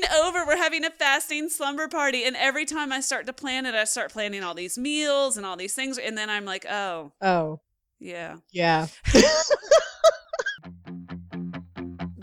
coming 0.00 0.24
over. 0.24 0.46
We're 0.46 0.56
having 0.56 0.84
a 0.84 0.90
fasting 0.90 1.48
slumber 1.48 1.88
party. 1.88 2.24
And 2.24 2.36
every 2.36 2.64
time 2.64 2.92
I 2.92 3.00
start 3.00 3.26
to 3.26 3.32
plan 3.32 3.66
it, 3.66 3.74
I 3.74 3.84
start 3.84 4.12
planning 4.12 4.42
all 4.42 4.54
these 4.54 4.76
meals 4.78 5.36
and 5.36 5.44
all 5.46 5.56
these 5.56 5.74
things. 5.74 5.98
And 5.98 6.16
then 6.16 6.30
I'm 6.30 6.44
like, 6.44 6.66
oh, 6.68 7.12
Oh, 7.22 7.60
yeah. 7.98 8.36
yeah. 8.52 8.86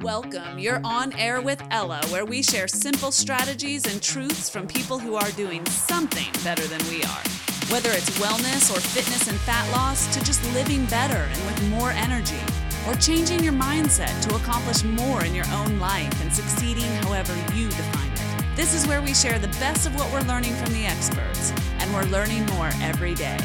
Welcome. 0.02 0.58
You're 0.58 0.82
on 0.84 1.14
air 1.14 1.42
with 1.42 1.62
Ella, 1.70 2.02
where 2.10 2.26
we 2.26 2.42
share 2.42 2.68
simple 2.68 3.12
strategies 3.12 3.86
and 3.92 4.02
truths 4.02 4.50
from 4.50 4.66
people 4.68 4.98
who 4.98 5.16
are 5.16 5.30
doing 5.32 5.64
something 5.68 6.32
better 6.44 6.66
than 6.66 6.80
we 6.90 7.04
are. 7.04 7.22
Whether 7.70 7.92
it's 7.92 8.10
wellness 8.20 8.76
or 8.76 8.80
fitness 8.82 9.30
and 9.30 9.38
fat 9.42 9.72
loss, 9.72 10.12
to 10.14 10.24
just 10.26 10.44
living 10.54 10.86
better 10.88 11.16
and 11.16 11.46
with 11.46 11.70
more 11.70 11.92
energy, 11.92 12.40
or 12.88 12.96
changing 12.96 13.44
your 13.44 13.54
mindset 13.54 14.22
to 14.28 14.36
accomplish 14.36 14.84
more 14.84 15.24
in 15.26 15.36
your 15.36 15.46
own 15.54 15.80
life 15.80 16.22
and 16.22 16.34
succeeding 16.34 16.90
however 17.04 17.34
you 17.56 17.68
define 17.68 18.12
it. 18.12 18.56
This 18.56 18.74
is 18.74 18.88
where 18.88 19.02
we 19.02 19.14
share 19.14 19.40
the 19.40 19.48
best 19.60 19.88
of 19.88 19.96
what 19.96 20.12
we're 20.12 20.28
learning 20.28 20.54
from 20.56 20.74
the 20.74 20.86
experts, 20.86 21.54
and 21.80 21.94
we're 21.94 22.06
learning 22.06 22.46
more 22.48 22.70
every 22.82 23.14
day. 23.14 23.40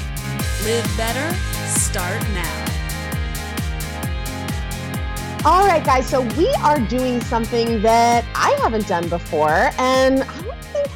Live 0.64 0.90
better, 0.96 1.34
start 1.66 2.20
now. 2.34 2.66
All 5.44 5.64
right, 5.64 5.84
guys. 5.84 6.08
So 6.08 6.22
we 6.36 6.52
are 6.54 6.80
doing 6.80 7.20
something 7.20 7.80
that 7.82 8.24
I 8.34 8.50
haven't 8.62 8.88
done 8.88 9.08
before, 9.08 9.70
and 9.78 10.22
I 10.24 10.26
don't 10.26 10.34
think 10.34 10.45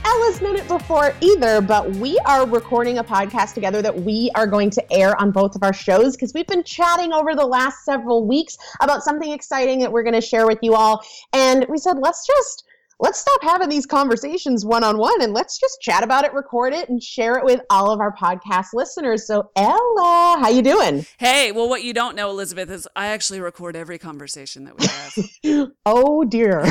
Ella's 0.04 0.40
it 0.56 0.68
before 0.68 1.14
either. 1.20 1.60
But 1.60 1.90
we 1.96 2.18
are 2.26 2.46
recording 2.46 2.98
a 2.98 3.04
podcast 3.04 3.54
together 3.54 3.82
that 3.82 4.02
we 4.02 4.30
are 4.34 4.46
going 4.46 4.70
to 4.70 4.92
air 4.92 5.20
on 5.20 5.30
both 5.30 5.56
of 5.56 5.62
our 5.62 5.72
shows 5.72 6.16
because 6.16 6.34
we've 6.34 6.46
been 6.46 6.64
chatting 6.64 7.12
over 7.12 7.34
the 7.34 7.46
last 7.46 7.84
several 7.84 8.26
weeks 8.26 8.58
about 8.80 9.02
something 9.02 9.32
exciting 9.32 9.80
that 9.80 9.92
we're 9.92 10.02
going 10.02 10.14
to 10.14 10.20
share 10.20 10.46
with 10.46 10.58
you 10.62 10.74
all. 10.74 11.04
And 11.32 11.66
we 11.68 11.78
said, 11.78 11.98
let's 11.98 12.26
just 12.26 12.64
let's 13.00 13.18
stop 13.18 13.42
having 13.42 13.68
these 13.68 13.86
conversations 13.86 14.64
one 14.64 14.84
on 14.84 14.98
one 14.98 15.20
and 15.22 15.32
let's 15.32 15.58
just 15.58 15.80
chat 15.80 16.04
about 16.04 16.24
it, 16.24 16.32
record 16.34 16.74
it, 16.74 16.88
and 16.88 17.02
share 17.02 17.38
it 17.38 17.44
with 17.44 17.60
all 17.70 17.90
of 17.90 17.98
our 17.98 18.14
podcast 18.14 18.68
listeners. 18.74 19.26
So, 19.26 19.50
Ella, 19.56 20.36
how 20.38 20.48
you 20.50 20.62
doing? 20.62 21.06
Hey, 21.18 21.50
well, 21.50 21.68
what 21.68 21.82
you 21.82 21.92
don't 21.92 22.14
know, 22.14 22.30
Elizabeth, 22.30 22.70
is 22.70 22.86
I 22.94 23.06
actually 23.06 23.40
record 23.40 23.74
every 23.74 23.98
conversation 23.98 24.64
that 24.64 24.78
we 24.78 24.86
have. 24.86 25.70
oh 25.86 26.24
dear. 26.24 26.60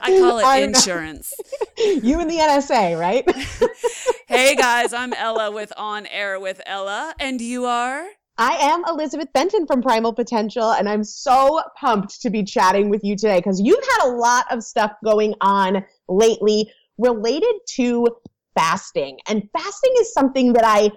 I 0.00 0.18
call 0.18 0.38
it 0.38 0.44
I 0.44 0.60
insurance. 0.62 1.32
you 1.78 2.20
and 2.20 2.30
the 2.30 2.36
NSA, 2.36 2.98
right? 2.98 3.24
hey 4.28 4.54
guys, 4.54 4.92
I'm 4.92 5.12
Ella 5.14 5.50
with 5.50 5.72
On 5.76 6.06
Air 6.06 6.38
with 6.38 6.60
Ella, 6.66 7.14
and 7.18 7.40
you 7.40 7.64
are? 7.64 8.06
I 8.40 8.52
am 8.52 8.84
Elizabeth 8.86 9.32
Benton 9.32 9.66
from 9.66 9.82
Primal 9.82 10.12
Potential, 10.12 10.70
and 10.70 10.88
I'm 10.88 11.02
so 11.02 11.60
pumped 11.76 12.22
to 12.22 12.30
be 12.30 12.44
chatting 12.44 12.88
with 12.88 13.02
you 13.02 13.16
today 13.16 13.38
because 13.38 13.60
you've 13.60 13.82
had 13.82 14.06
a 14.06 14.14
lot 14.14 14.46
of 14.52 14.62
stuff 14.62 14.92
going 15.04 15.34
on 15.40 15.84
lately 16.08 16.70
related 16.98 17.54
to 17.70 18.06
fasting. 18.56 19.18
And 19.26 19.42
fasting 19.52 19.92
is 19.98 20.14
something 20.14 20.52
that 20.52 20.62
I 20.64 20.88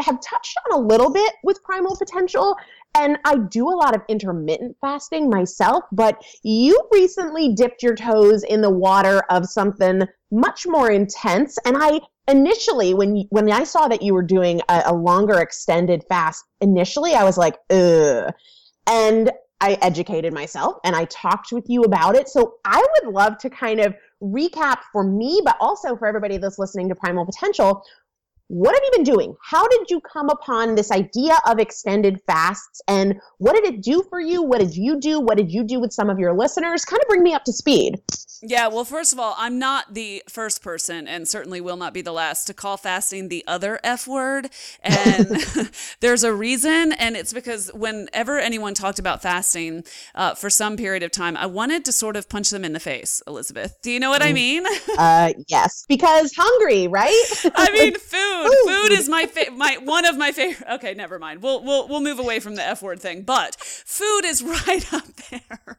have 0.00 0.18
touched 0.20 0.56
on 0.66 0.80
a 0.80 0.84
little 0.84 1.12
bit 1.12 1.32
with 1.44 1.62
Primal 1.62 1.96
Potential. 1.96 2.56
And 2.96 3.16
I 3.24 3.36
do 3.48 3.68
a 3.68 3.78
lot 3.78 3.94
of 3.94 4.02
intermittent 4.08 4.76
fasting 4.80 5.30
myself, 5.30 5.84
but 5.92 6.20
you 6.42 6.80
recently 6.90 7.54
dipped 7.54 7.80
your 7.80 7.94
toes 7.94 8.42
in 8.42 8.60
the 8.60 8.70
water 8.70 9.22
of 9.30 9.46
something 9.46 10.02
much 10.32 10.66
more 10.66 10.90
intense. 10.90 11.58
And 11.64 11.76
I 11.78 12.00
initially, 12.28 12.94
when 12.94 13.24
when 13.30 13.50
I 13.50 13.64
saw 13.64 13.88
that 13.88 14.02
you 14.02 14.14
were 14.14 14.22
doing 14.22 14.60
a, 14.68 14.82
a 14.86 14.94
longer 14.94 15.40
extended 15.40 16.04
fast, 16.08 16.44
initially 16.60 17.14
I 17.14 17.24
was 17.24 17.36
like, 17.36 17.56
ugh. 17.70 18.32
And 18.86 19.32
I 19.60 19.72
educated 19.82 20.32
myself 20.32 20.76
and 20.84 20.94
I 20.94 21.06
talked 21.06 21.52
with 21.52 21.64
you 21.68 21.82
about 21.82 22.14
it. 22.14 22.28
So 22.28 22.54
I 22.64 22.84
would 23.02 23.12
love 23.12 23.38
to 23.38 23.50
kind 23.50 23.80
of 23.80 23.94
recap 24.22 24.78
for 24.92 25.02
me, 25.02 25.40
but 25.44 25.56
also 25.60 25.96
for 25.96 26.06
everybody 26.06 26.38
that's 26.38 26.58
listening 26.58 26.88
to 26.90 26.94
Primal 26.94 27.26
Potential. 27.26 27.82
What 28.48 28.74
have 28.74 28.82
you 28.82 28.90
been 28.92 29.04
doing? 29.04 29.34
How 29.42 29.66
did 29.68 29.90
you 29.90 30.00
come 30.00 30.30
upon 30.30 30.74
this 30.74 30.90
idea 30.90 31.38
of 31.46 31.58
extended 31.58 32.20
fasts 32.26 32.80
and 32.88 33.20
what 33.38 33.54
did 33.54 33.64
it 33.64 33.82
do 33.82 34.02
for 34.08 34.20
you? 34.20 34.42
What 34.42 34.60
did 34.60 34.74
you 34.74 34.98
do? 34.98 35.20
What 35.20 35.36
did 35.36 35.52
you 35.52 35.64
do 35.64 35.80
with 35.80 35.92
some 35.92 36.08
of 36.08 36.18
your 36.18 36.32
listeners? 36.32 36.84
Kind 36.84 37.02
of 37.02 37.08
bring 37.08 37.22
me 37.22 37.34
up 37.34 37.44
to 37.44 37.52
speed. 37.52 38.00
Yeah, 38.40 38.68
well, 38.68 38.84
first 38.84 39.12
of 39.12 39.18
all, 39.18 39.34
I'm 39.36 39.58
not 39.58 39.94
the 39.94 40.22
first 40.28 40.62
person 40.62 41.08
and 41.08 41.26
certainly 41.26 41.60
will 41.60 41.76
not 41.76 41.92
be 41.92 42.02
the 42.02 42.12
last 42.12 42.44
to 42.46 42.54
call 42.54 42.76
fasting 42.76 43.28
the 43.28 43.44
other 43.46 43.80
F 43.82 44.06
word. 44.06 44.50
And 44.82 45.28
there's 46.00 46.24
a 46.24 46.32
reason. 46.32 46.92
And 46.92 47.16
it's 47.16 47.32
because 47.32 47.70
whenever 47.74 48.38
anyone 48.38 48.74
talked 48.74 48.98
about 48.98 49.22
fasting 49.22 49.84
uh, 50.14 50.34
for 50.34 50.50
some 50.50 50.76
period 50.76 51.02
of 51.02 51.10
time, 51.10 51.36
I 51.36 51.46
wanted 51.46 51.84
to 51.86 51.92
sort 51.92 52.16
of 52.16 52.28
punch 52.28 52.50
them 52.50 52.64
in 52.64 52.72
the 52.72 52.80
face, 52.80 53.22
Elizabeth. 53.26 53.76
Do 53.82 53.90
you 53.90 54.00
know 54.00 54.10
what 54.10 54.22
I 54.22 54.32
mean? 54.32 54.64
Uh, 54.98 55.32
yes, 55.46 55.84
because 55.88 56.32
hungry, 56.36 56.88
right? 56.88 57.24
I 57.54 57.70
mean, 57.70 57.94
food. 57.94 58.37
Food. 58.46 58.72
Food 58.72 58.92
is 58.92 59.08
my 59.08 59.26
fa- 59.26 59.50
my 59.52 59.78
one 59.82 60.04
of 60.04 60.16
my 60.16 60.32
favorite. 60.32 60.68
Okay, 60.74 60.94
never 60.94 61.18
mind. 61.18 61.42
We'll 61.42 61.62
we'll 61.64 61.88
we'll 61.88 62.00
move 62.00 62.18
away 62.18 62.40
from 62.40 62.54
the 62.54 62.62
F 62.62 62.82
word 62.82 63.00
thing. 63.00 63.22
But 63.22 63.56
food 63.56 64.24
is 64.24 64.42
right 64.66 64.92
up 64.92 65.06
there 65.30 65.78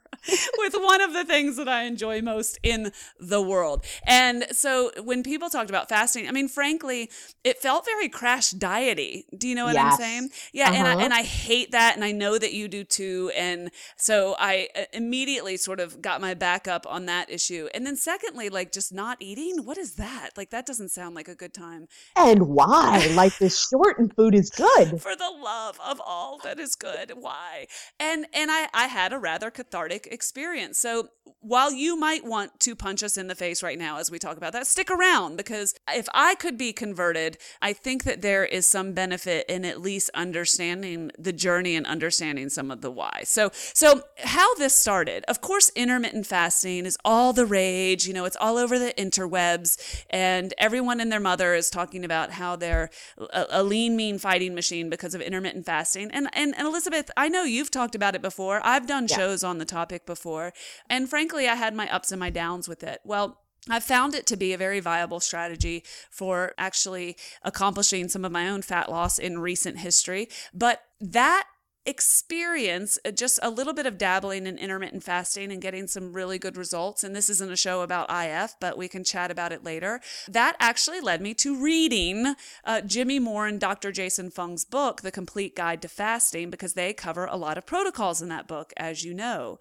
with 0.57 0.73
one 0.75 1.01
of 1.01 1.13
the 1.13 1.25
things 1.25 1.57
that 1.57 1.67
I 1.67 1.83
enjoy 1.83 2.21
most 2.21 2.59
in 2.63 2.91
the 3.19 3.41
world. 3.41 3.83
And 4.05 4.45
so 4.51 4.91
when 5.03 5.23
people 5.23 5.49
talked 5.49 5.69
about 5.69 5.89
fasting, 5.89 6.27
I 6.27 6.31
mean, 6.31 6.47
frankly, 6.47 7.09
it 7.43 7.57
felt 7.59 7.85
very 7.85 8.09
crash 8.09 8.51
diety. 8.51 9.25
Do 9.37 9.47
you 9.47 9.55
know 9.55 9.65
what 9.65 9.77
I'm 9.77 9.91
saying? 9.91 10.29
Yeah, 10.53 10.71
and 10.73 10.87
Uh-huh. 10.87 10.87
I, 10.87 11.03
and 11.03 11.13
I 11.13 11.23
hate 11.23 11.71
that, 11.71 11.95
and 11.95 12.03
I 12.03 12.11
know 12.11 12.37
that 12.37 12.53
you 12.53 12.67
do 12.67 12.83
too. 12.83 13.31
And 13.35 13.71
so 13.97 14.35
I 14.39 14.67
uh, 14.75 14.83
immediately 14.93 15.57
sort 15.57 15.79
of 15.79 16.01
got 16.01 16.21
my 16.21 16.33
back 16.33 16.67
up 16.67 16.85
on 16.87 17.05
that 17.05 17.29
issue. 17.29 17.67
And 17.73 17.85
then 17.85 17.95
secondly, 17.95 18.49
like 18.49 18.71
just 18.71 18.93
not 18.93 19.17
eating. 19.19 19.63
What 19.65 19.77
is 19.77 19.95
that? 19.95 20.31
Like 20.37 20.49
that 20.51 20.65
doesn't 20.65 20.89
sound 20.89 21.15
like 21.15 21.27
a 21.27 21.35
good 21.35 21.53
time 21.53 21.87
and 22.15 22.47
why? 22.49 23.07
Life 23.15 23.41
is 23.41 23.59
short 23.59 23.97
and 23.99 24.13
food 24.15 24.35
is 24.35 24.49
good. 24.51 25.01
for 25.01 25.15
the 25.15 25.29
love 25.41 25.79
of 25.85 26.01
all 26.05 26.39
that 26.43 26.59
is 26.59 26.75
good 26.75 27.13
why 27.15 27.65
and 27.99 28.25
and 28.33 28.51
i 28.51 28.67
i 28.73 28.87
had 28.87 29.13
a 29.13 29.17
rather 29.17 29.49
cathartic 29.49 30.07
experience. 30.09 30.77
So 30.77 31.09
while 31.41 31.71
you 31.71 31.97
might 31.97 32.25
want 32.25 32.59
to 32.59 32.75
punch 32.75 33.01
us 33.01 33.15
in 33.17 33.27
the 33.27 33.35
face 33.35 33.63
right 33.63 33.77
now 33.79 33.97
as 33.97 34.11
we 34.11 34.19
talk 34.19 34.35
about 34.35 34.51
that 34.51 34.67
stick 34.67 34.91
around 34.91 35.37
because 35.37 35.73
if 35.89 36.07
i 36.13 36.35
could 36.35 36.57
be 36.57 36.73
converted 36.73 37.37
i 37.61 37.71
think 37.71 38.03
that 38.03 38.21
there 38.21 38.43
is 38.43 38.67
some 38.67 38.91
benefit 38.93 39.45
in 39.47 39.63
at 39.63 39.79
least 39.79 40.09
understanding 40.13 41.09
the 41.17 41.31
journey 41.31 41.75
and 41.77 41.85
understanding 41.85 42.49
some 42.49 42.69
of 42.71 42.81
the 42.81 42.91
why. 42.91 43.21
So 43.23 43.51
so 43.53 44.01
how 44.17 44.53
this 44.55 44.75
started 44.75 45.23
of 45.27 45.39
course 45.39 45.71
intermittent 45.75 46.25
fasting 46.25 46.85
is 46.85 46.97
all 47.05 47.31
the 47.31 47.45
rage 47.45 48.05
you 48.05 48.13
know 48.13 48.25
it's 48.25 48.37
all 48.39 48.57
over 48.57 48.77
the 48.77 48.93
interwebs 48.97 50.03
and 50.09 50.53
everyone 50.57 50.99
and 50.99 51.11
their 51.11 51.19
mother 51.19 51.53
is 51.53 51.69
talking 51.69 52.03
about 52.03 52.31
how 52.31 52.55
they're 52.55 52.89
a, 53.17 53.45
a 53.51 53.63
lean 53.63 53.95
mean 53.95 54.17
fighting 54.17 54.53
machine 54.55 54.89
because 54.89 55.13
of 55.13 55.21
intermittent 55.21 55.65
fasting. 55.65 56.09
And, 56.11 56.27
and 56.33 56.53
and 56.57 56.67
elizabeth 56.67 57.09
i 57.15 57.29
know 57.29 57.43
you've 57.43 57.71
talked 57.71 57.95
about 57.95 58.15
it 58.15 58.21
before. 58.21 58.59
I've 58.63 58.87
done 58.87 59.07
Yeah. 59.09 59.17
shows 59.17 59.43
on 59.43 59.57
the 59.57 59.65
topic 59.65 59.98
before 60.05 60.53
and 60.89 61.09
frankly 61.09 61.47
i 61.47 61.55
had 61.55 61.73
my 61.75 61.89
ups 61.89 62.11
and 62.11 62.19
my 62.19 62.29
downs 62.29 62.67
with 62.67 62.83
it 62.83 62.99
well 63.03 63.41
I 63.69 63.79
found 63.79 64.15
it 64.15 64.25
to 64.27 64.37
be 64.37 64.53
a 64.53 64.57
very 64.57 64.79
viable 64.79 65.19
strategy 65.19 65.83
for 66.09 66.53
actually 66.57 67.17
accomplishing 67.43 68.07
some 68.07 68.23
of 68.23 68.31
my 68.31 68.49
own 68.49 68.61
fat 68.61 68.89
loss 68.89 69.19
in 69.19 69.39
recent 69.39 69.79
history. 69.79 70.29
But 70.53 70.81
that 71.01 71.45
experience, 71.89 72.99
uh, 73.03 73.09
just 73.09 73.39
a 73.41 73.49
little 73.49 73.73
bit 73.73 73.87
of 73.87 73.97
dabbling 73.97 74.45
in 74.45 74.59
intermittent 74.59 75.03
fasting 75.03 75.51
and 75.51 75.59
getting 75.59 75.87
some 75.87 76.13
really 76.13 76.37
good 76.37 76.55
results, 76.55 77.03
and 77.03 77.15
this 77.15 77.29
isn't 77.29 77.51
a 77.51 77.57
show 77.57 77.81
about 77.81 78.11
IF, 78.11 78.55
but 78.61 78.77
we 78.77 78.87
can 78.87 79.03
chat 79.03 79.31
about 79.31 79.51
it 79.51 79.63
later, 79.63 79.99
that 80.27 80.55
actually 80.59 81.01
led 81.01 81.19
me 81.19 81.33
to 81.33 81.61
reading 81.61 82.35
uh, 82.63 82.81
Jimmy 82.81 83.17
Moore 83.17 83.47
and 83.47 83.59
Dr. 83.59 83.91
Jason 83.91 84.29
Fung's 84.29 84.65
book, 84.65 85.01
The 85.01 85.11
Complete 85.11 85.55
Guide 85.55 85.81
to 85.81 85.87
Fasting, 85.87 86.51
because 86.51 86.75
they 86.75 86.93
cover 86.93 87.25
a 87.25 87.35
lot 87.35 87.57
of 87.57 87.65
protocols 87.65 88.21
in 88.21 88.29
that 88.29 88.47
book, 88.47 88.71
as 88.77 89.03
you 89.03 89.15
know. 89.15 89.57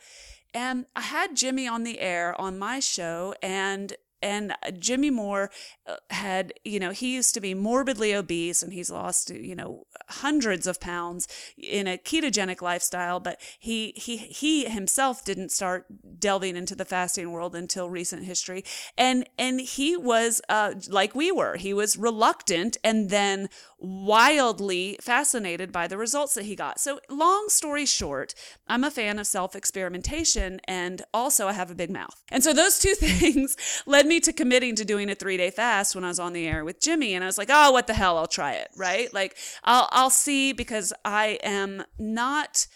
And 0.53 0.87
I 0.95 1.03
had 1.03 1.34
Jimmy 1.34 1.66
on 1.66 1.84
the 1.84 1.99
air 1.99 2.39
on 2.39 2.59
my 2.59 2.80
show, 2.80 3.34
and 3.42 3.95
and 4.22 4.54
Jimmy 4.78 5.10
Moore 5.10 5.50
uh, 5.86 5.97
had, 6.10 6.53
you 6.65 6.80
know, 6.80 6.91
he 6.91 7.15
used 7.15 7.34
to 7.34 7.41
be 7.41 7.54
morbidly 7.54 8.15
obese 8.15 8.62
and 8.62 8.72
he's 8.72 8.91
lost, 8.91 9.30
you 9.30 9.54
know, 9.54 9.86
hundreds 10.09 10.66
of 10.66 10.80
pounds 10.80 11.28
in 11.56 11.86
a 11.86 11.98
ketogenic 11.98 12.62
lifestyle, 12.62 13.20
but 13.20 13.41
he 13.59 13.92
he 13.97 14.16
he 14.16 14.68
himself 14.68 15.24
didn't 15.24 15.50
start 15.50 15.86
delving 16.18 16.56
into 16.56 16.74
the 16.74 16.84
fasting 16.84 17.30
world 17.32 17.54
until 17.54 17.88
recent 17.88 18.24
history. 18.24 18.65
And 18.97 19.28
and 19.38 19.60
he 19.60 19.97
was 19.97 20.41
uh 20.48 20.74
like 20.88 21.15
we 21.15 21.30
were. 21.30 21.56
He 21.56 21.72
was 21.72 21.97
reluctant 21.97 22.76
and 22.82 23.10
then 23.10 23.48
wildly 23.78 24.98
fascinated 25.01 25.71
by 25.71 25.86
the 25.86 25.97
results 25.97 26.34
that 26.34 26.45
he 26.45 26.57
got. 26.57 26.80
So, 26.80 27.01
long 27.09 27.48
story 27.48 27.86
short, 27.86 28.34
I'm 28.66 28.84
a 28.84 28.91
fan 28.91 29.19
of 29.19 29.27
self 29.27 29.54
experimentation 29.54 30.60
and 30.66 31.03
also 31.15 31.48
I 31.48 31.53
have 31.53 31.71
a 31.71 31.75
big 31.75 31.91
mouth. 31.91 32.22
And 32.30 32.42
so, 32.42 32.53
those 32.53 32.78
two 32.78 32.95
things 32.98 33.57
led 33.86 34.07
me 34.07 34.21
to 34.21 34.33
committing 34.33 34.75
to 34.77 34.84
doing 34.84 35.10
a 35.10 35.15
three 35.15 35.36
day 35.36 35.51
fast 35.51 35.95
when 35.95 36.04
I 36.04 36.09
was 36.09 36.21
on 36.21 36.33
the 36.33 36.47
air 36.47 36.65
with 36.65 36.80
Jimmy. 36.80 37.15
And 37.15 37.25
I 37.25 37.27
was 37.27 37.39
like, 37.39 37.51
oh, 37.51 37.71
what 37.72 37.86
the 37.86 37.95
hell? 37.95 38.19
I'll 38.19 38.27
try 38.27 38.54
it, 38.54 38.69
right? 38.77 39.13
Like, 39.15 39.36
I'll, 39.65 39.89
I'll 39.92 40.10
see 40.10 40.53
because 40.53 40.92
I 41.04 41.39
am 41.42 41.84
not 41.98 42.66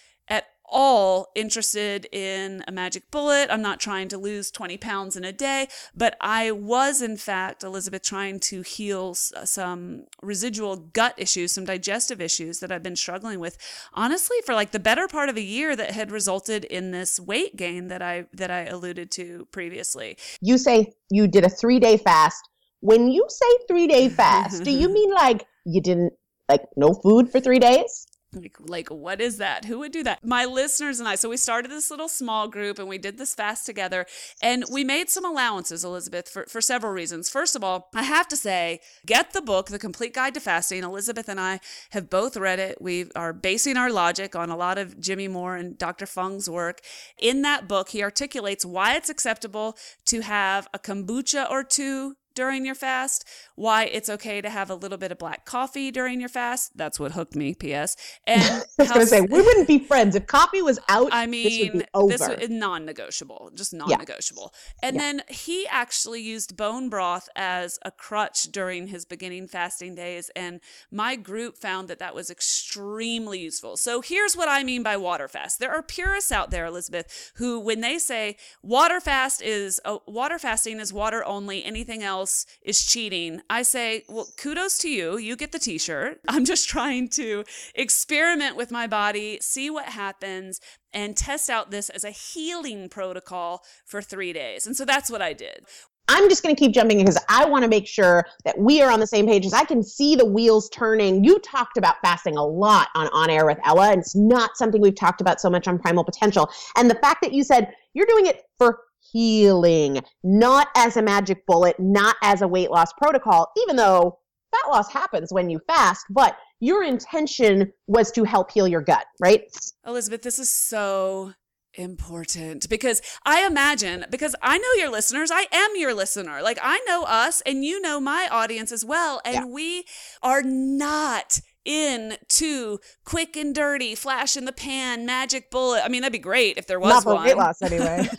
all 0.72 1.30
interested 1.34 2.06
in 2.10 2.64
a 2.66 2.72
magic 2.72 3.10
bullet. 3.10 3.48
I'm 3.50 3.62
not 3.62 3.78
trying 3.78 4.08
to 4.08 4.18
lose 4.18 4.50
20 4.50 4.78
pounds 4.78 5.16
in 5.16 5.24
a 5.24 5.32
day, 5.32 5.68
but 5.94 6.16
I 6.20 6.50
was, 6.50 7.02
in 7.02 7.16
fact, 7.16 7.62
Elizabeth, 7.62 8.02
trying 8.02 8.40
to 8.40 8.62
heal 8.62 9.10
uh, 9.36 9.44
some 9.44 10.06
residual 10.22 10.76
gut 10.76 11.14
issues, 11.18 11.52
some 11.52 11.64
digestive 11.64 12.20
issues 12.20 12.60
that 12.60 12.72
I've 12.72 12.82
been 12.82 12.96
struggling 12.96 13.38
with, 13.38 13.58
honestly, 13.92 14.38
for 14.44 14.54
like 14.54 14.72
the 14.72 14.80
better 14.80 15.06
part 15.06 15.28
of 15.28 15.36
a 15.36 15.42
year 15.42 15.76
that 15.76 15.92
had 15.92 16.10
resulted 16.10 16.64
in 16.64 16.90
this 16.90 17.20
weight 17.20 17.56
gain 17.56 17.88
that 17.88 18.02
I 18.02 18.26
that 18.32 18.50
I 18.50 18.64
alluded 18.64 19.10
to 19.12 19.46
previously. 19.52 20.16
You 20.40 20.58
say 20.58 20.94
you 21.10 21.28
did 21.28 21.44
a 21.44 21.48
three 21.50 21.78
day 21.78 21.96
fast. 21.98 22.48
When 22.80 23.10
you 23.10 23.24
say 23.28 23.46
three 23.68 23.86
day 23.86 24.08
fast, 24.20 24.64
do 24.64 24.70
you 24.70 24.88
mean 24.92 25.12
like 25.12 25.46
you 25.64 25.80
didn't 25.80 26.14
like 26.48 26.62
no 26.76 26.94
food 26.94 27.30
for 27.30 27.40
three 27.40 27.58
days? 27.58 28.06
Like 28.34 28.56
like 28.60 28.88
what 28.88 29.20
is 29.20 29.38
that? 29.38 29.64
Who 29.66 29.78
would 29.80 29.92
do 29.92 30.02
that? 30.04 30.18
My 30.24 30.44
listeners 30.44 30.98
and 31.00 31.08
i 31.08 31.14
so 31.14 31.28
we 31.28 31.36
started 31.36 31.70
this 31.70 31.90
little 31.90 32.08
small 32.08 32.48
group 32.48 32.78
and 32.78 32.88
we 32.88 32.98
did 32.98 33.18
this 33.18 33.34
fast 33.34 33.66
together 33.66 34.06
and 34.42 34.64
we 34.70 34.84
made 34.84 35.10
some 35.10 35.24
allowances 35.24 35.84
elizabeth 35.84 36.28
for, 36.28 36.46
for 36.46 36.60
several 36.60 36.92
reasons. 36.92 37.28
First 37.28 37.56
of 37.56 37.64
all 37.64 37.88
i 37.94 38.02
have 38.02 38.28
to 38.28 38.36
say 38.36 38.80
get 39.06 39.32
the 39.32 39.42
book 39.42 39.66
the 39.68 39.78
complete 39.78 40.14
guide 40.14 40.34
to 40.34 40.40
fasting. 40.40 40.82
Elizabeth 40.82 41.28
and 41.28 41.40
i 41.40 41.60
have 41.90 42.10
both 42.10 42.36
read 42.36 42.58
it. 42.58 42.80
We 42.80 43.06
are 43.14 43.32
basing 43.32 43.76
our 43.76 43.90
logic 43.90 44.34
on 44.34 44.50
a 44.50 44.56
lot 44.56 44.78
of 44.78 45.00
jimmy 45.00 45.28
moore 45.28 45.56
and 45.56 45.76
dr 45.78 46.06
fung's 46.06 46.48
work. 46.48 46.80
In 47.18 47.42
that 47.42 47.68
book 47.68 47.90
he 47.90 48.02
articulates 48.02 48.64
why 48.64 48.96
it's 48.96 49.10
acceptable 49.10 49.76
to 50.06 50.20
have 50.20 50.68
a 50.72 50.78
kombucha 50.78 51.50
or 51.50 51.64
two 51.64 52.16
during 52.34 52.64
your 52.64 52.74
fast, 52.74 53.26
why 53.54 53.84
it's 53.84 54.08
okay 54.08 54.40
to 54.40 54.50
have 54.50 54.70
a 54.70 54.74
little 54.74 54.98
bit 54.98 55.12
of 55.12 55.18
black 55.18 55.44
coffee 55.44 55.90
during 55.90 56.20
your 56.20 56.28
fast. 56.28 56.76
That's 56.76 56.98
what 56.98 57.12
hooked 57.12 57.36
me, 57.36 57.54
P.S. 57.54 57.96
And 58.26 58.42
I 58.78 58.82
was 58.82 58.88
going 58.88 59.00
to 59.00 59.06
say, 59.06 59.20
we 59.20 59.40
wouldn't 59.40 59.68
be 59.68 59.78
friends. 59.78 60.16
If 60.16 60.26
coffee 60.26 60.62
was 60.62 60.78
out, 60.88 61.10
I 61.12 61.26
mean, 61.26 61.82
this, 62.08 62.20
this 62.20 62.28
is 62.28 62.50
non 62.50 62.84
negotiable, 62.84 63.50
just 63.54 63.72
non 63.72 63.88
negotiable. 63.88 64.52
Yeah. 64.82 64.88
And 64.88 64.96
yeah. 64.96 65.02
then 65.02 65.22
he 65.28 65.66
actually 65.68 66.22
used 66.22 66.56
bone 66.56 66.88
broth 66.88 67.28
as 67.36 67.78
a 67.84 67.90
crutch 67.90 68.44
during 68.44 68.88
his 68.88 69.04
beginning 69.04 69.48
fasting 69.48 69.94
days. 69.94 70.30
And 70.34 70.60
my 70.90 71.16
group 71.16 71.56
found 71.58 71.88
that 71.88 71.98
that 71.98 72.14
was 72.14 72.30
extremely 72.30 73.40
useful. 73.40 73.76
So 73.76 74.00
here's 74.00 74.36
what 74.36 74.48
I 74.48 74.64
mean 74.64 74.82
by 74.82 74.96
water 74.96 75.28
fast 75.28 75.60
there 75.60 75.72
are 75.72 75.82
purists 75.82 76.32
out 76.32 76.50
there, 76.50 76.66
Elizabeth, 76.66 77.32
who, 77.36 77.60
when 77.60 77.80
they 77.80 77.98
say 77.98 78.36
water 78.62 79.00
fast 79.00 79.42
is 79.42 79.80
uh, 79.84 79.98
water 80.06 80.38
fasting 80.38 80.80
is 80.80 80.92
water 80.92 81.24
only, 81.24 81.64
anything 81.64 82.02
else 82.02 82.21
else 82.22 82.46
is 82.62 82.84
cheating, 82.84 83.40
I 83.50 83.62
say, 83.62 84.04
well, 84.08 84.28
kudos 84.38 84.78
to 84.78 84.88
you. 84.88 85.18
You 85.18 85.34
get 85.36 85.50
the 85.50 85.58
t 85.58 85.76
shirt. 85.76 86.20
I'm 86.28 86.44
just 86.44 86.68
trying 86.68 87.08
to 87.10 87.44
experiment 87.74 88.56
with 88.56 88.70
my 88.70 88.86
body, 88.86 89.38
see 89.40 89.70
what 89.70 89.86
happens, 89.86 90.60
and 90.92 91.16
test 91.16 91.50
out 91.50 91.70
this 91.72 91.90
as 91.90 92.04
a 92.04 92.10
healing 92.10 92.88
protocol 92.88 93.62
for 93.84 94.00
three 94.00 94.32
days. 94.32 94.66
And 94.66 94.76
so 94.76 94.84
that's 94.84 95.10
what 95.10 95.20
I 95.20 95.32
did. 95.32 95.64
I'm 96.08 96.28
just 96.28 96.42
going 96.42 96.54
to 96.54 96.58
keep 96.58 96.74
jumping 96.74 96.98
because 96.98 97.18
I 97.28 97.44
want 97.44 97.62
to 97.62 97.68
make 97.68 97.86
sure 97.86 98.26
that 98.44 98.58
we 98.58 98.82
are 98.82 98.90
on 98.90 99.00
the 99.00 99.06
same 99.06 99.26
page 99.26 99.46
as 99.46 99.54
I 99.54 99.64
can 99.64 99.82
see 99.82 100.14
the 100.14 100.24
wheels 100.24 100.68
turning. 100.70 101.24
You 101.24 101.38
talked 101.38 101.76
about 101.76 101.96
fasting 102.02 102.36
a 102.36 102.44
lot 102.44 102.88
on 102.94 103.08
On 103.08 103.30
Air 103.30 103.46
with 103.46 103.58
Ella, 103.64 103.90
and 103.92 104.00
it's 104.00 104.14
not 104.14 104.56
something 104.56 104.80
we've 104.80 104.96
talked 104.96 105.20
about 105.20 105.40
so 105.40 105.48
much 105.48 105.66
on 105.66 105.78
Primal 105.78 106.04
Potential. 106.04 106.50
And 106.76 106.90
the 106.90 106.96
fact 106.96 107.22
that 107.22 107.32
you 107.32 107.42
said 107.42 107.72
you're 107.94 108.06
doing 108.06 108.26
it 108.26 108.42
for 108.58 108.80
healing, 109.10 110.00
not 110.22 110.68
as 110.76 110.96
a 110.96 111.02
magic 111.02 111.44
bullet, 111.46 111.78
not 111.78 112.16
as 112.22 112.42
a 112.42 112.48
weight 112.48 112.70
loss 112.70 112.92
protocol, 112.94 113.50
even 113.62 113.76
though 113.76 114.18
fat 114.52 114.70
loss 114.70 114.90
happens 114.92 115.32
when 115.32 115.50
you 115.50 115.60
fast, 115.66 116.06
but 116.10 116.36
your 116.60 116.84
intention 116.84 117.72
was 117.86 118.12
to 118.12 118.24
help 118.24 118.50
heal 118.50 118.68
your 118.68 118.82
gut, 118.82 119.04
right? 119.20 119.42
Elizabeth, 119.86 120.22
this 120.22 120.38
is 120.38 120.50
so 120.50 121.32
important 121.74 122.68
because 122.68 123.00
I 123.24 123.46
imagine, 123.46 124.04
because 124.10 124.36
I 124.42 124.58
know 124.58 124.72
your 124.76 124.90
listeners, 124.90 125.30
I 125.32 125.46
am 125.52 125.70
your 125.76 125.94
listener. 125.94 126.42
Like 126.42 126.58
I 126.62 126.80
know 126.86 127.04
us 127.04 127.40
and 127.42 127.64
you 127.64 127.80
know 127.80 128.00
my 128.00 128.28
audience 128.30 128.72
as 128.72 128.84
well. 128.84 129.20
And 129.24 129.34
yeah. 129.34 129.44
we 129.46 129.84
are 130.22 130.42
not 130.42 131.40
in 131.64 132.16
to 132.28 132.80
quick 133.04 133.36
and 133.36 133.54
dirty, 133.54 133.94
flash 133.94 134.36
in 134.36 134.44
the 134.44 134.52
pan, 134.52 135.06
magic 135.06 135.50
bullet. 135.50 135.82
I 135.84 135.88
mean, 135.88 136.02
that'd 136.02 136.12
be 136.12 136.18
great 136.18 136.58
if 136.58 136.66
there 136.66 136.80
was 136.80 136.90
Not 136.90 137.02
for 137.04 137.14
one. 137.14 137.24
weight 137.24 137.36
loss, 137.36 137.62
anyway. 137.62 138.08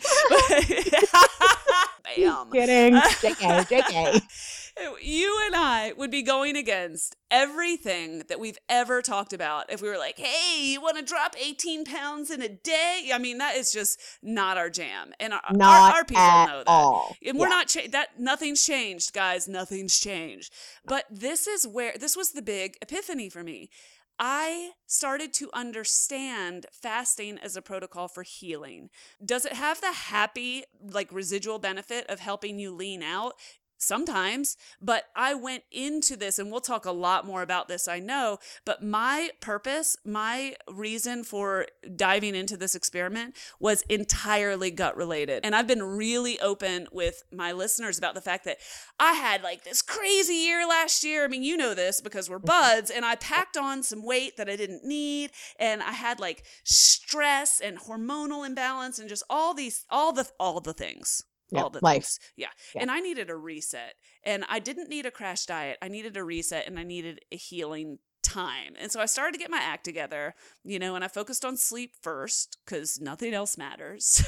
Bam. 2.16 2.50
Kidding. 2.52 2.94
JK, 2.94 3.66
JK 3.66 4.63
you 5.02 5.40
and 5.46 5.54
I 5.54 5.92
would 5.96 6.10
be 6.10 6.22
going 6.22 6.56
against 6.56 7.16
everything 7.30 8.22
that 8.28 8.40
we've 8.40 8.58
ever 8.68 9.02
talked 9.02 9.32
about 9.32 9.72
if 9.72 9.80
we 9.80 9.88
were 9.88 9.98
like, 9.98 10.18
hey, 10.18 10.62
you 10.62 10.80
want 10.80 10.96
to 10.96 11.02
drop 11.02 11.34
18 11.40 11.84
pounds 11.84 12.30
in 12.30 12.42
a 12.42 12.48
day? 12.48 13.10
I 13.12 13.18
mean, 13.18 13.38
that 13.38 13.56
is 13.56 13.72
just 13.72 14.00
not 14.22 14.56
our 14.56 14.70
jam. 14.70 15.12
And 15.20 15.32
our, 15.32 15.40
our, 15.60 15.92
our 15.92 16.04
people 16.04 16.22
know 16.22 16.58
that. 16.58 16.64
All. 16.66 17.16
And 17.24 17.38
we're 17.38 17.46
yeah. 17.46 17.54
not, 17.54 17.68
cha- 17.68 17.88
that 17.92 18.18
nothing's 18.18 18.64
changed, 18.64 19.12
guys. 19.12 19.48
Nothing's 19.48 19.98
changed. 19.98 20.52
But 20.84 21.04
this 21.10 21.46
is 21.46 21.66
where, 21.66 21.94
this 21.98 22.16
was 22.16 22.32
the 22.32 22.42
big 22.42 22.76
epiphany 22.82 23.28
for 23.28 23.42
me. 23.42 23.70
I 24.18 24.70
started 24.86 25.32
to 25.34 25.50
understand 25.52 26.66
fasting 26.70 27.38
as 27.38 27.56
a 27.56 27.62
protocol 27.62 28.06
for 28.06 28.22
healing. 28.22 28.90
Does 29.24 29.44
it 29.44 29.54
have 29.54 29.80
the 29.80 29.92
happy, 29.92 30.64
like 30.80 31.12
residual 31.12 31.58
benefit 31.58 32.06
of 32.08 32.20
helping 32.20 32.58
you 32.58 32.72
lean 32.72 33.02
out? 33.02 33.34
Sometimes, 33.78 34.56
but 34.80 35.04
I 35.14 35.34
went 35.34 35.64
into 35.70 36.16
this, 36.16 36.38
and 36.38 36.50
we'll 36.50 36.60
talk 36.60 36.84
a 36.84 36.92
lot 36.92 37.26
more 37.26 37.42
about 37.42 37.68
this, 37.68 37.88
I 37.88 37.98
know. 38.00 38.38
But 38.64 38.82
my 38.82 39.30
purpose, 39.40 39.96
my 40.04 40.54
reason 40.68 41.24
for 41.24 41.66
diving 41.94 42.34
into 42.34 42.56
this 42.56 42.74
experiment 42.74 43.36
was 43.60 43.82
entirely 43.82 44.70
gut 44.70 44.96
related. 44.96 45.44
And 45.44 45.54
I've 45.54 45.66
been 45.66 45.82
really 45.82 46.40
open 46.40 46.86
with 46.92 47.22
my 47.32 47.52
listeners 47.52 47.98
about 47.98 48.14
the 48.14 48.20
fact 48.20 48.44
that 48.44 48.58
I 48.98 49.12
had 49.12 49.42
like 49.42 49.64
this 49.64 49.82
crazy 49.82 50.34
year 50.34 50.66
last 50.66 51.04
year. 51.04 51.24
I 51.24 51.28
mean, 51.28 51.42
you 51.42 51.56
know 51.56 51.74
this 51.74 52.00
because 52.00 52.30
we're 52.30 52.38
mm-hmm. 52.38 52.46
buds, 52.46 52.90
and 52.90 53.04
I 53.04 53.16
packed 53.16 53.56
on 53.56 53.82
some 53.82 54.04
weight 54.04 54.36
that 54.36 54.48
I 54.48 54.56
didn't 54.56 54.84
need, 54.84 55.30
and 55.58 55.82
I 55.82 55.92
had 55.92 56.20
like 56.20 56.44
stress 56.64 57.60
and 57.60 57.78
hormonal 57.78 58.46
imbalance 58.46 58.98
and 58.98 59.08
just 59.08 59.24
all 59.28 59.54
these, 59.54 59.84
all 59.90 60.12
the, 60.12 60.28
all 60.38 60.60
the 60.60 60.72
things 60.72 61.24
all 61.54 61.70
the 61.70 61.80
life. 61.82 62.04
Things. 62.04 62.18
Yeah. 62.36 62.48
yeah. 62.74 62.82
And 62.82 62.90
I 62.90 63.00
needed 63.00 63.30
a 63.30 63.36
reset. 63.36 63.94
And 64.24 64.44
I 64.48 64.58
didn't 64.58 64.88
need 64.88 65.06
a 65.06 65.10
crash 65.10 65.46
diet. 65.46 65.78
I 65.82 65.88
needed 65.88 66.16
a 66.16 66.24
reset 66.24 66.66
and 66.66 66.78
I 66.78 66.84
needed 66.84 67.20
a 67.30 67.36
healing 67.36 67.98
time. 68.22 68.74
And 68.78 68.90
so 68.90 69.00
I 69.00 69.06
started 69.06 69.32
to 69.34 69.38
get 69.38 69.50
my 69.50 69.60
act 69.60 69.84
together, 69.84 70.34
you 70.64 70.78
know, 70.78 70.94
and 70.94 71.04
I 71.04 71.08
focused 71.08 71.44
on 71.44 71.56
sleep 71.56 71.92
first 72.00 72.58
because 72.64 73.00
nothing 73.00 73.34
else 73.34 73.58
matters. 73.58 74.24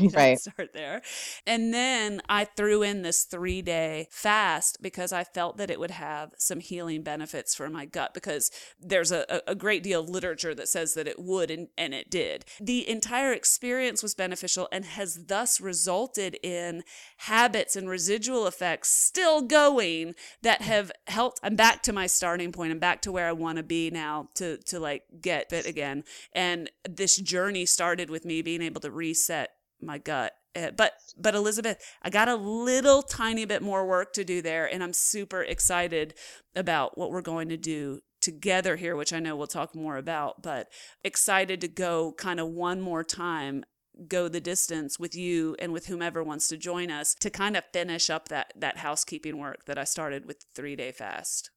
right. 0.12 0.38
Start 0.38 0.70
there. 0.74 1.00
And 1.46 1.72
then 1.72 2.20
I 2.28 2.44
threw 2.44 2.82
in 2.82 3.02
this 3.02 3.24
three 3.24 3.62
day 3.62 4.08
fast 4.10 4.82
because 4.82 5.12
I 5.12 5.22
felt 5.22 5.58
that 5.58 5.70
it 5.70 5.78
would 5.78 5.92
have 5.92 6.32
some 6.38 6.60
healing 6.60 7.02
benefits 7.02 7.54
for 7.54 7.70
my 7.70 7.84
gut 7.84 8.14
because 8.14 8.50
there's 8.80 9.12
a, 9.12 9.42
a 9.46 9.54
great 9.54 9.82
deal 9.82 10.00
of 10.00 10.08
literature 10.08 10.54
that 10.54 10.68
says 10.68 10.94
that 10.94 11.06
it 11.06 11.18
would, 11.18 11.50
and, 11.50 11.68
and 11.78 11.94
it 11.94 12.10
did. 12.10 12.44
The 12.60 12.88
entire 12.88 13.32
experience 13.32 14.02
was 14.02 14.14
beneficial 14.14 14.68
and 14.72 14.84
has 14.84 15.26
thus 15.26 15.60
resulted 15.60 16.36
in 16.42 16.82
habits 17.18 17.76
and 17.76 17.88
residual 17.88 18.46
effects 18.46 18.88
still 18.88 19.42
going 19.42 20.14
that 20.42 20.60
mm. 20.60 20.64
have 20.64 20.90
helped. 21.06 21.38
I'm 21.44 21.56
back 21.56 21.82
to 21.84 21.92
my 21.92 22.08
starting 22.08 22.50
point. 22.50 22.72
I'm 22.72 22.78
back 22.80 23.02
to 23.02 23.12
where 23.12 23.28
I 23.28 23.32
want 23.32 23.58
to 23.58 23.62
be 23.62 23.90
now 23.90 24.28
to 24.34 24.58
to 24.66 24.80
like 24.80 25.04
get 25.20 25.50
fit 25.50 25.59
again. 25.66 26.04
And 26.32 26.70
this 26.88 27.16
journey 27.16 27.66
started 27.66 28.10
with 28.10 28.24
me 28.24 28.42
being 28.42 28.62
able 28.62 28.80
to 28.82 28.90
reset 28.90 29.50
my 29.80 29.98
gut. 29.98 30.32
Uh, 30.54 30.70
but 30.76 30.94
but 31.16 31.34
Elizabeth, 31.34 31.78
I 32.02 32.10
got 32.10 32.28
a 32.28 32.34
little 32.34 33.02
tiny 33.02 33.44
bit 33.44 33.62
more 33.62 33.86
work 33.86 34.12
to 34.14 34.24
do 34.24 34.42
there, 34.42 34.66
and 34.66 34.82
I'm 34.82 34.92
super 34.92 35.42
excited 35.42 36.14
about 36.56 36.98
what 36.98 37.10
we're 37.10 37.22
going 37.22 37.48
to 37.50 37.56
do 37.56 38.00
together 38.20 38.76
here, 38.76 38.96
which 38.96 39.12
I 39.12 39.20
know 39.20 39.36
we'll 39.36 39.46
talk 39.46 39.74
more 39.74 39.96
about. 39.96 40.42
But 40.42 40.68
excited 41.04 41.60
to 41.60 41.68
go 41.68 42.14
kind 42.18 42.40
of 42.40 42.48
one 42.48 42.80
more 42.80 43.04
time 43.04 43.64
go 44.08 44.28
the 44.28 44.40
distance 44.40 44.98
with 44.98 45.14
you 45.14 45.54
and 45.58 45.72
with 45.72 45.86
whomever 45.86 46.22
wants 46.22 46.48
to 46.48 46.56
join 46.56 46.90
us 46.90 47.14
to 47.14 47.28
kind 47.28 47.56
of 47.56 47.64
finish 47.72 48.08
up 48.08 48.28
that 48.28 48.52
that 48.56 48.78
housekeeping 48.78 49.38
work 49.38 49.66
that 49.66 49.78
I 49.78 49.84
started 49.84 50.26
with 50.26 50.46
3-day 50.54 50.92
fast. 50.92 51.50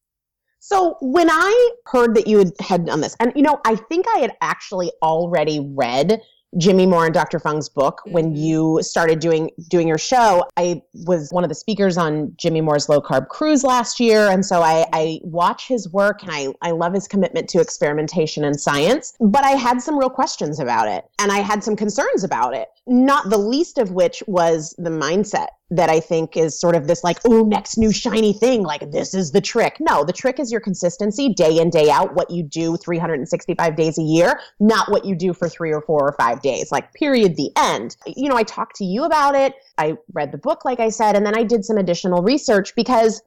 So 0.65 0.95
when 1.01 1.29
I 1.29 1.71
heard 1.87 2.15
that 2.15 2.25
you 2.25 2.37
had, 2.61 2.85
done 2.85 3.01
this, 3.01 3.17
and 3.19 3.33
you 3.35 3.41
know, 3.41 3.59
I 3.65 3.75
think 3.75 4.05
I 4.07 4.19
had 4.19 4.37
actually 4.39 4.93
already 5.01 5.59
read 5.59 6.21
Jimmy 6.57 6.85
Moore 6.85 7.05
and 7.05 7.13
Dr. 7.13 7.39
Fung's 7.39 7.69
book 7.69 8.01
when 8.05 8.25
mm-hmm. 8.25 8.35
you 8.35 8.79
started 8.81 9.19
doing 9.19 9.49
doing 9.69 9.87
your 9.87 9.97
show. 9.97 10.45
I 10.57 10.81
was 11.05 11.29
one 11.31 11.43
of 11.43 11.49
the 11.49 11.55
speakers 11.55 11.97
on 11.97 12.33
Jimmy 12.37 12.61
Moore's 12.61 12.89
low 12.89 13.01
carb 13.01 13.27
cruise 13.27 13.63
last 13.63 13.99
year, 13.99 14.29
and 14.29 14.45
so 14.45 14.61
I, 14.61 14.85
I 14.93 15.19
watch 15.23 15.67
his 15.67 15.91
work 15.91 16.23
and 16.23 16.31
I, 16.31 16.47
I 16.61 16.71
love 16.71 16.93
his 16.93 17.07
commitment 17.07 17.49
to 17.49 17.61
experimentation 17.61 18.43
and 18.43 18.59
science. 18.59 19.13
But 19.19 19.43
I 19.43 19.51
had 19.51 19.81
some 19.81 19.97
real 19.97 20.09
questions 20.09 20.59
about 20.59 20.87
it, 20.87 21.05
and 21.19 21.31
I 21.31 21.39
had 21.39 21.63
some 21.63 21.75
concerns 21.75 22.23
about 22.23 22.55
it. 22.55 22.69
Not 22.85 23.29
the 23.29 23.37
least 23.37 23.77
of 23.77 23.91
which 23.91 24.21
was 24.27 24.75
the 24.77 24.89
mindset 24.89 25.47
that 25.75 25.89
I 25.89 25.99
think 25.99 26.37
is 26.37 26.59
sort 26.59 26.75
of 26.75 26.87
this 26.87 27.03
like, 27.03 27.17
oh, 27.25 27.43
next 27.43 27.77
new 27.77 27.91
shiny 27.91 28.33
thing, 28.33 28.63
like 28.63 28.91
this 28.91 29.13
is 29.13 29.31
the 29.31 29.41
trick. 29.41 29.77
No, 29.79 30.03
the 30.03 30.13
trick 30.13 30.39
is 30.39 30.51
your 30.51 30.61
consistency 30.61 31.33
day 31.33 31.57
in, 31.57 31.69
day 31.69 31.89
out, 31.89 32.13
what 32.13 32.29
you 32.29 32.43
do 32.43 32.77
365 32.77 33.75
days 33.75 33.97
a 33.97 34.03
year, 34.03 34.39
not 34.59 34.91
what 34.91 35.05
you 35.05 35.15
do 35.15 35.33
for 35.33 35.49
three 35.49 35.73
or 35.73 35.81
four 35.81 36.07
or 36.07 36.13
five 36.13 36.41
days, 36.43 36.71
like 36.71 36.93
period, 36.93 37.35
the 37.35 37.51
end. 37.57 37.97
You 38.05 38.29
know, 38.29 38.35
I 38.35 38.43
talked 38.43 38.75
to 38.75 38.85
you 38.85 39.05
about 39.05 39.33
it. 39.33 39.55
I 39.77 39.97
read 40.13 40.31
the 40.31 40.37
book, 40.37 40.65
like 40.65 40.79
I 40.79 40.89
said, 40.89 41.15
and 41.15 41.25
then 41.25 41.35
I 41.35 41.43
did 41.43 41.65
some 41.65 41.77
additional 41.77 42.21
research 42.21 42.75
because 42.75 43.23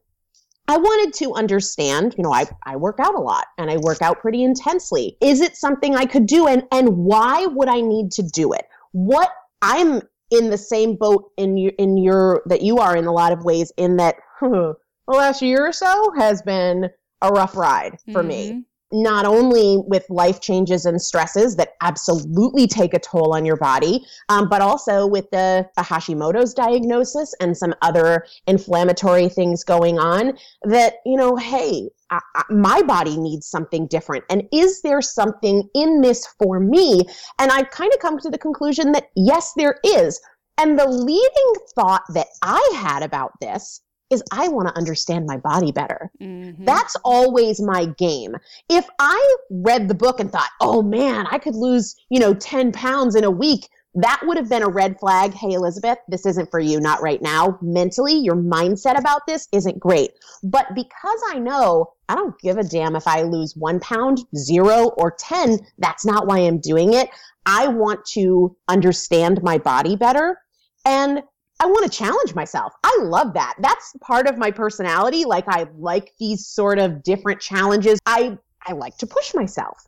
I 0.69 0.77
wanted 0.77 1.15
to 1.15 1.35
understand, 1.35 2.15
you 2.19 2.25
know, 2.25 2.33
I, 2.33 2.47
I 2.65 2.77
work 2.77 2.99
out 3.01 3.15
a 3.15 3.21
lot 3.21 3.47
and 3.59 3.71
I 3.71 3.77
work 3.79 4.03
out 4.03 4.21
pretty 4.21 4.43
intensely. 4.43 5.17
Is 5.21 5.41
it 5.41 5.57
something 5.57 5.95
I 5.95 6.07
could 6.07 6.27
do? 6.27 6.47
And, 6.47 6.65
and 6.73 6.97
why 6.97 7.47
would 7.47 7.69
I 7.69 7.81
need 7.81 8.11
to 8.13 8.23
do 8.23 8.53
it? 8.53 8.67
What 8.93 9.31
I'm 9.63 10.03
in 10.31 10.51
the 10.51 10.59
same 10.59 10.97
boat 10.97 11.31
in 11.37 11.57
your, 11.57 11.73
in 11.79 11.97
your, 11.97 12.43
that 12.47 12.63
you 12.63 12.79
are 12.79 12.97
in 12.97 13.07
a 13.07 13.13
lot 13.13 13.33
of 13.33 13.45
ways 13.45 13.73
in 13.77 13.97
that 13.99 14.17
the 14.41 14.77
last 15.07 15.41
year 15.41 15.67
or 15.67 15.73
so 15.73 16.13
has 16.17 16.43
been 16.43 16.91
a 17.23 17.29
rough 17.29 17.57
ride 17.57 17.99
for 18.13 18.23
mm-hmm. 18.23 18.29
me 18.29 18.65
not 19.03 19.27
only 19.27 19.79
with 19.87 20.05
life 20.09 20.41
changes 20.41 20.85
and 20.85 21.01
stresses 21.01 21.57
that 21.57 21.75
absolutely 21.83 22.67
take 22.67 22.95
a 22.95 22.99
toll 22.99 23.35
on 23.35 23.45
your 23.45 23.57
body, 23.57 24.05
um, 24.29 24.49
but 24.49 24.63
also 24.63 25.07
with 25.07 25.31
the, 25.31 25.67
the, 25.77 25.83
Hashimoto's 25.83 26.55
diagnosis 26.55 27.35
and 27.41 27.57
some 27.57 27.75
other 27.83 28.27
inflammatory 28.47 29.29
things 29.29 29.63
going 29.65 29.99
on 29.99 30.37
that, 30.65 30.95
you 31.05 31.17
know, 31.17 31.37
hey, 31.37 31.89
I, 32.11 32.21
I, 32.35 32.43
my 32.51 32.83
body 32.83 33.17
needs 33.17 33.47
something 33.47 33.87
different. 33.87 34.25
And 34.31 34.45
is 34.53 34.83
there 34.83 35.03
something 35.03 35.69
in 35.75 36.01
this 36.01 36.27
for 36.39 36.61
me? 36.61 37.03
And 37.39 37.51
I've 37.51 37.71
kind 37.71 37.93
of 37.93 38.01
come 38.01 38.19
to 38.19 38.31
the 38.31 38.39
conclusion 38.39 38.93
that 38.93 39.11
yes, 39.15 39.53
there 39.57 39.79
is. 39.85 40.21
And 40.59 40.79
the 40.79 40.89
leading 40.89 41.53
thought 41.75 42.03
that 42.15 42.29
I 42.43 42.73
had 42.75 43.03
about 43.03 43.33
this 43.41 43.83
is 44.11 44.23
I 44.33 44.49
want 44.49 44.69
to 44.69 44.77
understand 44.77 45.27
my 45.27 45.37
body 45.39 45.73
better. 45.73 46.11
Mm-hmm. 46.21 46.65
That's 46.65 46.97
always 47.05 47.61
my 47.61 47.87
game. 47.99 48.37
If 48.69 48.87
I 48.99 49.37
read 49.51 49.89
the 49.89 49.95
book 49.95 50.21
and 50.21 50.31
thought, 50.31 50.51
oh 50.61 50.83
man, 50.83 51.27
I 51.31 51.39
could 51.39 51.57
lose, 51.57 51.97
you 52.09 52.21
know, 52.21 52.35
10 52.35 52.73
pounds 52.73 53.15
in 53.15 53.25
a 53.25 53.31
week, 53.31 53.69
that 53.97 54.21
would 54.25 54.37
have 54.37 54.51
been 54.51 54.63
a 54.63 54.69
red 54.69 54.99
flag. 55.01 55.33
Hey, 55.33 55.53
Elizabeth, 55.53 55.99
this 56.07 56.27
isn't 56.27 56.51
for 56.51 56.61
you, 56.61 56.81
not 56.81 57.01
right 57.01 57.23
now. 57.23 57.59
Mentally, 57.63 58.15
your 58.15 58.37
mindset 58.37 58.99
about 58.99 59.23
this 59.27 59.49
isn't 59.53 59.81
great. 59.81 60.11
But 60.43 60.75
because 60.75 61.21
I 61.31 61.39
know 61.39 61.95
I 62.09 62.15
don't 62.15 62.39
give 62.41 62.59
a 62.59 62.63
damn 62.63 62.95
if 62.95 63.07
I 63.07 63.23
lose 63.23 63.57
one 63.57 63.81
pound, 63.81 64.21
zero, 64.37 64.91
or 64.99 65.17
10, 65.19 65.61
that's 65.79 66.05
not 66.05 66.27
why 66.27 66.41
I'm 66.41 66.59
doing 66.59 66.93
it. 66.93 67.09
I 67.47 67.69
want 67.69 68.05
to 68.13 68.55
understand 68.69 69.43
my 69.43 69.57
body 69.57 69.97
better. 69.97 70.39
And 70.85 71.23
I 71.61 71.67
want 71.67 71.91
to 71.91 71.99
challenge 71.99 72.35
myself. 72.35 72.75
I 72.85 72.99
love 73.03 73.33
that. 73.35 73.55
That's 73.61 73.95
part 74.01 74.29
of 74.29 74.37
my 74.37 74.51
personality. 74.51 75.25
Like 75.25 75.45
I 75.49 75.67
like 75.79 76.13
these 76.19 76.47
sort 76.47 76.79
of 76.79 77.03
different 77.03 77.41
challenges. 77.41 77.99
I 78.07 78.39
I 78.67 78.73
like 78.73 78.97
to 78.99 79.07
push 79.07 79.35
myself. 79.35 79.87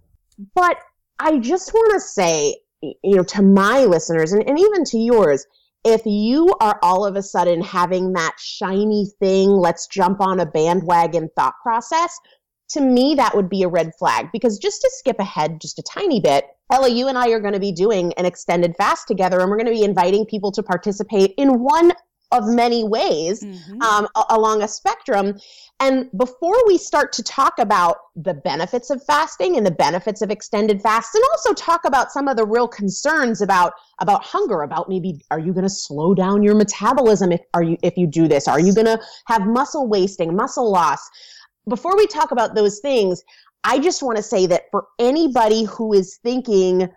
But 0.54 0.78
I 1.18 1.38
just 1.38 1.72
want 1.74 1.94
to 1.94 2.00
say, 2.00 2.56
you 2.80 3.16
know, 3.16 3.24
to 3.24 3.42
my 3.42 3.84
listeners 3.84 4.32
and, 4.32 4.48
and 4.48 4.58
even 4.58 4.84
to 4.84 4.98
yours, 4.98 5.46
if 5.84 6.02
you 6.04 6.54
are 6.60 6.78
all 6.82 7.04
of 7.04 7.16
a 7.16 7.22
sudden 7.22 7.60
having 7.60 8.12
that 8.12 8.36
shiny 8.38 9.06
thing, 9.20 9.50
let's 9.50 9.86
jump 9.86 10.20
on 10.20 10.40
a 10.40 10.46
bandwagon 10.46 11.28
thought 11.36 11.54
process, 11.62 12.18
to 12.70 12.80
me, 12.80 13.14
that 13.16 13.34
would 13.34 13.48
be 13.48 13.62
a 13.62 13.68
red 13.68 13.92
flag 13.98 14.28
because 14.32 14.58
just 14.58 14.80
to 14.82 14.90
skip 14.92 15.18
ahead 15.18 15.60
just 15.60 15.78
a 15.78 15.82
tiny 15.82 16.20
bit, 16.20 16.46
Ella, 16.70 16.88
you 16.88 17.08
and 17.08 17.16
I 17.16 17.30
are 17.30 17.40
going 17.40 17.54
to 17.54 17.60
be 17.60 17.72
doing 17.72 18.12
an 18.14 18.26
extended 18.26 18.76
fast 18.76 19.08
together 19.08 19.40
and 19.40 19.50
we're 19.50 19.56
going 19.56 19.66
to 19.66 19.72
be 19.72 19.84
inviting 19.84 20.26
people 20.26 20.52
to 20.52 20.62
participate 20.62 21.32
in 21.38 21.60
one 21.60 21.92
of 22.30 22.46
many 22.46 22.84
ways 22.84 23.42
mm-hmm. 23.42 23.80
um, 23.80 24.06
a- 24.14 24.24
along 24.30 24.62
a 24.62 24.68
spectrum. 24.68 25.38
And 25.80 26.10
before 26.16 26.56
we 26.66 26.76
start 26.76 27.12
to 27.14 27.22
talk 27.22 27.58
about 27.58 27.96
the 28.16 28.34
benefits 28.34 28.90
of 28.90 29.02
fasting 29.04 29.56
and 29.56 29.64
the 29.64 29.70
benefits 29.70 30.20
of 30.20 30.30
extended 30.30 30.82
fasts, 30.82 31.14
and 31.14 31.24
also 31.32 31.54
talk 31.54 31.84
about 31.86 32.12
some 32.12 32.28
of 32.28 32.36
the 32.36 32.44
real 32.44 32.68
concerns 32.68 33.40
about 33.40 33.72
about 34.00 34.24
hunger, 34.24 34.62
about 34.62 34.88
maybe 34.88 35.20
are 35.30 35.38
you 35.38 35.52
going 35.52 35.64
to 35.64 35.70
slow 35.70 36.14
down 36.14 36.42
your 36.42 36.54
metabolism 36.54 37.32
if 37.32 37.40
are 37.54 37.62
you 37.62 37.76
if 37.82 37.96
you 37.96 38.06
do 38.06 38.28
this? 38.28 38.46
Are 38.46 38.60
you 38.60 38.74
going 38.74 38.86
to 38.86 39.00
have 39.26 39.46
muscle 39.46 39.88
wasting, 39.88 40.36
muscle 40.36 40.70
loss? 40.70 41.08
Before 41.68 41.96
we 41.96 42.06
talk 42.06 42.30
about 42.30 42.54
those 42.54 42.80
things, 42.80 43.22
I 43.64 43.78
just 43.78 44.02
want 44.02 44.16
to 44.16 44.22
say 44.22 44.46
that 44.46 44.64
for 44.70 44.86
anybody 44.98 45.64
who 45.64 45.92
is 45.92 46.18
thinking, 46.22 46.88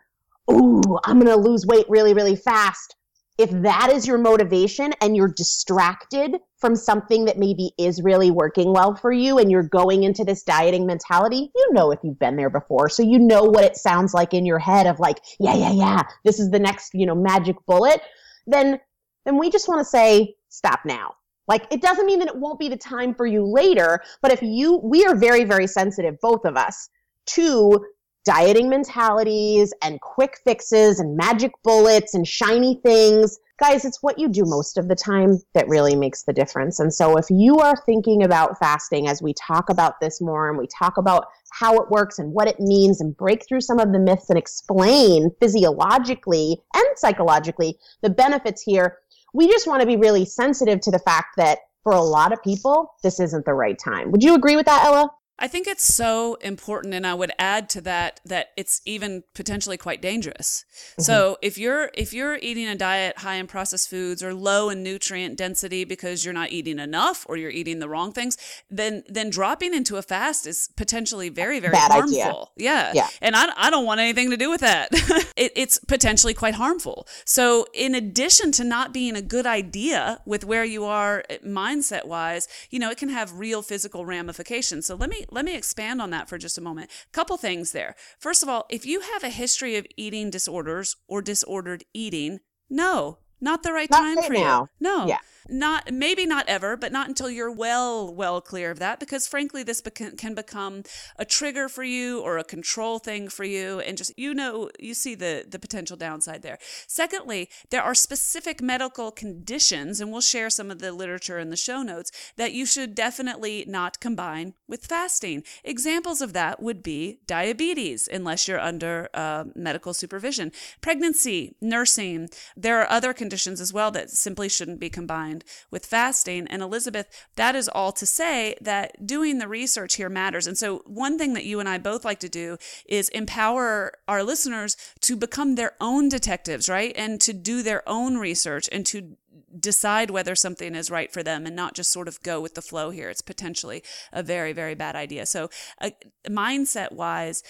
"Ooh, 0.52 0.82
I'm 1.06 1.20
going 1.20 1.28
to 1.28 1.50
lose 1.50 1.66
weight 1.66 1.86
really, 1.90 2.14
really 2.14 2.36
fast," 2.36 2.96
if 3.38 3.50
that 3.50 3.92
is 3.92 4.06
your 4.06 4.18
motivation 4.18 4.94
and 5.02 5.16
you're 5.16 5.34
distracted 5.36 6.38
from 6.58 6.76
something 6.76 7.26
that 7.26 7.40
maybe 7.40 7.72
is 7.80 8.02
really 8.04 8.30
working 8.30 8.72
well 8.72 8.96
for 8.96 9.12
you 9.12 9.40
and 9.40 9.50
you're 9.50 9.64
going 9.64 10.04
into 10.04 10.24
this 10.24 10.44
dieting 10.44 10.86
mentality, 10.86 11.52
you 11.56 11.70
know 11.74 11.92
if 11.92 12.00
you've 12.04 12.20
been 12.20 12.36
there 12.36 12.52
before. 12.52 12.88
So 12.88 13.02
you 13.02 13.18
know 13.18 13.44
what 13.44 13.64
it 13.64 13.76
sounds 13.76 14.14
like 14.14 14.34
in 14.34 14.46
your 14.46 14.60
head 14.60 14.86
of 14.86 15.00
like, 15.00 15.22
yeah, 15.40 15.56
yeah, 15.56 15.72
yeah, 15.72 16.02
this 16.24 16.40
is 16.40 16.52
the 16.52 16.60
next, 16.60 16.94
you 16.94 17.06
know, 17.06 17.16
magic 17.16 17.56
bullet. 17.66 18.02
Then 18.46 18.80
then 19.26 19.38
we 19.38 19.50
just 19.50 19.68
want 19.68 19.80
to 19.80 19.86
say 19.86 20.36
stop 20.50 20.82
now. 20.86 21.16
Like 21.52 21.68
it 21.70 21.82
doesn't 21.82 22.06
mean 22.06 22.20
that 22.20 22.30
it 22.30 22.38
won't 22.38 22.60
be 22.60 22.70
the 22.70 22.78
time 22.78 23.14
for 23.14 23.26
you 23.26 23.46
later, 23.46 24.02
but 24.22 24.32
if 24.32 24.42
you, 24.42 24.78
we 24.78 25.04
are 25.04 25.18
very, 25.18 25.44
very 25.44 25.68
sensitive, 25.68 26.16
both 26.22 26.46
of 26.46 26.56
us, 26.56 26.88
to 27.36 27.86
dieting 28.24 28.70
mentalities 28.70 29.74
and 29.82 30.00
quick 30.00 30.40
fixes 30.46 31.02
and 31.02 31.18
magic 31.18 31.52
bullets 31.62 32.14
and 32.14 32.26
shiny 32.26 32.80
things. 32.86 33.38
Guys, 33.60 33.84
it's 33.84 34.02
what 34.02 34.18
you 34.18 34.30
do 34.30 34.46
most 34.46 34.78
of 34.78 34.88
the 34.88 34.96
time 34.96 35.40
that 35.54 35.68
really 35.68 35.94
makes 35.94 36.24
the 36.24 36.32
difference. 36.32 36.80
And 36.80 36.94
so 36.94 37.18
if 37.18 37.26
you 37.30 37.58
are 37.58 37.76
thinking 37.86 38.24
about 38.24 38.58
fasting 38.58 39.10
as 39.10 39.22
we 39.22 39.34
talk 39.34 39.70
about 39.70 40.00
this 40.00 40.22
more 40.22 40.48
and 40.48 40.58
we 40.58 40.68
talk 40.68 40.98
about 40.98 41.26
how 41.52 41.76
it 41.80 41.92
works 41.92 42.18
and 42.18 42.32
what 42.32 42.48
it 42.48 42.62
means 42.62 43.02
and 43.02 43.16
break 43.18 43.46
through 43.46 43.60
some 43.60 43.78
of 43.78 43.92
the 43.92 44.00
myths 44.00 44.30
and 44.30 44.40
explain 44.40 45.32
physiologically 45.42 46.62
and 46.74 46.86
psychologically 46.96 47.78
the 48.02 48.10
benefits 48.10 48.62
here, 48.62 49.00
we 49.34 49.48
just 49.48 49.68
want 49.68 49.82
to 49.82 49.88
be 49.88 49.96
really 49.96 50.26
sensitive 50.26 50.82
to 50.82 50.92
the 50.92 51.00
fact 51.00 51.36
that 51.38 51.60
for 51.84 51.94
a 51.94 52.02
lot 52.02 52.32
of 52.32 52.42
people, 52.44 52.94
this 53.04 53.20
isn't 53.20 53.46
the 53.46 53.54
right 53.54 53.78
time. 53.78 54.12
Would 54.12 54.24
you 54.24 54.36
agree 54.36 54.56
with 54.56 54.66
that, 54.68 54.86
Ella? 54.86 55.10
I 55.42 55.48
think 55.48 55.68
it's 55.68 55.84
so 55.84 56.36
important 56.36 56.94
and 56.94 57.06
I 57.06 57.16
would 57.16 57.32
add 57.40 57.68
to 57.72 57.82
that 57.82 58.22
that 58.26 58.52
it's 58.56 58.82
even 58.86 59.24
potentially 59.34 59.76
quite 59.76 60.02
dangerous. 60.02 60.66
Mm-hmm. 60.92 61.02
So, 61.02 61.38
if 61.42 61.58
you're 61.58 61.90
if 61.96 62.14
you're 62.14 62.36
eating 62.36 62.68
a 62.68 62.76
diet 62.76 63.18
high 63.18 63.36
in 63.36 63.48
processed 63.48 63.90
foods 63.90 64.22
or 64.22 64.36
low 64.36 64.70
in 64.70 64.84
nutrient 64.84 65.38
density 65.38 65.84
because 65.84 66.24
you're 66.24 66.34
not 66.34 66.52
eating 66.52 66.78
enough 66.78 67.26
or 67.28 67.38
you're 67.38 67.50
eating 67.50 67.80
the 67.80 67.90
wrong 67.90 68.14
things, 68.14 68.38
then 68.70 69.04
then 69.10 69.32
dropping 69.32 69.74
into 69.74 69.98
a 69.98 70.04
fast 70.04 70.46
is 70.46 70.70
potentially 70.78 71.30
very 71.30 71.60
very 71.60 71.72
Bad 71.72 71.92
harmful. 71.92 72.52
Idea. 72.58 72.72
Yeah. 72.72 72.92
Yeah. 72.94 73.08
And 73.22 73.36
I 73.36 73.52
I 73.58 73.70
don't 73.72 73.86
want 73.86 74.00
anything 74.00 74.30
to 74.30 74.38
do 74.38 74.52
with 74.52 74.62
that. 74.62 74.90
it, 75.36 75.52
it's 75.56 75.80
potentially 75.80 76.36
quite 76.36 76.54
harmful. 76.54 77.08
So, 77.26 77.66
in 77.74 77.96
addition 77.96 78.52
to 78.54 78.64
not 78.64 78.94
being 78.94 79.16
a 79.16 79.22
good 79.24 79.48
idea 79.48 80.22
with 80.26 80.46
where 80.46 80.64
you 80.64 80.86
are 80.86 81.24
mindset 81.44 82.06
wise, 82.06 82.48
you 82.70 82.78
know, 82.78 82.92
it 82.92 82.98
can 82.98 83.10
have 83.10 83.40
real 83.40 83.64
physical 83.64 84.06
ramifications. 84.06 84.86
So, 84.86 84.96
let 84.96 85.10
me 85.10 85.26
let 85.32 85.46
me 85.46 85.56
expand 85.56 86.02
on 86.02 86.10
that 86.12 86.30
for 86.30 86.38
just 86.38 86.58
a 86.58 86.62
moment. 86.62 86.92
Couple 87.12 87.38
things 87.38 87.72
there. 87.72 87.96
First 88.20 88.44
of 88.44 88.50
all, 88.50 88.66
if 88.70 88.86
you 88.86 89.02
have 89.02 89.24
a 89.24 89.30
history 89.30 89.78
of 89.78 89.88
eating 89.98 90.30
disorders 90.30 90.96
or 91.08 91.22
disordered 91.22 91.84
eating, 91.94 92.40
no, 92.70 93.18
not 93.40 93.64
the 93.64 93.74
right 93.74 93.90
not 93.90 94.02
time 94.02 94.24
for 94.24 94.34
now. 94.34 94.62
you. 94.62 94.68
No. 94.80 95.08
Yeah 95.08 95.20
not 95.50 95.92
maybe 95.92 96.26
not 96.26 96.48
ever, 96.48 96.78
but 96.78 96.92
not 96.92 97.08
until 97.08 97.30
you're 97.30 97.52
well 97.52 98.14
well 98.14 98.42
clear 98.42 98.72
of 98.72 98.80
that 98.80 99.00
because 99.00 99.28
frankly 99.28 99.64
this 99.64 99.82
can 100.18 100.34
become 100.34 100.84
a 101.18 101.26
trigger 101.26 101.68
for 101.68 101.84
you 101.84 102.20
or 102.22 102.38
a 102.38 102.44
control 102.44 103.00
thing 103.00 103.30
for 103.30 103.44
you 103.44 103.80
and 103.80 103.98
just 103.98 104.12
you 104.18 104.34
know 104.34 104.70
you 104.80 104.94
see 104.94 105.16
the 105.16 105.46
the 105.50 105.60
potential 105.60 105.98
downside 105.98 106.42
there. 106.42 106.58
Secondly, 106.88 107.50
there 107.70 107.82
are 107.82 107.96
specific 107.96 108.62
medical 108.62 109.12
conditions 109.12 110.00
and 110.00 110.12
we'll 110.12 110.22
share 110.22 110.50
some 110.50 110.72
of 110.72 110.80
the 110.80 110.92
literature 110.92 111.40
in 111.40 111.50
the 111.50 111.56
show 111.56 111.82
notes 111.82 112.12
that 112.38 112.54
you 112.54 112.66
should 112.66 112.96
definitely 112.96 113.66
not 113.68 114.00
combine 114.00 114.54
with 114.68 114.86
fasting. 114.86 115.44
Examples 115.64 116.22
of 116.22 116.34
that 116.34 116.62
would 116.62 116.84
be 116.84 117.20
diabetes 117.28 118.08
unless 118.12 118.48
you're 118.48 118.60
under 118.60 119.10
uh, 119.14 119.46
medical 119.56 119.94
supervision, 119.94 120.52
pregnancy, 120.82 121.56
nursing. 121.62 122.30
There 122.56 122.80
are 122.82 122.90
other 122.90 123.14
conditions 123.14 123.62
as 123.62 123.74
well 123.74 123.92
that 123.92 124.10
simply 124.10 124.50
shouldn't 124.50 124.80
be 124.80 124.90
combined 124.90 125.31
with 125.70 125.86
fasting. 125.86 126.48
And 126.48 126.62
Elizabeth, 126.62 127.08
that 127.36 127.56
is 127.56 127.70
all 127.70 127.92
to 127.94 128.06
say 128.06 128.56
that 128.62 129.06
doing 129.06 129.38
the 129.38 129.48
research 129.48 129.96
here 129.96 130.10
matters. 130.10 130.48
And 130.48 130.58
so, 130.58 130.82
one 130.86 131.18
thing 131.18 131.34
that 131.34 131.46
you 131.46 131.60
and 131.60 131.70
I 131.70 131.78
both 131.78 132.06
like 132.06 132.20
to 132.20 132.30
do 132.30 132.58
is 132.86 133.10
empower 133.10 133.94
our 134.08 134.24
listeners 134.24 134.76
to 135.02 135.16
become 135.16 135.56
their 135.56 135.74
own 135.80 136.10
detectives, 136.10 136.70
right? 136.70 136.94
And 136.96 137.20
to 137.22 137.34
do 137.34 137.64
their 137.64 137.88
own 137.88 138.18
research 138.18 138.68
and 138.72 138.86
to 138.88 139.18
decide 139.58 140.10
whether 140.10 140.36
something 140.36 140.76
is 140.76 140.92
right 140.92 141.12
for 141.12 141.24
them 141.24 141.46
and 141.46 141.56
not 141.56 141.76
just 141.76 141.92
sort 141.92 142.08
of 142.08 142.22
go 142.24 142.40
with 142.40 142.56
the 142.56 142.62
flow 142.62 142.90
here. 142.90 143.10
It's 143.10 143.22
potentially 143.22 143.84
a 144.12 144.24
very, 144.24 144.54
very 144.54 144.76
bad 144.76 144.96
idea. 144.96 145.26
So, 145.26 145.50
uh, 145.80 145.92
mindset 146.30 146.92
wise, 146.92 147.44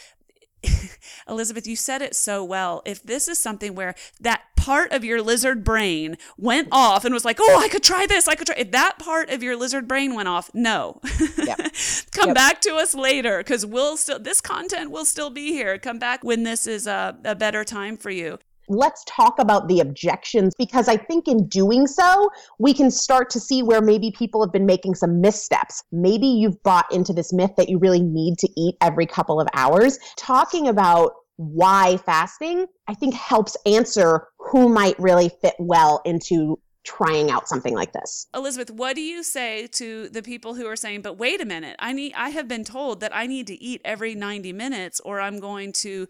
Elizabeth, 1.27 1.67
you 1.67 1.75
said 1.75 2.01
it 2.01 2.15
so 2.15 2.43
well. 2.43 2.81
If 2.85 3.03
this 3.03 3.27
is 3.27 3.37
something 3.37 3.75
where 3.75 3.95
that 4.19 4.41
part 4.55 4.91
of 4.91 5.03
your 5.03 5.21
lizard 5.21 5.63
brain 5.63 6.17
went 6.37 6.67
off 6.71 7.03
and 7.03 7.13
was 7.13 7.25
like, 7.25 7.39
oh, 7.41 7.59
I 7.59 7.67
could 7.67 7.83
try 7.83 8.05
this, 8.05 8.27
I 8.27 8.35
could 8.35 8.47
try, 8.47 8.55
if 8.57 8.71
that 8.71 8.99
part 8.99 9.29
of 9.29 9.41
your 9.41 9.55
lizard 9.55 9.87
brain 9.87 10.13
went 10.13 10.27
off, 10.27 10.51
no. 10.53 11.01
Yep. 11.37 11.57
Come 12.11 12.29
yep. 12.29 12.35
back 12.35 12.61
to 12.61 12.75
us 12.75 12.93
later 12.93 13.39
because 13.39 13.65
we'll 13.65 13.97
still, 13.97 14.19
this 14.19 14.41
content 14.41 14.91
will 14.91 15.05
still 15.05 15.29
be 15.29 15.51
here. 15.51 15.77
Come 15.77 15.99
back 15.99 16.23
when 16.23 16.43
this 16.43 16.67
is 16.67 16.85
a, 16.85 17.17
a 17.25 17.35
better 17.35 17.63
time 17.63 17.97
for 17.97 18.11
you 18.11 18.37
let's 18.71 19.03
talk 19.05 19.39
about 19.39 19.67
the 19.67 19.79
objections 19.79 20.53
because 20.57 20.87
I 20.87 20.97
think 20.97 21.27
in 21.27 21.47
doing 21.47 21.87
so, 21.87 22.29
we 22.59 22.73
can 22.73 22.89
start 22.89 23.29
to 23.31 23.39
see 23.39 23.61
where 23.61 23.81
maybe 23.81 24.11
people 24.11 24.43
have 24.43 24.51
been 24.51 24.65
making 24.65 24.95
some 24.95 25.21
missteps. 25.21 25.83
Maybe 25.91 26.27
you've 26.27 26.61
bought 26.63 26.91
into 26.91 27.13
this 27.13 27.33
myth 27.33 27.51
that 27.57 27.69
you 27.69 27.77
really 27.77 28.01
need 28.01 28.37
to 28.39 28.49
eat 28.57 28.75
every 28.81 29.05
couple 29.05 29.39
of 29.39 29.47
hours. 29.53 29.99
Talking 30.17 30.67
about 30.67 31.13
why 31.37 31.97
fasting, 31.97 32.67
I 32.87 32.93
think 32.93 33.13
helps 33.13 33.57
answer 33.65 34.27
who 34.37 34.69
might 34.69 34.99
really 34.99 35.29
fit 35.41 35.55
well 35.59 36.01
into 36.05 36.59
trying 36.83 37.29
out 37.29 37.47
something 37.47 37.73
like 37.73 37.93
this. 37.93 38.27
Elizabeth, 38.33 38.71
what 38.71 38.95
do 38.95 39.01
you 39.01 39.23
say 39.23 39.67
to 39.67 40.09
the 40.09 40.21
people 40.21 40.55
who 40.55 40.65
are 40.67 40.75
saying, 40.75 41.01
"But 41.01 41.17
wait 41.17 41.41
a 41.41 41.45
minute. 41.45 41.75
I 41.79 41.93
need 41.93 42.13
I 42.15 42.29
have 42.29 42.47
been 42.47 42.63
told 42.63 42.99
that 43.01 43.15
I 43.15 43.27
need 43.27 43.47
to 43.47 43.61
eat 43.61 43.81
every 43.85 44.15
90 44.15 44.53
minutes 44.53 44.99
or 45.01 45.21
I'm 45.21 45.39
going 45.39 45.73
to 45.73 46.07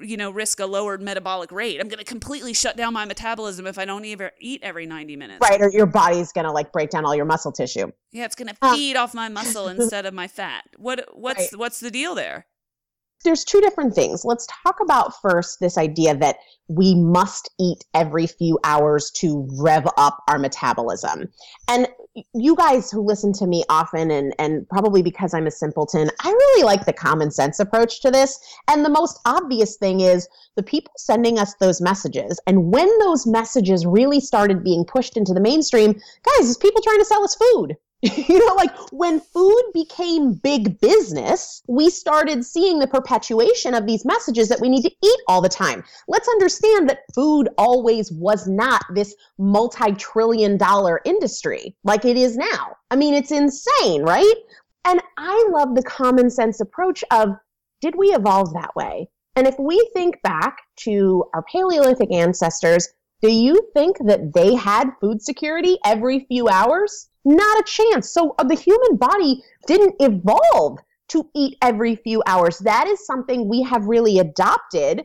you 0.00 0.16
know, 0.16 0.30
risk 0.30 0.60
a 0.60 0.66
lowered 0.66 1.02
metabolic 1.02 1.52
rate. 1.52 1.80
I'm 1.80 1.88
going 1.88 1.98
to 1.98 2.04
completely 2.04 2.54
shut 2.54 2.76
down 2.76 2.94
my 2.94 3.04
metabolism 3.04 3.66
if 3.66 3.78
I 3.78 3.84
don't 3.84 4.04
ever 4.04 4.32
eat 4.40 4.60
every 4.62 4.86
90 4.86 5.16
minutes." 5.16 5.40
Right, 5.40 5.60
or 5.60 5.70
your 5.70 5.86
body's 5.86 6.32
going 6.32 6.46
to 6.46 6.52
like 6.52 6.72
break 6.72 6.90
down 6.90 7.04
all 7.04 7.14
your 7.14 7.26
muscle 7.26 7.52
tissue. 7.52 7.90
Yeah, 8.12 8.24
it's 8.24 8.36
going 8.36 8.48
to 8.48 8.74
feed 8.74 8.96
uh. 8.96 9.02
off 9.02 9.14
my 9.14 9.28
muscle 9.28 9.68
instead 9.74 10.06
of 10.06 10.14
my 10.14 10.28
fat. 10.28 10.64
What 10.76 11.08
what's 11.12 11.52
right. 11.52 11.58
what's 11.58 11.80
the 11.80 11.90
deal 11.90 12.14
there? 12.14 12.46
There's 13.24 13.44
two 13.44 13.60
different 13.60 13.94
things. 13.94 14.24
Let's 14.24 14.46
talk 14.64 14.80
about 14.80 15.20
first 15.20 15.60
this 15.60 15.78
idea 15.78 16.16
that 16.16 16.36
we 16.68 16.94
must 16.94 17.50
eat 17.60 17.84
every 17.92 18.26
few 18.26 18.58
hours 18.64 19.10
to 19.16 19.46
rev 19.58 19.86
up 19.96 20.22
our 20.28 20.38
metabolism. 20.38 21.28
And 21.68 21.88
you 22.32 22.54
guys 22.56 22.90
who 22.90 23.02
listen 23.02 23.32
to 23.34 23.46
me 23.46 23.64
often 23.68 24.10
and 24.10 24.34
and 24.38 24.68
probably 24.68 25.02
because 25.02 25.34
I'm 25.34 25.46
a 25.46 25.50
simpleton, 25.50 26.10
I 26.22 26.30
really 26.30 26.64
like 26.64 26.86
the 26.86 26.92
common 26.92 27.30
sense 27.30 27.58
approach 27.58 28.00
to 28.02 28.10
this. 28.10 28.38
And 28.68 28.84
the 28.84 28.90
most 28.90 29.20
obvious 29.26 29.76
thing 29.76 30.00
is 30.00 30.28
the 30.56 30.62
people 30.62 30.92
sending 30.96 31.38
us 31.38 31.54
those 31.60 31.80
messages. 31.80 32.40
And 32.46 32.72
when 32.72 32.98
those 33.00 33.26
messages 33.26 33.84
really 33.84 34.20
started 34.20 34.64
being 34.64 34.84
pushed 34.84 35.16
into 35.16 35.34
the 35.34 35.40
mainstream, 35.40 35.92
guys, 35.92 36.48
it's 36.48 36.56
people 36.56 36.82
trying 36.82 37.00
to 37.00 37.04
sell 37.04 37.24
us 37.24 37.34
food. 37.34 37.76
you 38.28 38.38
know, 38.38 38.54
like 38.54 38.76
when 38.92 39.18
food 39.18 39.62
became 39.72 40.34
big 40.34 40.78
business, 40.78 41.62
we 41.68 41.88
started 41.88 42.44
seeing 42.44 42.78
the 42.78 42.86
perpetuation 42.86 43.72
of 43.72 43.86
these 43.86 44.04
messages 44.04 44.46
that 44.50 44.60
we 44.60 44.68
need 44.68 44.82
to 44.82 44.90
eat 45.02 45.20
all 45.26 45.40
the 45.40 45.48
time. 45.48 45.82
Let's 46.06 46.28
understand 46.28 46.90
that 46.90 47.04
food 47.14 47.48
always 47.56 48.12
was 48.12 48.46
not 48.46 48.82
this 48.94 49.14
multi 49.38 49.92
trillion 49.92 50.58
dollar 50.58 51.00
industry 51.06 51.74
like 51.82 52.04
it 52.04 52.18
is 52.18 52.36
now. 52.36 52.76
I 52.90 52.96
mean, 52.96 53.14
it's 53.14 53.32
insane, 53.32 54.02
right? 54.02 54.34
And 54.84 55.00
I 55.16 55.48
love 55.50 55.74
the 55.74 55.82
common 55.82 56.28
sense 56.28 56.60
approach 56.60 57.02
of 57.10 57.30
did 57.80 57.94
we 57.96 58.08
evolve 58.08 58.52
that 58.52 58.76
way? 58.76 59.08
And 59.34 59.46
if 59.46 59.58
we 59.58 59.88
think 59.94 60.20
back 60.22 60.58
to 60.80 61.24
our 61.32 61.42
Paleolithic 61.50 62.12
ancestors, 62.12 62.86
do 63.22 63.30
you 63.30 63.70
think 63.72 63.96
that 64.04 64.34
they 64.34 64.54
had 64.54 64.90
food 65.00 65.22
security 65.22 65.78
every 65.86 66.26
few 66.28 66.48
hours? 66.48 67.08
Not 67.24 67.58
a 67.58 67.64
chance. 67.64 68.10
So 68.10 68.34
uh, 68.38 68.44
the 68.44 68.54
human 68.54 68.96
body 68.96 69.42
didn't 69.66 69.96
evolve 70.00 70.78
to 71.08 71.28
eat 71.34 71.56
every 71.62 71.96
few 71.96 72.22
hours. 72.26 72.58
That 72.58 72.86
is 72.86 73.06
something 73.06 73.48
we 73.48 73.62
have 73.62 73.86
really 73.86 74.18
adopted 74.18 75.04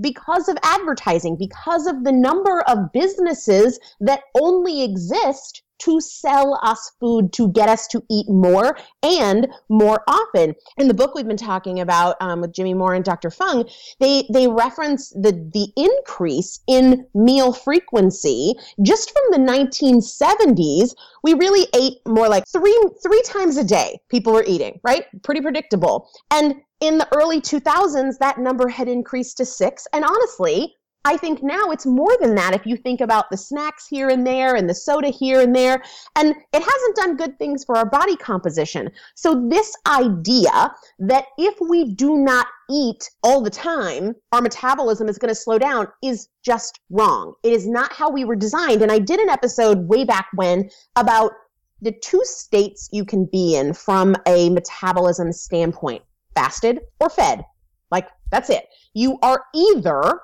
because 0.00 0.48
of 0.48 0.56
advertising, 0.62 1.36
because 1.36 1.86
of 1.86 2.04
the 2.04 2.12
number 2.12 2.62
of 2.62 2.92
businesses 2.92 3.78
that 4.00 4.22
only 4.40 4.82
exist 4.82 5.62
to 5.80 6.00
sell 6.00 6.58
us 6.62 6.92
food 7.00 7.32
to 7.32 7.48
get 7.48 7.68
us 7.68 7.86
to 7.88 8.02
eat 8.10 8.28
more 8.28 8.76
and 9.02 9.48
more 9.68 10.02
often. 10.06 10.54
In 10.76 10.88
the 10.88 10.94
book 10.94 11.14
we've 11.14 11.26
been 11.26 11.36
talking 11.36 11.80
about 11.80 12.16
um, 12.20 12.40
with 12.40 12.52
Jimmy 12.52 12.74
Moore 12.74 12.94
and 12.94 13.04
Dr. 13.04 13.30
Fung, 13.30 13.68
they 13.98 14.24
they 14.32 14.48
reference 14.48 15.10
the 15.10 15.32
the 15.52 15.68
increase 15.76 16.60
in 16.66 17.06
meal 17.14 17.52
frequency 17.52 18.54
just 18.82 19.10
from 19.10 19.44
the 19.44 19.50
1970s. 19.50 20.94
We 21.22 21.34
really 21.34 21.66
ate 21.74 21.98
more 22.06 22.28
like 22.28 22.44
three 22.48 22.78
three 23.02 23.22
times 23.22 23.56
a 23.56 23.64
day. 23.64 24.00
People 24.08 24.32
were 24.32 24.44
eating, 24.46 24.80
right? 24.82 25.04
Pretty 25.22 25.40
predictable. 25.40 26.08
And 26.30 26.56
in 26.80 26.96
the 26.96 27.08
early 27.14 27.40
2000s, 27.40 28.18
that 28.18 28.38
number 28.38 28.68
had 28.68 28.88
increased 28.88 29.36
to 29.36 29.44
six. 29.44 29.86
And 29.92 30.04
honestly, 30.04 30.76
I 31.06 31.16
think 31.16 31.42
now 31.42 31.70
it's 31.70 31.86
more 31.86 32.14
than 32.20 32.34
that 32.34 32.54
if 32.54 32.66
you 32.66 32.76
think 32.76 33.00
about 33.00 33.30
the 33.30 33.36
snacks 33.36 33.86
here 33.86 34.10
and 34.10 34.26
there 34.26 34.54
and 34.54 34.68
the 34.68 34.74
soda 34.74 35.08
here 35.08 35.40
and 35.40 35.56
there. 35.56 35.82
And 36.14 36.34
it 36.52 36.62
hasn't 36.62 36.96
done 36.96 37.16
good 37.16 37.38
things 37.38 37.64
for 37.64 37.76
our 37.76 37.86
body 37.86 38.16
composition. 38.16 38.90
So, 39.14 39.48
this 39.48 39.74
idea 39.86 40.74
that 40.98 41.24
if 41.38 41.54
we 41.60 41.94
do 41.94 42.18
not 42.18 42.46
eat 42.68 43.10
all 43.22 43.40
the 43.40 43.50
time, 43.50 44.14
our 44.32 44.42
metabolism 44.42 45.08
is 45.08 45.16
going 45.16 45.30
to 45.30 45.34
slow 45.34 45.58
down 45.58 45.88
is 46.02 46.28
just 46.42 46.80
wrong. 46.90 47.32
It 47.42 47.54
is 47.54 47.66
not 47.66 47.94
how 47.94 48.10
we 48.10 48.26
were 48.26 48.36
designed. 48.36 48.82
And 48.82 48.92
I 48.92 48.98
did 48.98 49.20
an 49.20 49.30
episode 49.30 49.88
way 49.88 50.04
back 50.04 50.28
when 50.34 50.68
about 50.96 51.32
the 51.80 51.92
two 51.92 52.20
states 52.24 52.90
you 52.92 53.06
can 53.06 53.24
be 53.24 53.56
in 53.56 53.72
from 53.72 54.16
a 54.26 54.50
metabolism 54.50 55.32
standpoint 55.32 56.02
fasted 56.34 56.80
or 57.00 57.08
fed. 57.08 57.42
Like, 57.90 58.08
that's 58.30 58.50
it. 58.50 58.66
You 58.92 59.18
are 59.22 59.44
either 59.54 60.20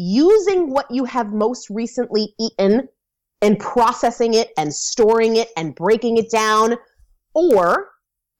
using 0.00 0.70
what 0.70 0.90
you 0.90 1.04
have 1.04 1.32
most 1.32 1.68
recently 1.68 2.34
eaten 2.40 2.88
and 3.42 3.58
processing 3.58 4.32
it 4.32 4.48
and 4.56 4.72
storing 4.72 5.36
it 5.36 5.48
and 5.58 5.74
breaking 5.74 6.16
it 6.16 6.30
down, 6.30 6.76
or 7.34 7.90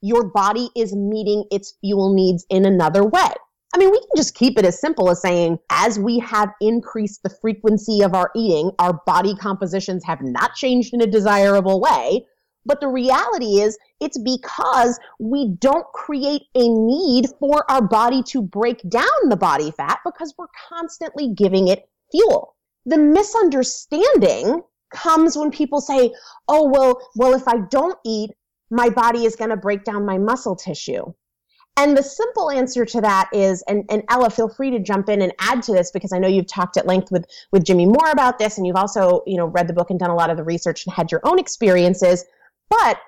your 0.01 0.25
body 0.25 0.71
is 0.75 0.97
meeting 0.97 1.45
its 1.51 1.75
fuel 1.83 2.15
needs 2.15 2.47
in 2.49 2.65
another 2.65 3.05
way. 3.05 3.29
I 3.75 3.79
mean, 3.79 3.91
we 3.91 3.99
can 3.99 4.09
just 4.17 4.35
keep 4.35 4.59
it 4.59 4.65
as 4.65 4.81
simple 4.81 5.11
as 5.11 5.21
saying, 5.21 5.59
as 5.71 5.99
we 5.99 6.19
have 6.21 6.51
increased 6.63 7.23
the 7.23 7.37
frequency 7.43 8.03
of 8.03 8.15
our 8.15 8.31
eating, 8.35 8.73
our 8.79 9.01
body 9.07 9.35
compositions 9.37 10.03
have 10.05 10.23
not 10.23 10.55
changed 10.55 10.95
in 10.95 11.03
a 11.03 11.07
desirable 11.07 11.81
way. 11.81 12.25
But 12.67 12.81
the 12.81 12.89
reality 12.89 13.61
is, 13.61 13.79
it's 14.01 14.19
because 14.19 14.99
we 15.19 15.49
don't 15.61 15.87
create 15.95 16.43
a 16.55 16.69
need 16.69 17.27
for 17.39 17.71
our 17.71 17.83
body 17.83 18.23
to 18.25 18.43
break 18.43 18.87
down 18.89 19.07
the 19.29 19.37
body 19.37 19.71
fat 19.71 20.01
because 20.05 20.35
we're 20.37 20.47
constantly 20.69 21.29
giving 21.35 21.69
it 21.69 21.89
fuel. 22.11 22.57
The 22.87 22.99
misunderstanding 22.99 24.63
comes 24.93 25.37
when 25.37 25.51
people 25.51 25.81
say, 25.81 26.13
"Oh, 26.49 26.69
well, 26.69 27.01
well 27.17 27.35
if 27.35 27.47
I 27.49 27.59
don't 27.71 27.99
eat, 28.05 28.31
my 28.71 28.91
body 28.91 29.25
is 29.25 29.37
going 29.37 29.51
to 29.51 29.57
break 29.57 29.85
down 29.85 30.05
my 30.05 30.19
muscle 30.19 30.57
tissue." 30.57 31.13
And 31.77 31.97
the 31.97 32.03
simple 32.03 32.51
answer 32.51 32.85
to 32.85 33.01
that 33.01 33.31
is, 33.33 33.63
and, 33.63 33.85
and 33.89 34.03
Ella, 34.11 34.29
feel 34.29 34.49
free 34.49 34.71
to 34.71 34.81
jump 34.81 35.09
in 35.09 35.23
and 35.23 35.33
add 35.39 35.63
to 35.63 35.73
this 35.73 35.91
because 35.91 36.13
I 36.13 36.19
know 36.19 36.29
you've 36.29 36.47
talked 36.47 36.77
at 36.77 36.87
length 36.87 37.11
with, 37.11 37.25
with 37.53 37.65
Jimmy 37.65 37.87
Moore 37.87 38.11
about 38.11 38.39
this, 38.39 38.59
and 38.59 38.67
you've 38.67 38.77
also, 38.77 39.23
you 39.27 39.37
know, 39.37 39.47
read 39.47 39.69
the 39.69 39.73
book 39.73 39.89
and 39.89 39.99
done 39.99 40.11
a 40.11 40.15
lot 40.15 40.31
of 40.31 40.37
the 40.37 40.45
research 40.45 40.85
and 40.85 40.95
had 40.95 41.11
your 41.11 41.21
own 41.25 41.39
experiences. 41.39 42.25
But 42.71 42.99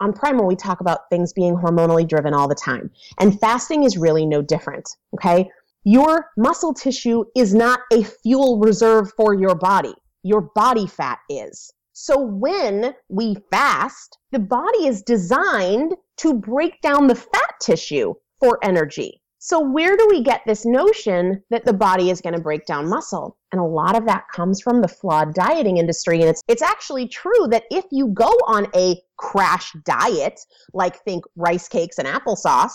on 0.00 0.12
Primal, 0.12 0.46
we 0.46 0.56
talk 0.56 0.80
about 0.80 1.08
things 1.10 1.32
being 1.32 1.56
hormonally 1.56 2.06
driven 2.06 2.34
all 2.34 2.48
the 2.48 2.54
time. 2.54 2.90
And 3.18 3.40
fasting 3.40 3.84
is 3.84 3.96
really 3.96 4.26
no 4.26 4.42
different. 4.42 4.88
Okay. 5.14 5.50
Your 5.84 6.30
muscle 6.36 6.74
tissue 6.74 7.24
is 7.34 7.54
not 7.54 7.80
a 7.92 8.02
fuel 8.02 8.58
reserve 8.58 9.12
for 9.16 9.34
your 9.34 9.54
body. 9.54 9.94
Your 10.22 10.50
body 10.54 10.86
fat 10.86 11.20
is. 11.30 11.72
So 11.92 12.20
when 12.20 12.94
we 13.08 13.36
fast, 13.50 14.18
the 14.32 14.38
body 14.38 14.86
is 14.86 15.02
designed 15.02 15.94
to 16.18 16.34
break 16.34 16.80
down 16.82 17.06
the 17.06 17.14
fat 17.14 17.54
tissue 17.60 18.14
for 18.38 18.58
energy. 18.62 19.22
So, 19.46 19.60
where 19.60 19.96
do 19.96 20.08
we 20.10 20.24
get 20.24 20.42
this 20.44 20.66
notion 20.66 21.40
that 21.50 21.64
the 21.64 21.72
body 21.72 22.10
is 22.10 22.20
going 22.20 22.34
to 22.34 22.40
break 22.40 22.66
down 22.66 22.88
muscle? 22.88 23.38
And 23.52 23.60
a 23.60 23.64
lot 23.64 23.94
of 23.94 24.04
that 24.06 24.24
comes 24.34 24.60
from 24.60 24.82
the 24.82 24.88
flawed 24.88 25.34
dieting 25.34 25.76
industry. 25.76 26.18
And 26.18 26.28
it's, 26.28 26.42
it's 26.48 26.62
actually 26.62 27.06
true 27.06 27.46
that 27.50 27.62
if 27.70 27.84
you 27.92 28.08
go 28.08 28.26
on 28.48 28.66
a 28.74 29.00
crash 29.18 29.72
diet, 29.84 30.40
like 30.72 30.96
think 31.04 31.22
rice 31.36 31.68
cakes 31.68 31.98
and 31.98 32.08
applesauce, 32.08 32.72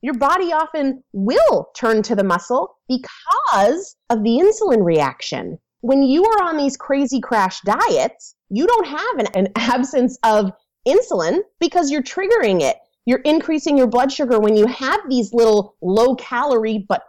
your 0.00 0.14
body 0.14 0.50
often 0.50 1.04
will 1.12 1.68
turn 1.76 2.00
to 2.04 2.16
the 2.16 2.24
muscle 2.24 2.74
because 2.88 3.94
of 4.08 4.24
the 4.24 4.38
insulin 4.38 4.82
reaction. 4.82 5.58
When 5.82 6.02
you 6.02 6.24
are 6.24 6.42
on 6.44 6.56
these 6.56 6.78
crazy 6.78 7.20
crash 7.20 7.60
diets, 7.66 8.34
you 8.48 8.66
don't 8.66 8.86
have 8.86 9.18
an, 9.18 9.26
an 9.34 9.48
absence 9.56 10.16
of 10.22 10.52
insulin 10.88 11.40
because 11.60 11.90
you're 11.90 12.02
triggering 12.02 12.62
it 12.62 12.78
you're 13.06 13.20
increasing 13.20 13.76
your 13.76 13.86
blood 13.86 14.12
sugar 14.12 14.38
when 14.38 14.56
you 14.56 14.66
have 14.66 15.00
these 15.08 15.32
little 15.32 15.76
low 15.82 16.14
calorie 16.14 16.84
but 16.88 17.02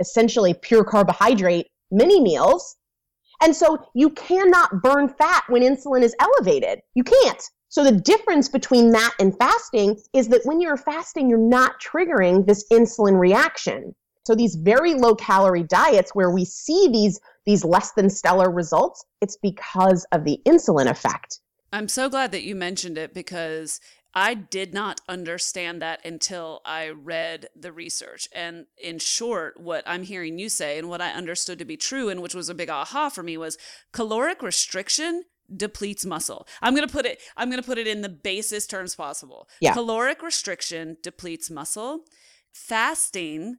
essentially 0.00 0.54
pure 0.54 0.84
carbohydrate 0.84 1.68
mini 1.90 2.20
meals. 2.20 2.76
And 3.42 3.54
so 3.54 3.78
you 3.94 4.10
cannot 4.10 4.82
burn 4.82 5.08
fat 5.08 5.44
when 5.48 5.62
insulin 5.62 6.02
is 6.02 6.14
elevated. 6.20 6.80
You 6.94 7.04
can't. 7.04 7.42
So 7.68 7.84
the 7.84 7.92
difference 7.92 8.48
between 8.48 8.92
that 8.92 9.14
and 9.18 9.36
fasting 9.36 10.00
is 10.14 10.28
that 10.28 10.42
when 10.44 10.60
you're 10.60 10.76
fasting, 10.76 11.28
you're 11.28 11.38
not 11.38 11.80
triggering 11.80 12.46
this 12.46 12.64
insulin 12.72 13.18
reaction. 13.18 13.94
So 14.24 14.34
these 14.34 14.56
very 14.56 14.94
low 14.94 15.14
calorie 15.14 15.62
diets 15.62 16.14
where 16.14 16.30
we 16.30 16.44
see 16.44 16.88
these 16.90 17.20
these 17.44 17.64
less 17.64 17.92
than 17.92 18.10
stellar 18.10 18.50
results, 18.50 19.04
it's 19.20 19.36
because 19.36 20.04
of 20.10 20.24
the 20.24 20.40
insulin 20.46 20.90
effect. 20.90 21.40
I'm 21.72 21.86
so 21.86 22.08
glad 22.08 22.32
that 22.32 22.42
you 22.42 22.56
mentioned 22.56 22.98
it 22.98 23.14
because 23.14 23.78
I 24.16 24.32
did 24.32 24.72
not 24.72 25.02
understand 25.10 25.82
that 25.82 26.02
until 26.02 26.62
I 26.64 26.88
read 26.88 27.50
the 27.54 27.70
research. 27.70 28.30
And 28.32 28.64
in 28.82 28.98
short, 28.98 29.60
what 29.60 29.84
I'm 29.86 30.04
hearing 30.04 30.38
you 30.38 30.48
say 30.48 30.78
and 30.78 30.88
what 30.88 31.02
I 31.02 31.10
understood 31.10 31.58
to 31.58 31.66
be 31.66 31.76
true, 31.76 32.08
and 32.08 32.22
which 32.22 32.34
was 32.34 32.48
a 32.48 32.54
big 32.54 32.70
aha 32.70 33.10
for 33.10 33.22
me, 33.22 33.36
was 33.36 33.58
caloric 33.92 34.42
restriction 34.42 35.24
depletes 35.54 36.06
muscle. 36.06 36.48
I'm 36.62 36.74
going 36.74 36.88
to 36.88 36.92
put 36.92 37.06
it 37.06 37.20
I'm 37.36 37.50
going 37.50 37.62
to 37.62 37.66
put 37.66 37.78
it 37.78 37.86
in 37.86 38.00
the 38.00 38.08
basest 38.08 38.70
terms 38.70 38.96
possible. 38.96 39.48
Yeah. 39.60 39.74
Caloric 39.74 40.22
restriction 40.22 40.96
depletes 41.02 41.50
muscle. 41.50 42.00
Fasting 42.52 43.58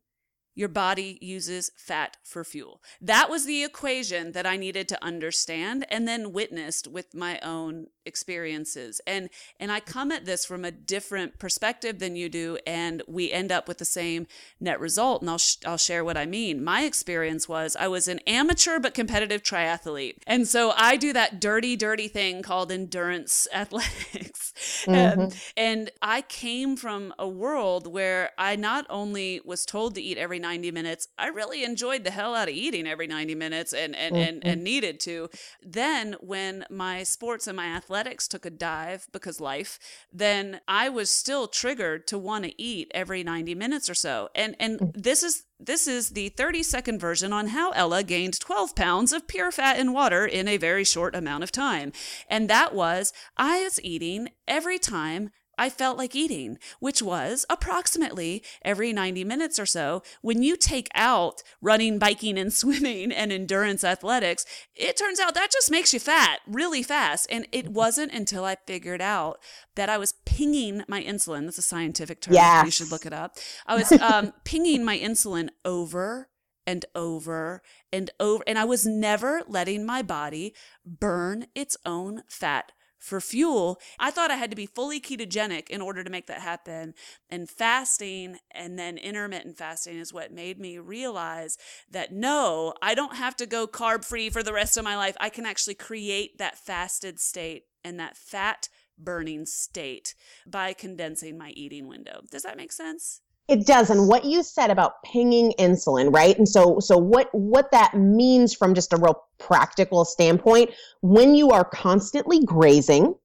your 0.58 0.68
body 0.68 1.20
uses 1.22 1.72
fat 1.78 2.18
for 2.24 2.44
fuel. 2.44 2.82
That 3.00 3.30
was 3.30 3.46
the 3.46 3.64
equation 3.64 4.32
that 4.32 4.48
I 4.48 4.58
needed 4.58 4.90
to 4.90 5.06
understand 5.06 5.86
and 5.92 6.08
then 6.08 6.34
witnessed 6.34 6.88
with 6.88 7.14
my 7.14 7.40
own 7.42 7.88
experiences. 8.08 9.02
And 9.06 9.30
and 9.60 9.72
I 9.72 9.80
come 9.80 10.12
at 10.12 10.26
this 10.26 10.46
from 10.46 10.66
a 10.66 10.72
different 10.72 11.38
perspective 11.38 12.00
than 12.00 12.16
you 12.16 12.30
do 12.30 12.58
and 12.66 13.04
we 13.08 13.32
end 13.32 13.52
up 13.52 13.68
with 13.68 13.78
the 13.78 13.86
same 13.86 14.28
net 14.60 14.80
result 14.80 15.22
and 15.22 15.30
I'll 15.30 15.38
sh- 15.38 15.58
I'll 15.66 15.78
share 15.78 16.04
what 16.04 16.18
I 16.18 16.26
mean. 16.26 16.64
My 16.64 16.84
experience 16.84 17.48
was 17.50 17.76
I 17.76 17.88
was 17.88 18.08
an 18.08 18.20
amateur 18.26 18.80
but 18.80 18.94
competitive 18.94 19.44
triathlete. 19.44 20.18
And 20.26 20.48
so 20.48 20.74
I 20.76 20.96
do 20.96 21.14
that 21.14 21.40
dirty 21.40 21.76
dirty 21.76 22.08
thing 22.08 22.42
called 22.42 22.72
endurance 22.72 23.48
athletics. 23.54 24.54
Mm-hmm. 24.86 24.92
and, 25.22 25.36
and 25.56 25.92
I 26.02 26.22
came 26.22 26.78
from 26.78 27.14
a 27.20 27.28
world 27.28 27.86
where 27.86 28.32
I 28.38 28.56
not 28.56 28.86
only 28.90 29.42
was 29.46 29.66
told 29.66 29.96
to 29.96 30.02
eat 30.02 30.18
every 30.18 30.40
90 30.40 30.72
minutes. 30.72 31.10
I 31.20 31.28
really 31.28 31.64
enjoyed 31.64 32.04
the 32.04 32.12
hell 32.12 32.34
out 32.34 32.48
of 32.48 32.56
eating 32.56 32.88
every 32.88 33.08
90 33.08 33.36
minutes 33.36 33.74
and 33.74 33.96
and, 33.98 34.16
mm-hmm. 34.16 34.30
and, 34.30 34.46
and 34.46 34.64
needed 34.64 35.00
to. 35.02 35.30
Then 35.62 36.16
when 36.22 36.66
my 36.70 37.04
sports 37.04 37.48
and 37.48 37.58
my 37.58 37.68
athletics 37.68 37.97
took 38.04 38.46
a 38.46 38.50
dive 38.50 39.08
because 39.12 39.40
life, 39.40 39.80
then 40.12 40.62
I 40.68 40.90
was 40.90 41.10
still 41.10 41.48
triggered 41.48 42.08
to 42.08 42.18
want 42.18 42.46
to 42.46 42.62
eat 42.62 42.92
every 42.94 43.24
90 43.24 43.56
minutes 43.56 43.90
or 43.90 43.96
so. 43.96 44.30
And 44.36 44.56
and 44.60 44.80
mm. 44.80 44.92
this 44.94 45.24
is 45.24 45.44
this 45.60 45.88
is 45.88 46.10
the 46.10 46.30
30 46.30 46.64
second 46.64 47.00
version 47.00 47.34
on 47.34 47.48
how 47.48 47.72
Ella 47.72 48.04
gained 48.04 48.40
12 48.40 48.76
pounds 48.76 49.12
of 49.12 49.28
pure 49.28 49.52
fat 49.52 49.80
and 49.80 49.94
water 49.94 50.26
in 50.26 50.48
a 50.48 50.58
very 50.58 50.84
short 50.84 51.16
amount 51.16 51.44
of 51.44 51.52
time. 51.52 51.92
And 52.30 52.50
that 52.50 52.74
was 52.74 53.14
I 53.38 53.64
was 53.64 53.82
eating 53.84 54.30
every 54.48 54.80
time 54.80 55.32
I 55.58 55.70
felt 55.70 55.98
like 55.98 56.16
eating, 56.16 56.58
which 56.80 57.02
was 57.02 57.46
approximately 57.50 58.44
every 58.64 58.94
90 58.94 59.24
minutes 59.24 59.60
or 59.60 59.66
so. 59.66 60.04
When 60.22 60.44
you 60.44 60.56
take 60.56 60.90
out 60.94 61.42
running, 61.62 62.00
biking, 62.00 62.38
and 62.38 62.54
swimming 62.58 63.12
and 63.12 63.32
endurance 63.32 63.84
athletics, 63.84 64.46
it 64.76 64.98
turns 64.98 65.20
out 65.20 65.34
that 65.34 65.52
just 65.52 65.72
makes 65.72 65.94
you 65.94 66.00
fat 66.00 66.40
really 66.48 66.84
fast. 66.84 67.28
And 67.30 67.48
it 67.52 67.66
mm-hmm. 67.66 67.74
wasn't 67.74 68.14
until 68.14 68.46
I 68.46 68.56
figured 68.68 69.02
out 69.02 69.40
that 69.76 69.90
I 69.90 69.98
was 69.98 70.14
pinging 70.26 70.84
my 70.88 71.04
insulin. 71.04 71.46
That's 71.46 71.58
a 71.58 71.64
scientific 71.64 72.22
term. 72.22 72.34
Yes. 72.34 72.66
You 72.66 72.72
should 72.72 72.92
look 72.92 73.06
it 73.06 73.14
up. 73.14 73.38
I 73.66 73.76
was 73.76 73.92
um, 74.02 74.34
pinging 74.44 74.84
my 74.84 74.98
insulin 74.98 75.50
over 75.66 76.30
and 76.68 76.86
over 76.94 77.62
and 77.92 78.12
over. 78.20 78.44
And 78.46 78.60
I 78.60 78.66
was 78.66 78.86
never 78.86 79.42
letting 79.48 79.86
my 79.86 80.02
body 80.02 80.54
burn 80.86 81.48
its 81.56 81.78
own 81.86 82.24
fat 82.28 82.74
for 83.08 83.22
fuel. 83.22 83.80
I 83.98 84.12
thought 84.12 84.32
I 84.32 84.36
had 84.36 84.52
to 84.52 84.56
be 84.56 84.66
fully 84.66 85.00
ketogenic 85.00 85.70
in 85.70 85.82
order 85.82 86.04
to 86.04 86.10
make 86.10 86.28
that 86.28 86.42
happen. 86.42 86.94
And 87.30 87.50
fasting 87.50 88.38
and 88.52 88.78
then 88.78 88.98
intermittent 88.98 89.58
fasting 89.58 89.98
is 89.98 90.14
what 90.14 90.32
made 90.32 90.60
me 90.60 90.78
realize 90.78 91.58
that 91.90 92.12
no, 92.12 92.74
I 92.82 92.94
don't 92.94 93.16
have 93.16 93.36
to 93.38 93.46
go 93.46 93.66
carb 93.68 94.06
free 94.06 94.30
for 94.30 94.44
the 94.44 94.54
rest 94.54 94.78
of 94.78 94.84
my 94.84 94.98
life. 94.98 95.16
I 95.20 95.30
can 95.30 95.46
actually 95.46 95.76
create 95.76 96.38
that 96.38 96.58
fasted 96.58 97.20
state 97.20 97.64
and 97.84 98.00
that 98.00 98.18
fat 98.18 98.70
burning 98.98 99.46
state 99.46 100.16
by 100.46 100.74
condensing 100.74 101.38
my 101.38 101.52
eating 101.52 101.88
window. 101.88 102.22
Does 102.30 102.44
that 102.44 102.58
make 102.58 102.72
sense? 102.72 103.22
It 103.48 103.66
does. 103.66 103.90
And 103.90 104.10
what 104.10 104.26
you 104.26 104.44
said 104.44 104.72
about 104.72 105.02
pinging 105.04 105.54
insulin, 105.58 106.14
right? 106.14 106.38
And 106.38 106.48
so, 106.48 106.80
so 106.80 106.98
what, 106.98 107.30
what 107.32 107.72
that 107.72 107.94
means 107.96 108.54
from 108.54 108.74
just 108.74 108.92
a 108.92 108.98
real 108.98 109.24
practical 109.38 110.04
standpoint, 110.04 110.72
when 111.02 111.34
you 111.34 111.52
are 111.52 111.64
constantly 111.64 112.44
grazing, 112.44 113.16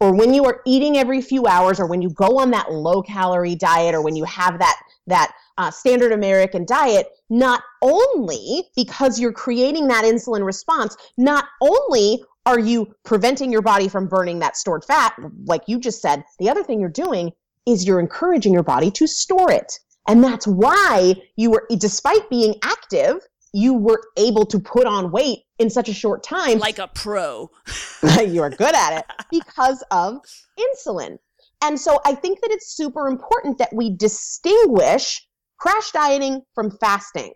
or 0.00 0.12
when 0.14 0.34
you 0.34 0.44
are 0.46 0.62
eating 0.66 0.96
every 0.96 1.20
few 1.20 1.46
hours, 1.46 1.78
or 1.78 1.86
when 1.86 2.02
you 2.02 2.10
go 2.10 2.38
on 2.38 2.50
that 2.50 2.72
low 2.72 3.02
calorie 3.02 3.54
diet, 3.54 3.94
or 3.94 4.02
when 4.02 4.16
you 4.16 4.24
have 4.24 4.58
that, 4.58 4.80
that 5.06 5.32
uh, 5.58 5.70
standard 5.70 6.10
American 6.10 6.64
diet, 6.64 7.08
not 7.28 7.62
only 7.82 8.64
because 8.74 9.20
you're 9.20 9.32
creating 9.32 9.86
that 9.88 10.04
insulin 10.04 10.44
response, 10.44 10.96
not 11.16 11.44
only 11.60 12.24
are 12.46 12.58
you 12.58 12.92
preventing 13.04 13.52
your 13.52 13.62
body 13.62 13.86
from 13.86 14.08
burning 14.08 14.38
that 14.38 14.56
stored 14.56 14.84
fat, 14.84 15.14
like 15.44 15.62
you 15.66 15.78
just 15.78 16.00
said, 16.00 16.24
the 16.38 16.48
other 16.48 16.64
thing 16.64 16.80
you're 16.80 16.88
doing 16.88 17.30
is 17.66 17.86
you're 17.86 18.00
encouraging 18.00 18.52
your 18.52 18.62
body 18.62 18.90
to 18.92 19.06
store 19.06 19.50
it. 19.50 19.78
And 20.08 20.24
that's 20.24 20.46
why 20.46 21.14
you 21.36 21.50
were, 21.50 21.66
despite 21.78 22.28
being 22.30 22.54
active, 22.62 23.18
you 23.52 23.74
were 23.74 24.02
able 24.16 24.46
to 24.46 24.58
put 24.58 24.86
on 24.86 25.10
weight 25.10 25.40
in 25.58 25.70
such 25.70 25.88
a 25.88 25.94
short 25.94 26.22
time. 26.22 26.58
Like 26.58 26.78
a 26.78 26.88
pro. 26.88 27.50
you 28.26 28.42
are 28.42 28.50
good 28.50 28.74
at 28.74 28.98
it 28.98 29.04
because 29.30 29.82
of 29.90 30.20
insulin. 30.58 31.18
And 31.62 31.78
so 31.78 32.00
I 32.06 32.14
think 32.14 32.40
that 32.40 32.50
it's 32.50 32.74
super 32.74 33.06
important 33.06 33.58
that 33.58 33.72
we 33.72 33.94
distinguish 33.94 35.26
crash 35.58 35.90
dieting 35.90 36.42
from 36.54 36.70
fasting 36.70 37.32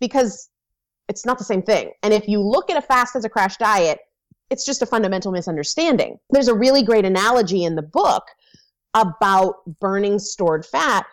because 0.00 0.48
it's 1.08 1.24
not 1.24 1.38
the 1.38 1.44
same 1.44 1.62
thing. 1.62 1.92
And 2.02 2.12
if 2.12 2.28
you 2.28 2.42
look 2.42 2.70
at 2.70 2.76
a 2.76 2.82
fast 2.82 3.14
as 3.14 3.24
a 3.24 3.28
crash 3.28 3.56
diet, 3.56 4.00
it's 4.50 4.64
just 4.64 4.82
a 4.82 4.86
fundamental 4.86 5.30
misunderstanding. 5.30 6.18
There's 6.30 6.48
a 6.48 6.54
really 6.54 6.82
great 6.82 7.04
analogy 7.04 7.64
in 7.64 7.76
the 7.76 7.82
book 7.82 8.24
about 8.94 9.56
burning 9.80 10.18
stored 10.18 10.64
fat. 10.64 11.06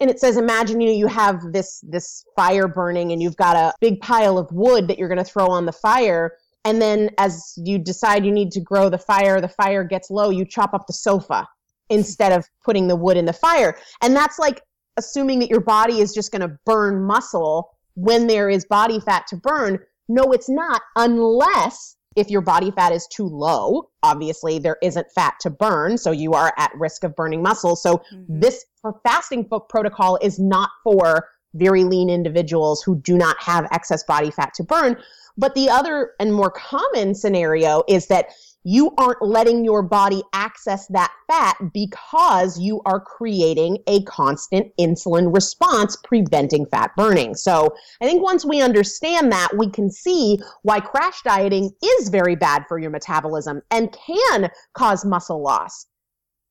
And 0.00 0.10
it 0.10 0.20
says 0.20 0.36
imagine 0.36 0.80
you 0.80 0.88
know 0.88 0.94
you 0.94 1.06
have 1.06 1.52
this 1.52 1.80
this 1.82 2.24
fire 2.36 2.68
burning 2.68 3.12
and 3.12 3.22
you've 3.22 3.36
got 3.36 3.56
a 3.56 3.72
big 3.80 4.00
pile 4.00 4.38
of 4.38 4.50
wood 4.52 4.88
that 4.88 4.98
you're 4.98 5.08
going 5.08 5.18
to 5.18 5.24
throw 5.24 5.46
on 5.46 5.66
the 5.66 5.72
fire. 5.72 6.32
And 6.64 6.82
then 6.82 7.10
as 7.18 7.54
you 7.56 7.78
decide 7.78 8.24
you 8.26 8.32
need 8.32 8.50
to 8.52 8.60
grow 8.60 8.90
the 8.90 8.98
fire 8.98 9.40
the 9.40 9.48
fire 9.48 9.84
gets 9.84 10.10
low 10.10 10.30
you 10.30 10.44
chop 10.44 10.74
up 10.74 10.86
the 10.86 10.92
sofa 10.92 11.48
instead 11.88 12.32
of 12.32 12.46
putting 12.64 12.88
the 12.88 12.96
wood 12.96 13.16
in 13.16 13.24
the 13.24 13.32
fire. 13.32 13.78
And 14.02 14.14
that's 14.14 14.38
like 14.38 14.60
assuming 14.96 15.38
that 15.40 15.50
your 15.50 15.60
body 15.60 16.00
is 16.00 16.12
just 16.12 16.32
going 16.32 16.42
to 16.42 16.58
burn 16.64 17.04
muscle 17.04 17.70
when 17.94 18.26
there 18.26 18.50
is 18.50 18.64
body 18.64 19.00
fat 19.00 19.26
to 19.28 19.36
burn. 19.36 19.78
No 20.08 20.32
it's 20.32 20.48
not 20.48 20.82
unless 20.96 21.95
if 22.16 22.30
your 22.30 22.40
body 22.40 22.70
fat 22.70 22.92
is 22.92 23.06
too 23.06 23.26
low, 23.26 23.90
obviously 24.02 24.58
there 24.58 24.78
isn't 24.82 25.06
fat 25.14 25.34
to 25.40 25.50
burn, 25.50 25.98
so 25.98 26.10
you 26.10 26.32
are 26.32 26.52
at 26.56 26.72
risk 26.74 27.04
of 27.04 27.14
burning 27.14 27.42
muscle. 27.42 27.76
So 27.76 27.98
mm-hmm. 28.12 28.40
this 28.40 28.64
fasting 29.04 29.48
protocol 29.68 30.18
is 30.22 30.38
not 30.38 30.70
for 30.82 31.28
very 31.54 31.84
lean 31.84 32.10
individuals 32.10 32.82
who 32.82 32.96
do 32.96 33.16
not 33.16 33.40
have 33.40 33.68
excess 33.70 34.02
body 34.02 34.30
fat 34.30 34.52
to 34.54 34.62
burn. 34.62 34.96
But 35.38 35.54
the 35.54 35.68
other 35.68 36.12
and 36.18 36.32
more 36.32 36.50
common 36.50 37.14
scenario 37.14 37.82
is 37.88 38.06
that 38.06 38.30
you 38.68 38.92
aren't 38.98 39.22
letting 39.22 39.64
your 39.64 39.80
body 39.80 40.24
access 40.32 40.88
that 40.88 41.12
fat 41.28 41.56
because 41.72 42.58
you 42.58 42.82
are 42.84 42.98
creating 42.98 43.78
a 43.86 44.02
constant 44.02 44.72
insulin 44.76 45.32
response 45.32 45.96
preventing 46.02 46.66
fat 46.66 46.90
burning. 46.96 47.36
So 47.36 47.72
I 48.02 48.06
think 48.06 48.24
once 48.24 48.44
we 48.44 48.60
understand 48.60 49.30
that, 49.30 49.56
we 49.56 49.70
can 49.70 49.88
see 49.88 50.40
why 50.62 50.80
crash 50.80 51.22
dieting 51.22 51.70
is 51.80 52.08
very 52.08 52.34
bad 52.34 52.64
for 52.66 52.76
your 52.76 52.90
metabolism 52.90 53.62
and 53.70 53.92
can 53.92 54.50
cause 54.74 55.04
muscle 55.04 55.40
loss. 55.40 55.86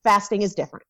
Fasting 0.06 0.42
is 0.42 0.56
different. 0.56 0.86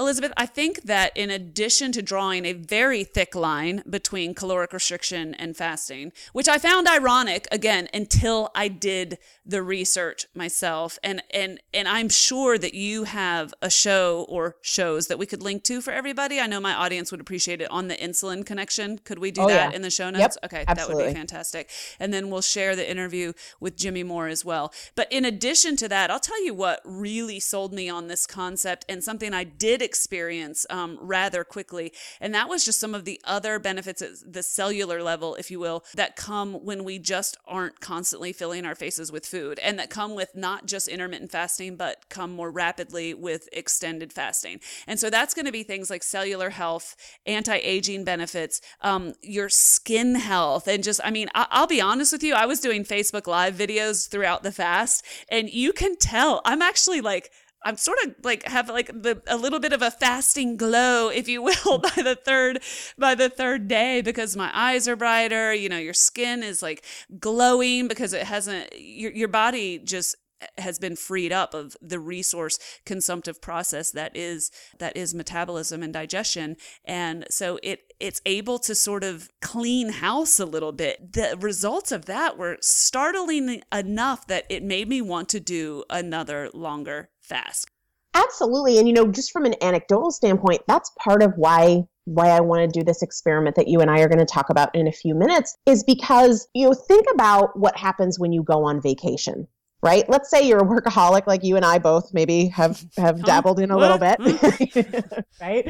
Elizabeth, 0.00 0.32
I 0.34 0.46
think 0.46 0.84
that 0.84 1.14
in 1.14 1.30
addition 1.30 1.92
to 1.92 2.00
drawing 2.00 2.46
a 2.46 2.54
very 2.54 3.04
thick 3.04 3.34
line 3.34 3.82
between 3.88 4.32
caloric 4.34 4.72
restriction 4.72 5.34
and 5.34 5.54
fasting, 5.54 6.12
which 6.32 6.48
I 6.48 6.56
found 6.56 6.88
ironic 6.88 7.46
again 7.52 7.86
until 7.92 8.50
I 8.54 8.68
did 8.68 9.18
the 9.44 9.62
research 9.62 10.26
myself 10.34 10.98
and 11.02 11.22
and 11.34 11.60
and 11.74 11.86
I'm 11.86 12.08
sure 12.08 12.56
that 12.56 12.72
you 12.72 13.04
have 13.04 13.52
a 13.60 13.68
show 13.68 14.24
or 14.28 14.56
shows 14.62 15.08
that 15.08 15.18
we 15.18 15.26
could 15.26 15.42
link 15.42 15.64
to 15.64 15.82
for 15.82 15.90
everybody. 15.92 16.40
I 16.40 16.46
know 16.46 16.60
my 16.60 16.72
audience 16.72 17.10
would 17.10 17.20
appreciate 17.20 17.60
it 17.60 17.70
on 17.70 17.88
the 17.88 17.96
insulin 17.96 18.46
connection. 18.46 18.98
Could 18.98 19.18
we 19.18 19.30
do 19.30 19.42
oh, 19.42 19.48
that 19.48 19.72
yeah. 19.72 19.76
in 19.76 19.82
the 19.82 19.90
show 19.90 20.08
notes? 20.08 20.38
Yep, 20.40 20.44
okay, 20.44 20.64
absolutely. 20.66 20.94
that 20.94 21.08
would 21.08 21.12
be 21.12 21.18
fantastic. 21.18 21.68
And 21.98 22.14
then 22.14 22.30
we'll 22.30 22.40
share 22.40 22.74
the 22.74 22.90
interview 22.90 23.34
with 23.60 23.76
Jimmy 23.76 24.02
Moore 24.02 24.28
as 24.28 24.46
well. 24.46 24.72
But 24.94 25.12
in 25.12 25.26
addition 25.26 25.76
to 25.76 25.88
that, 25.88 26.10
I'll 26.10 26.20
tell 26.20 26.42
you 26.42 26.54
what 26.54 26.80
really 26.86 27.38
sold 27.38 27.74
me 27.74 27.90
on 27.90 28.06
this 28.06 28.26
concept 28.26 28.86
and 28.88 29.04
something 29.04 29.34
I 29.34 29.44
did 29.44 29.82
experience 29.90 30.64
um, 30.70 30.96
rather 31.00 31.42
quickly. 31.42 31.92
And 32.20 32.32
that 32.32 32.48
was 32.48 32.64
just 32.64 32.78
some 32.78 32.94
of 32.94 33.04
the 33.04 33.20
other 33.24 33.58
benefits 33.58 34.00
at 34.00 34.10
the 34.24 34.44
cellular 34.44 35.02
level, 35.02 35.34
if 35.34 35.50
you 35.50 35.58
will, 35.58 35.84
that 35.96 36.14
come 36.14 36.54
when 36.64 36.84
we 36.84 37.00
just 37.00 37.36
aren't 37.44 37.80
constantly 37.80 38.32
filling 38.32 38.64
our 38.64 38.76
faces 38.76 39.10
with 39.10 39.26
food 39.26 39.58
and 39.58 39.78
that 39.80 39.90
come 39.90 40.14
with 40.14 40.30
not 40.36 40.66
just 40.66 40.86
intermittent 40.86 41.32
fasting, 41.32 41.74
but 41.74 42.08
come 42.08 42.30
more 42.30 42.52
rapidly 42.52 43.12
with 43.14 43.48
extended 43.52 44.12
fasting. 44.12 44.60
And 44.86 45.00
so 45.00 45.10
that's 45.10 45.34
going 45.34 45.46
to 45.46 45.52
be 45.52 45.64
things 45.64 45.90
like 45.90 46.04
cellular 46.04 46.50
health, 46.50 46.94
anti 47.26 47.56
aging 47.56 48.04
benefits, 48.04 48.60
um, 48.80 49.14
your 49.22 49.48
skin 49.48 50.14
health. 50.14 50.68
And 50.68 50.84
just, 50.84 51.00
I 51.02 51.10
mean, 51.10 51.28
I- 51.34 51.48
I'll 51.50 51.66
be 51.66 51.80
honest 51.80 52.12
with 52.12 52.22
you, 52.22 52.34
I 52.34 52.46
was 52.46 52.60
doing 52.60 52.84
Facebook 52.84 53.26
Live 53.26 53.56
videos 53.56 54.08
throughout 54.08 54.44
the 54.44 54.52
fast, 54.52 55.04
and 55.28 55.50
you 55.50 55.72
can 55.72 55.96
tell 55.96 56.40
I'm 56.44 56.62
actually 56.62 57.00
like, 57.00 57.32
I'm 57.62 57.76
sort 57.76 57.98
of 58.04 58.14
like 58.22 58.44
have 58.44 58.68
like 58.68 58.86
the, 58.88 59.22
a 59.26 59.36
little 59.36 59.60
bit 59.60 59.72
of 59.72 59.82
a 59.82 59.90
fasting 59.90 60.56
glow, 60.56 61.08
if 61.08 61.28
you 61.28 61.42
will, 61.42 61.78
by 61.96 62.02
the 62.02 62.16
third 62.16 62.62
by 62.96 63.14
the 63.14 63.28
third 63.28 63.68
day 63.68 64.00
because 64.00 64.36
my 64.36 64.50
eyes 64.54 64.88
are 64.88 64.96
brighter. 64.96 65.52
You 65.52 65.68
know, 65.68 65.78
your 65.78 65.94
skin 65.94 66.42
is 66.42 66.62
like 66.62 66.84
glowing 67.18 67.88
because 67.88 68.12
it 68.12 68.24
hasn't 68.24 68.72
your 68.78 69.12
your 69.12 69.28
body 69.28 69.78
just 69.78 70.16
has 70.58 70.78
been 70.78 70.96
freed 70.96 71.32
up 71.32 71.54
of 71.54 71.76
the 71.80 71.98
resource 71.98 72.58
consumptive 72.84 73.40
process 73.40 73.90
that 73.90 74.16
is 74.16 74.50
that 74.78 74.96
is 74.96 75.14
metabolism 75.14 75.82
and 75.82 75.92
digestion 75.92 76.56
and 76.84 77.26
so 77.30 77.58
it 77.62 77.92
it's 77.98 78.22
able 78.24 78.58
to 78.58 78.74
sort 78.74 79.04
of 79.04 79.28
clean 79.42 79.90
house 79.90 80.40
a 80.40 80.46
little 80.46 80.72
bit 80.72 81.12
the 81.12 81.36
results 81.40 81.92
of 81.92 82.06
that 82.06 82.38
were 82.38 82.56
startling 82.60 83.62
enough 83.72 84.26
that 84.26 84.46
it 84.48 84.62
made 84.62 84.88
me 84.88 85.02
want 85.02 85.28
to 85.28 85.40
do 85.40 85.84
another 85.90 86.48
longer 86.54 87.10
fast 87.30 87.70
absolutely 88.14 88.78
and 88.78 88.86
you 88.88 88.92
know 88.92 89.06
just 89.06 89.30
from 89.30 89.44
an 89.44 89.54
anecdotal 89.62 90.10
standpoint 90.10 90.60
that's 90.66 90.90
part 90.98 91.22
of 91.22 91.32
why 91.36 91.82
why 92.06 92.28
I 92.28 92.40
want 92.40 92.60
to 92.62 92.80
do 92.80 92.84
this 92.84 93.02
experiment 93.02 93.54
that 93.54 93.68
you 93.68 93.80
and 93.80 93.90
I 93.90 94.00
are 94.00 94.08
going 94.08 94.18
to 94.18 94.26
talk 94.26 94.50
about 94.50 94.74
in 94.74 94.88
a 94.88 94.92
few 94.92 95.14
minutes 95.14 95.56
is 95.66 95.84
because 95.84 96.48
you 96.54 96.66
know 96.66 96.74
think 96.74 97.06
about 97.12 97.56
what 97.58 97.76
happens 97.76 98.18
when 98.18 98.32
you 98.32 98.42
go 98.42 98.64
on 98.64 98.82
vacation 98.82 99.46
right? 99.82 100.08
Let's 100.08 100.30
say 100.30 100.46
you're 100.46 100.58
a 100.58 100.66
workaholic 100.66 101.26
like 101.26 101.42
you 101.42 101.56
and 101.56 101.64
I 101.64 101.78
both 101.78 102.12
maybe 102.12 102.48
have 102.48 102.84
have 102.96 103.22
dabbled 103.24 103.60
in 103.60 103.70
a 103.70 103.76
little 103.76 103.98
bit, 103.98 104.18
right? 105.40 105.66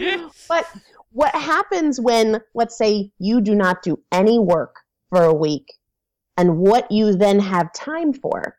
But 0.49 0.67
what 1.13 1.35
happens 1.35 2.01
when 2.01 2.41
let's 2.55 2.77
say 2.77 3.11
you 3.19 3.41
do 3.41 3.55
not 3.55 3.83
do 3.83 4.01
any 4.13 4.39
work 4.39 4.77
for 5.11 5.25
a 5.25 5.35
week 5.35 5.67
and 6.37 6.59
what 6.59 6.91
you 6.91 7.15
then 7.15 7.39
have 7.41 7.73
time 7.73 8.13
for? 8.13 8.57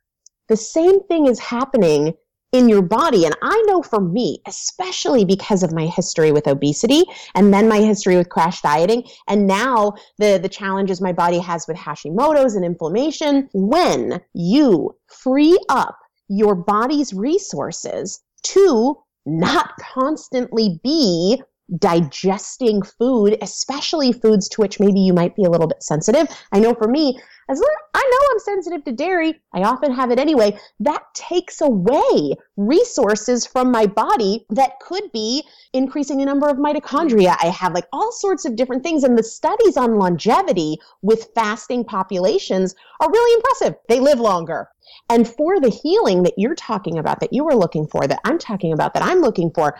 The 0.47 0.57
same 0.57 1.01
thing 1.03 1.27
is 1.27 1.39
happening 1.39 2.13
in 2.51 2.67
your 2.67 2.81
body. 2.81 3.25
And 3.25 3.35
I 3.41 3.63
know 3.67 3.81
for 3.81 4.01
me, 4.01 4.41
especially 4.45 5.25
because 5.25 5.63
of 5.63 5.73
my 5.73 5.85
history 5.85 6.31
with 6.31 6.47
obesity 6.47 7.03
and 7.35 7.53
then 7.53 7.67
my 7.67 7.79
history 7.79 8.17
with 8.17 8.29
crash 8.29 8.61
dieting, 8.61 9.03
and 9.27 9.47
now 9.47 9.93
the, 10.17 10.39
the 10.41 10.49
challenges 10.49 11.01
my 11.01 11.13
body 11.13 11.39
has 11.39 11.65
with 11.67 11.77
Hashimoto's 11.77 12.55
and 12.55 12.65
inflammation, 12.65 13.49
when 13.53 14.21
you 14.33 14.95
free 15.07 15.57
up 15.69 15.97
your 16.27 16.55
body's 16.55 17.13
resources 17.13 18.21
to 18.43 18.97
not 19.25 19.73
constantly 19.79 20.79
be 20.83 21.41
digesting 21.77 22.81
food, 22.81 23.37
especially 23.41 24.11
foods 24.11 24.49
to 24.49 24.61
which 24.61 24.79
maybe 24.79 24.99
you 24.99 25.13
might 25.13 25.35
be 25.35 25.43
a 25.43 25.49
little 25.49 25.67
bit 25.67 25.83
sensitive. 25.83 26.27
I 26.51 26.59
know 26.59 26.73
for 26.73 26.87
me, 26.87 27.19
as 27.49 27.61
I 27.93 28.09
know 28.09 28.27
I'm 28.31 28.39
sensitive 28.39 28.85
to 28.85 28.91
dairy, 28.93 29.41
I 29.53 29.63
often 29.63 29.91
have 29.93 30.09
it 30.09 30.19
anyway. 30.19 30.57
That 30.79 31.03
takes 31.13 31.59
away 31.59 32.35
resources 32.55 33.45
from 33.45 33.71
my 33.71 33.85
body 33.85 34.45
that 34.51 34.79
could 34.79 35.11
be 35.11 35.43
increasing 35.73 36.17
the 36.17 36.25
number 36.25 36.47
of 36.47 36.57
mitochondria. 36.57 37.35
I 37.41 37.47
have 37.47 37.73
like 37.73 37.87
all 37.91 38.11
sorts 38.13 38.45
of 38.45 38.55
different 38.55 38.83
things. 38.83 39.03
And 39.03 39.17
the 39.17 39.23
studies 39.23 39.75
on 39.75 39.97
longevity 39.97 40.77
with 41.01 41.29
fasting 41.35 41.83
populations 41.83 42.73
are 43.01 43.11
really 43.11 43.35
impressive. 43.35 43.75
They 43.89 43.99
live 43.99 44.19
longer. 44.19 44.69
And 45.09 45.27
for 45.27 45.59
the 45.59 45.69
healing 45.69 46.23
that 46.23 46.33
you're 46.37 46.55
talking 46.55 46.97
about, 46.97 47.19
that 47.19 47.33
you 47.33 47.43
were 47.43 47.55
looking 47.55 47.87
for, 47.87 48.07
that 48.07 48.19
I'm 48.23 48.37
talking 48.37 48.71
about, 48.73 48.93
that 48.93 49.03
I'm 49.03 49.19
looking 49.19 49.51
for, 49.51 49.77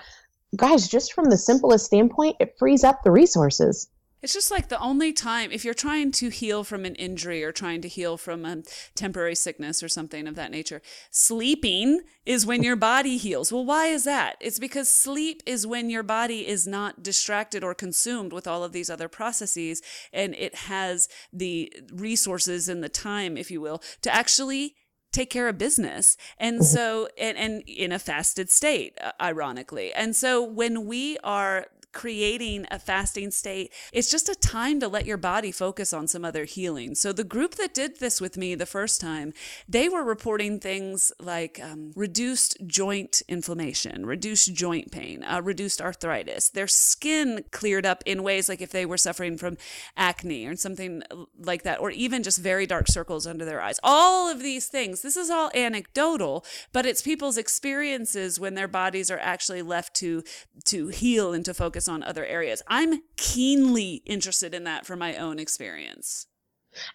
guys, 0.56 0.88
just 0.88 1.14
from 1.14 1.26
the 1.26 1.38
simplest 1.38 1.86
standpoint, 1.86 2.38
it 2.40 2.56
frees 2.58 2.84
up 2.84 3.04
the 3.04 3.12
resources. 3.12 3.90
It's 4.22 4.34
just 4.34 4.52
like 4.52 4.68
the 4.68 4.80
only 4.80 5.14
time, 5.14 5.52
if 5.52 5.66
you're 5.66 5.74
trying 5.74 6.12
to 6.12 6.30
heal 6.30 6.64
from 6.64 6.86
an 6.86 6.94
injury 6.96 7.44
or 7.44 7.52
trying 7.52 7.82
to 7.82 7.88
heal 7.88 8.18
from 8.18 8.46
a 8.46 8.62
temporary 8.94 9.34
sickness 9.34 9.82
or 9.82 9.90
something 9.90 10.28
of 10.28 10.36
that 10.36 10.52
nature, 10.52 10.84
sleeping 11.10 12.02
is 12.24 12.46
when 12.46 12.62
your 12.62 12.76
body 12.76 13.18
heals. 13.18 13.52
Well, 13.52 13.66
why 13.66 13.88
is 13.88 14.04
that? 14.04 14.38
It's 14.40 14.60
because 14.60 14.92
sleep 14.92 15.42
is 15.48 15.66
when 15.66 15.90
your 15.90 16.04
body 16.04 16.48
is 16.48 16.68
not 16.68 17.02
distracted 17.02 17.64
or 17.64 17.74
consumed 17.74 18.32
with 18.32 18.46
all 18.46 18.64
of 18.64 18.74
these 18.74 18.92
other 18.92 19.08
processes 19.08 19.82
and 20.14 20.36
it 20.36 20.54
has 20.54 21.08
the 21.34 21.74
resources 21.92 22.70
and 22.70 22.84
the 22.84 22.90
time, 22.90 23.38
if 23.38 23.50
you 23.50 23.60
will, 23.60 23.82
to 24.04 24.14
actually 24.14 24.76
take 25.12 25.30
care 25.30 25.48
of 25.48 25.58
business. 25.58 26.18
And 26.38 26.58
mm-hmm. 26.58 26.64
so, 26.64 27.08
and, 27.18 27.38
and 27.38 27.64
in 27.68 27.92
a 27.92 28.00
fasted 28.00 28.50
state, 28.50 28.98
uh, 29.02 29.12
ironically. 29.22 29.94
And 29.94 30.16
so 30.16 30.44
when 30.44 30.86
we 30.86 31.18
are 31.24 31.68
creating 31.94 32.66
a 32.72 32.80
fasting 32.80 33.32
state. 33.32 33.74
It's 33.92 34.10
just 34.10 34.30
a 34.30 34.36
time 34.36 34.80
to 34.80 34.88
let 34.88 35.06
your 35.06 35.18
body 35.18 35.52
focus 35.52 35.94
on 35.94 36.08
some 36.08 36.26
other 36.26 36.46
healing. 36.46 36.96
So 36.96 37.12
the 37.12 37.24
group 37.24 37.56
that 37.56 37.74
did 37.74 38.00
this 38.00 38.22
with 38.22 38.38
me 38.38 38.56
the 38.56 38.66
first 38.66 39.02
time, 39.02 39.34
they 39.68 39.90
were 39.90 40.04
reporting 40.04 40.60
things 40.60 41.12
like 41.20 41.60
um, 41.62 41.92
reduced 41.96 42.58
joint 42.66 43.22
inflammation, 43.28 44.06
reduced 44.06 44.54
joint 44.54 44.92
pain, 44.92 45.24
uh, 45.24 45.42
reduced 45.42 45.82
arthritis. 45.82 46.50
Their 46.50 46.68
skin 46.68 47.44
cleared 47.52 47.86
up 47.86 48.04
in 48.06 48.24
ways 48.24 48.50
like 48.50 48.62
if 48.62 48.72
they 48.72 48.86
were 48.86 48.98
suffering 48.98 49.38
from 49.38 49.58
acne 49.98 50.46
or 50.46 50.56
something 50.56 51.04
like 51.38 51.64
that, 51.64 51.80
or 51.80 51.92
even 51.92 52.24
just 52.24 52.40
very 52.40 52.66
dark 52.66 52.88
circles 52.88 53.28
under 53.28 53.46
their 53.46 53.62
eyes. 53.62 53.80
All 53.84 54.30
of 54.30 54.40
these 54.40 54.68
things. 54.68 55.02
This 55.02 55.18
is 55.18 55.30
all 55.30 55.52
anecdotal, 55.54 56.46
but 56.72 56.86
it's 56.86 57.02
people's 57.02 57.38
experiences 57.38 58.40
when 58.40 58.56
their 58.56 58.68
bodies 58.68 59.12
are 59.12 59.20
actually 59.20 59.62
left 59.62 59.96
to 59.96 60.24
to 60.66 60.88
heal 60.90 61.34
and 61.34 61.44
to 61.46 61.54
focus 61.54 61.81
focus 61.82 61.90
on 61.90 62.04
other 62.04 62.26
areas. 62.26 62.62
I'm 62.68 63.02
keenly 63.18 64.04
interested 64.06 64.54
in 64.54 64.64
that 64.66 64.86
for 64.86 64.96
my 64.96 65.16
own 65.16 65.40
experience. 65.40 66.28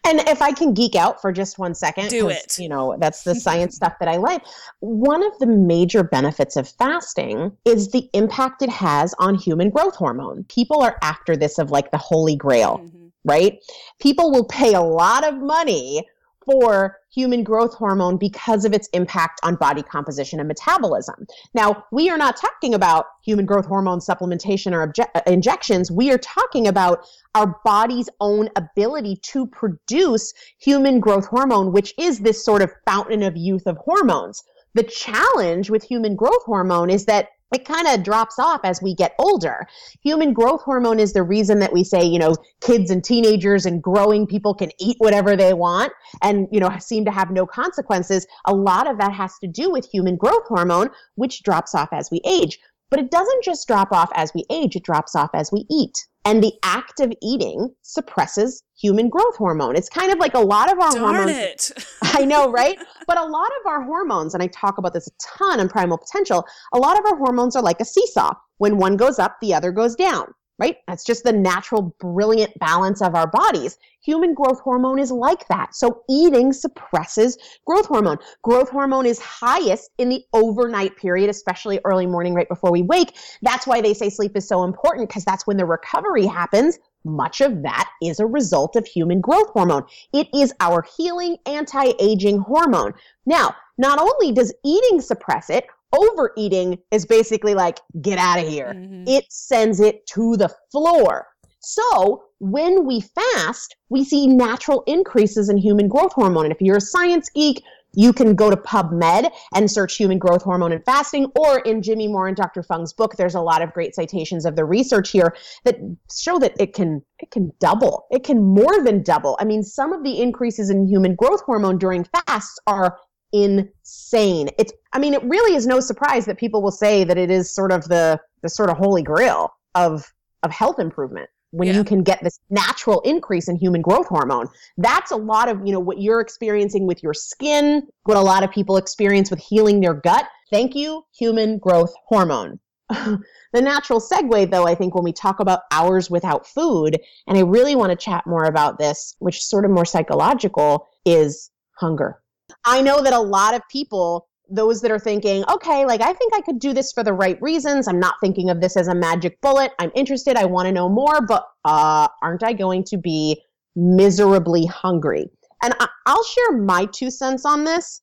And 0.03 0.19
if 0.21 0.41
I 0.41 0.53
can 0.53 0.73
geek 0.73 0.95
out 0.95 1.21
for 1.21 1.31
just 1.31 1.59
one 1.59 1.75
second, 1.75 2.09
do 2.09 2.29
it. 2.29 2.57
You 2.57 2.67
know, 2.67 2.97
that's 2.99 3.23
the 3.23 3.35
science 3.45 3.75
stuff 3.75 3.93
that 3.99 4.09
I 4.09 4.17
like. 4.17 4.41
One 4.79 5.23
of 5.23 5.37
the 5.39 5.45
major 5.45 6.03
benefits 6.03 6.55
of 6.57 6.67
fasting 6.67 7.51
is 7.63 7.91
the 7.91 8.09
impact 8.13 8.63
it 8.63 8.69
has 8.69 9.13
on 9.19 9.35
human 9.35 9.69
growth 9.69 9.95
hormone. 9.95 10.45
People 10.45 10.81
are 10.81 10.97
after 11.03 11.37
this 11.37 11.59
of 11.59 11.69
like 11.69 11.91
the 11.91 11.97
holy 11.97 12.35
grail, 12.35 12.79
mm-hmm. 12.83 13.07
right? 13.23 13.59
People 13.99 14.31
will 14.31 14.45
pay 14.45 14.73
a 14.73 14.81
lot 14.81 15.23
of 15.23 15.37
money 15.37 16.03
for 16.43 16.97
human 17.17 17.43
growth 17.43 17.73
hormone 17.73 18.15
because 18.15 18.63
of 18.63 18.73
its 18.73 18.87
impact 18.93 19.39
on 19.41 19.55
body 19.55 19.81
composition 19.81 20.39
and 20.39 20.47
metabolism. 20.47 21.25
Now, 21.55 21.83
we 21.91 22.11
are 22.11 22.17
not 22.17 22.37
talking 22.37 22.75
about 22.75 23.05
human 23.25 23.47
growth 23.47 23.65
hormone 23.65 23.99
supplementation 23.99 24.71
or 24.71 24.87
obje- 24.87 25.09
uh, 25.15 25.21
injections. 25.25 25.89
We 25.89 26.11
are 26.11 26.19
talking 26.19 26.67
about 26.67 27.07
our 27.33 27.59
body's 27.65 28.07
own 28.19 28.49
ability 28.55 29.17
to 29.31 29.47
produce 29.47 30.31
human 30.59 30.99
growth 30.99 31.25
hormone, 31.25 31.71
which 31.71 31.91
is 31.97 32.19
this 32.19 32.45
sort 32.45 32.61
of 32.61 32.71
fountain 32.85 33.23
of 33.23 33.35
youth 33.35 33.65
of 33.65 33.77
hormones. 33.77 34.43
The 34.75 34.83
challenge 34.83 35.71
with 35.71 35.83
human 35.83 36.15
growth 36.15 36.43
hormone 36.45 36.91
is 36.91 37.05
that 37.05 37.29
it 37.53 37.65
kind 37.65 37.87
of 37.87 38.03
drops 38.03 38.39
off 38.39 38.61
as 38.63 38.81
we 38.81 38.93
get 38.93 39.15
older. 39.19 39.67
Human 40.03 40.33
growth 40.33 40.61
hormone 40.61 40.99
is 40.99 41.13
the 41.13 41.23
reason 41.23 41.59
that 41.59 41.71
we 41.71 41.83
say, 41.83 42.03
you 42.03 42.19
know, 42.19 42.35
kids 42.61 42.91
and 42.91 43.03
teenagers 43.03 43.65
and 43.65 43.81
growing 43.81 44.27
people 44.27 44.53
can 44.53 44.71
eat 44.79 44.97
whatever 44.99 45.35
they 45.35 45.53
want 45.53 45.93
and, 46.21 46.47
you 46.51 46.59
know, 46.59 46.69
seem 46.79 47.05
to 47.05 47.11
have 47.11 47.31
no 47.31 47.45
consequences. 47.45 48.27
A 48.45 48.53
lot 48.53 48.89
of 48.89 48.97
that 48.97 49.13
has 49.13 49.37
to 49.39 49.47
do 49.47 49.71
with 49.71 49.89
human 49.89 50.17
growth 50.17 50.43
hormone, 50.47 50.89
which 51.15 51.43
drops 51.43 51.73
off 51.73 51.89
as 51.91 52.09
we 52.11 52.21
age. 52.25 52.59
But 52.89 52.99
it 52.99 53.11
doesn't 53.11 53.43
just 53.43 53.67
drop 53.67 53.91
off 53.91 54.09
as 54.15 54.31
we 54.33 54.45
age, 54.49 54.75
it 54.75 54.83
drops 54.83 55.15
off 55.15 55.29
as 55.33 55.51
we 55.51 55.65
eat. 55.69 56.07
And 56.25 56.43
the 56.43 56.53
act 56.63 56.99
of 56.99 57.13
eating 57.21 57.73
suppresses 57.83 58.63
human 58.77 59.09
growth 59.09 59.37
hormone. 59.37 59.75
It's 59.75 59.89
kind 59.89 60.11
of 60.11 60.19
like 60.19 60.33
a 60.33 60.39
lot 60.39 60.71
of 60.71 60.79
our 60.79 60.91
Darn 60.91 61.15
hormones. 61.15 61.37
It. 61.37 61.85
I 62.03 62.25
know, 62.25 62.51
right? 62.51 62.77
but 63.07 63.17
a 63.17 63.23
lot 63.23 63.49
of 63.61 63.67
our 63.67 63.83
hormones, 63.83 64.33
and 64.33 64.43
I 64.43 64.47
talk 64.47 64.77
about 64.77 64.93
this 64.93 65.07
a 65.07 65.11
ton 65.37 65.59
on 65.59 65.69
primal 65.69 65.97
potential, 65.97 66.45
a 66.73 66.77
lot 66.77 66.99
of 66.99 67.05
our 67.05 67.17
hormones 67.17 67.55
are 67.55 67.63
like 67.63 67.79
a 67.79 67.85
seesaw. 67.85 68.33
When 68.57 68.77
one 68.77 68.97
goes 68.97 69.19
up, 69.19 69.37
the 69.41 69.53
other 69.53 69.71
goes 69.71 69.95
down 69.95 70.33
right? 70.59 70.77
That's 70.87 71.03
just 71.03 71.23
the 71.23 71.33
natural, 71.33 71.95
brilliant 71.99 72.57
balance 72.59 73.01
of 73.01 73.15
our 73.15 73.27
bodies. 73.27 73.77
Human 74.01 74.33
growth 74.33 74.59
hormone 74.61 74.99
is 74.99 75.11
like 75.11 75.47
that. 75.49 75.75
So 75.75 76.03
eating 76.09 76.53
suppresses 76.53 77.37
growth 77.65 77.85
hormone. 77.85 78.17
Growth 78.43 78.69
hormone 78.69 79.05
is 79.05 79.19
highest 79.19 79.91
in 79.97 80.09
the 80.09 80.23
overnight 80.33 80.95
period, 80.97 81.29
especially 81.29 81.79
early 81.85 82.05
morning, 82.05 82.33
right 82.33 82.49
before 82.49 82.71
we 82.71 82.81
wake. 82.81 83.15
That's 83.41 83.67
why 83.67 83.81
they 83.81 83.93
say 83.93 84.09
sleep 84.09 84.35
is 84.35 84.47
so 84.47 84.63
important 84.63 85.09
because 85.09 85.25
that's 85.25 85.45
when 85.45 85.57
the 85.57 85.65
recovery 85.65 86.25
happens. 86.25 86.79
Much 87.03 87.41
of 87.41 87.61
that 87.63 87.89
is 88.01 88.19
a 88.19 88.25
result 88.25 88.75
of 88.75 88.85
human 88.85 89.21
growth 89.21 89.49
hormone. 89.51 89.83
It 90.13 90.27
is 90.33 90.53
our 90.59 90.85
healing 90.97 91.37
anti 91.45 91.93
aging 91.99 92.39
hormone. 92.39 92.93
Now, 93.25 93.55
not 93.77 93.99
only 93.99 94.31
does 94.31 94.53
eating 94.65 95.01
suppress 95.01 95.49
it, 95.49 95.65
Overeating 95.93 96.79
is 96.91 97.05
basically 97.05 97.53
like, 97.53 97.79
get 98.01 98.17
out 98.17 98.39
of 98.39 98.47
here. 98.47 98.73
Mm-hmm. 98.75 99.03
It 99.07 99.25
sends 99.29 99.79
it 99.79 100.05
to 100.07 100.35
the 100.37 100.53
floor. 100.71 101.27
So 101.59 102.23
when 102.39 102.85
we 102.85 103.01
fast, 103.01 103.75
we 103.89 104.03
see 104.03 104.27
natural 104.27 104.83
increases 104.87 105.49
in 105.49 105.57
human 105.57 105.87
growth 105.87 106.13
hormone. 106.13 106.45
And 106.45 106.53
if 106.53 106.61
you're 106.61 106.77
a 106.77 106.81
science 106.81 107.29
geek, 107.29 107.63
you 107.93 108.13
can 108.13 108.35
go 108.35 108.49
to 108.49 108.57
PubMed 108.57 109.31
and 109.55 109.71
search 109.71 109.95
human 109.95 110.19
growth 110.19 110.43
hormone 110.43 110.71
and 110.71 110.85
fasting, 110.85 111.31
or 111.35 111.59
in 111.59 111.81
Jimmy 111.81 112.07
Moore 112.07 112.27
and 112.27 112.37
Dr. 112.37 112.61
Fung's 112.61 112.93
book, 112.93 113.15
there's 113.15 113.33
a 113.33 113.41
lot 113.41 113.61
of 113.61 113.73
great 113.73 113.95
citations 113.95 114.45
of 114.45 114.55
the 114.55 114.65
research 114.65 115.09
here 115.09 115.35
that 115.65 115.77
show 116.15 116.37
that 116.37 116.53
it 116.59 116.73
can 116.73 117.01
it 117.19 117.31
can 117.31 117.51
double. 117.59 118.05
It 118.11 118.23
can 118.23 118.43
more 118.43 118.83
than 118.83 119.03
double. 119.03 119.35
I 119.39 119.45
mean, 119.45 119.63
some 119.63 119.93
of 119.93 120.03
the 120.03 120.21
increases 120.21 120.69
in 120.69 120.87
human 120.87 121.15
growth 121.15 121.41
hormone 121.41 121.79
during 121.79 122.03
fasts 122.03 122.59
are 122.67 122.97
insane. 123.33 124.49
It's 124.59 124.73
I 124.97 124.99
mean, 124.99 125.13
it 125.13 125.23
really 125.25 125.55
is 125.55 125.67
no 125.67 125.79
surprise 125.79 126.25
that 126.25 126.39
people 126.39 126.63
will 126.63 126.71
say 126.71 127.03
that 127.03 127.19
it 127.19 127.29
is 127.29 127.53
sort 127.53 127.71
of 127.71 127.87
the 127.87 128.19
the 128.41 128.49
sort 128.49 128.71
of 128.71 128.77
holy 128.77 129.03
grail 129.03 129.51
of 129.75 130.11
of 130.41 130.49
health 130.49 130.79
improvement 130.79 131.29
when 131.51 131.67
yeah. 131.67 131.75
you 131.75 131.83
can 131.83 132.01
get 132.01 132.19
this 132.23 132.39
natural 132.49 133.01
increase 133.01 133.47
in 133.47 133.55
human 133.57 133.83
growth 133.83 134.07
hormone. 134.07 134.47
That's 134.77 135.11
a 135.11 135.15
lot 135.15 135.49
of, 135.49 135.61
you 135.63 135.71
know, 135.71 135.79
what 135.79 136.01
you're 136.01 136.19
experiencing 136.19 136.87
with 136.87 137.03
your 137.03 137.13
skin, 137.13 137.87
what 138.05 138.17
a 138.17 138.21
lot 138.21 138.41
of 138.41 138.49
people 138.49 138.77
experience 138.77 139.29
with 139.29 139.39
healing 139.39 139.81
their 139.81 139.93
gut. 139.93 140.25
Thank 140.51 140.73
you, 140.73 141.03
human 141.15 141.59
growth 141.59 141.93
hormone. 142.07 142.59
the 142.89 143.21
natural 143.53 144.01
segue, 144.01 144.49
though, 144.49 144.65
I 144.65 144.73
think 144.73 144.95
when 144.95 145.03
we 145.03 145.13
talk 145.13 145.39
about 145.39 145.61
hours 145.71 146.09
without 146.09 146.47
food, 146.47 146.99
and 147.27 147.37
I 147.37 147.41
really 147.41 147.75
want 147.75 147.91
to 147.91 147.95
chat 147.95 148.25
more 148.25 148.45
about 148.45 148.79
this, 148.79 149.15
which 149.19 149.37
is 149.37 149.47
sort 149.47 149.63
of 149.63 149.69
more 149.69 149.85
psychological, 149.85 150.87
is 151.05 151.51
hunger. 151.73 152.19
I 152.65 152.81
know 152.81 153.03
that 153.03 153.13
a 153.13 153.19
lot 153.19 153.53
of 153.53 153.61
people 153.69 154.27
those 154.49 154.81
that 154.81 154.91
are 154.91 154.99
thinking, 154.99 155.43
okay, 155.49 155.85
like 155.85 156.01
I 156.01 156.13
think 156.13 156.33
I 156.33 156.41
could 156.41 156.59
do 156.59 156.73
this 156.73 156.91
for 156.91 157.03
the 157.03 157.13
right 157.13 157.41
reasons. 157.41 157.87
I'm 157.87 157.99
not 157.99 158.15
thinking 158.21 158.49
of 158.49 158.61
this 158.61 158.77
as 158.77 158.87
a 158.87 158.95
magic 158.95 159.39
bullet. 159.41 159.71
I'm 159.79 159.91
interested. 159.95 160.37
I 160.37 160.45
want 160.45 160.67
to 160.67 160.71
know 160.71 160.89
more, 160.89 161.21
but 161.21 161.47
uh, 161.65 162.07
aren't 162.21 162.43
I 162.43 162.53
going 162.53 162.83
to 162.85 162.97
be 162.97 163.41
miserably 163.75 164.65
hungry? 164.65 165.29
And 165.61 165.73
I- 165.79 165.89
I'll 166.05 166.23
share 166.23 166.57
my 166.57 166.85
two 166.85 167.11
cents 167.11 167.45
on 167.45 167.63
this. 167.63 168.01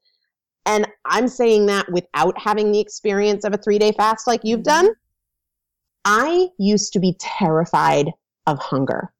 And 0.67 0.87
I'm 1.05 1.29
saying 1.29 1.67
that 1.67 1.91
without 1.93 2.39
having 2.39 2.73
the 2.73 2.81
experience 2.81 3.45
of 3.45 3.53
a 3.53 3.59
three 3.59 3.79
day 3.79 3.93
fast 3.93 4.27
like 4.27 4.41
you've 4.45 4.63
done. 4.63 4.91
I 6.05 6.49
used 6.59 6.93
to 6.93 7.01
be 7.01 7.17
terrified 7.19 8.11
of 8.47 8.59
hunger. 8.59 9.13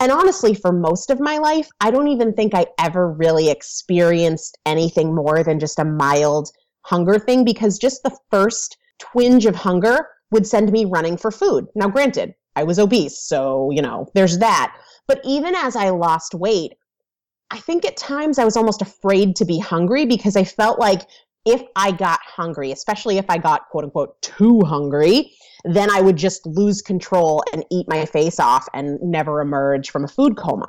And 0.00 0.12
honestly, 0.12 0.54
for 0.54 0.72
most 0.72 1.10
of 1.10 1.20
my 1.20 1.38
life, 1.38 1.68
I 1.80 1.90
don't 1.90 2.08
even 2.08 2.32
think 2.32 2.54
I 2.54 2.66
ever 2.78 3.10
really 3.10 3.50
experienced 3.50 4.58
anything 4.66 5.14
more 5.14 5.42
than 5.42 5.58
just 5.58 5.78
a 5.78 5.84
mild 5.84 6.50
hunger 6.86 7.18
thing 7.18 7.44
because 7.44 7.78
just 7.78 8.02
the 8.02 8.16
first 8.30 8.78
twinge 8.98 9.44
of 9.44 9.56
hunger 9.56 10.08
would 10.30 10.46
send 10.46 10.70
me 10.70 10.84
running 10.84 11.16
for 11.16 11.30
food. 11.30 11.66
Now, 11.74 11.88
granted, 11.88 12.34
I 12.54 12.62
was 12.62 12.78
obese, 12.78 13.18
so, 13.18 13.70
you 13.72 13.82
know, 13.82 14.06
there's 14.14 14.38
that. 14.38 14.74
But 15.06 15.20
even 15.24 15.54
as 15.54 15.76
I 15.76 15.90
lost 15.90 16.34
weight, 16.34 16.74
I 17.50 17.58
think 17.58 17.84
at 17.84 17.96
times 17.96 18.38
I 18.38 18.44
was 18.44 18.56
almost 18.56 18.82
afraid 18.82 19.36
to 19.36 19.44
be 19.44 19.58
hungry 19.58 20.06
because 20.06 20.36
I 20.36 20.44
felt 20.44 20.78
like 20.78 21.02
if 21.44 21.62
I 21.76 21.92
got 21.92 22.20
hungry, 22.24 22.72
especially 22.72 23.18
if 23.18 23.26
I 23.28 23.38
got 23.38 23.68
quote 23.70 23.84
unquote 23.84 24.20
too 24.22 24.60
hungry, 24.64 25.32
then 25.64 25.90
I 25.90 26.00
would 26.00 26.16
just 26.16 26.46
lose 26.46 26.82
control 26.82 27.42
and 27.52 27.64
eat 27.70 27.86
my 27.88 28.04
face 28.04 28.40
off 28.40 28.68
and 28.74 28.98
never 29.00 29.40
emerge 29.40 29.90
from 29.90 30.04
a 30.04 30.08
food 30.08 30.36
coma. 30.36 30.68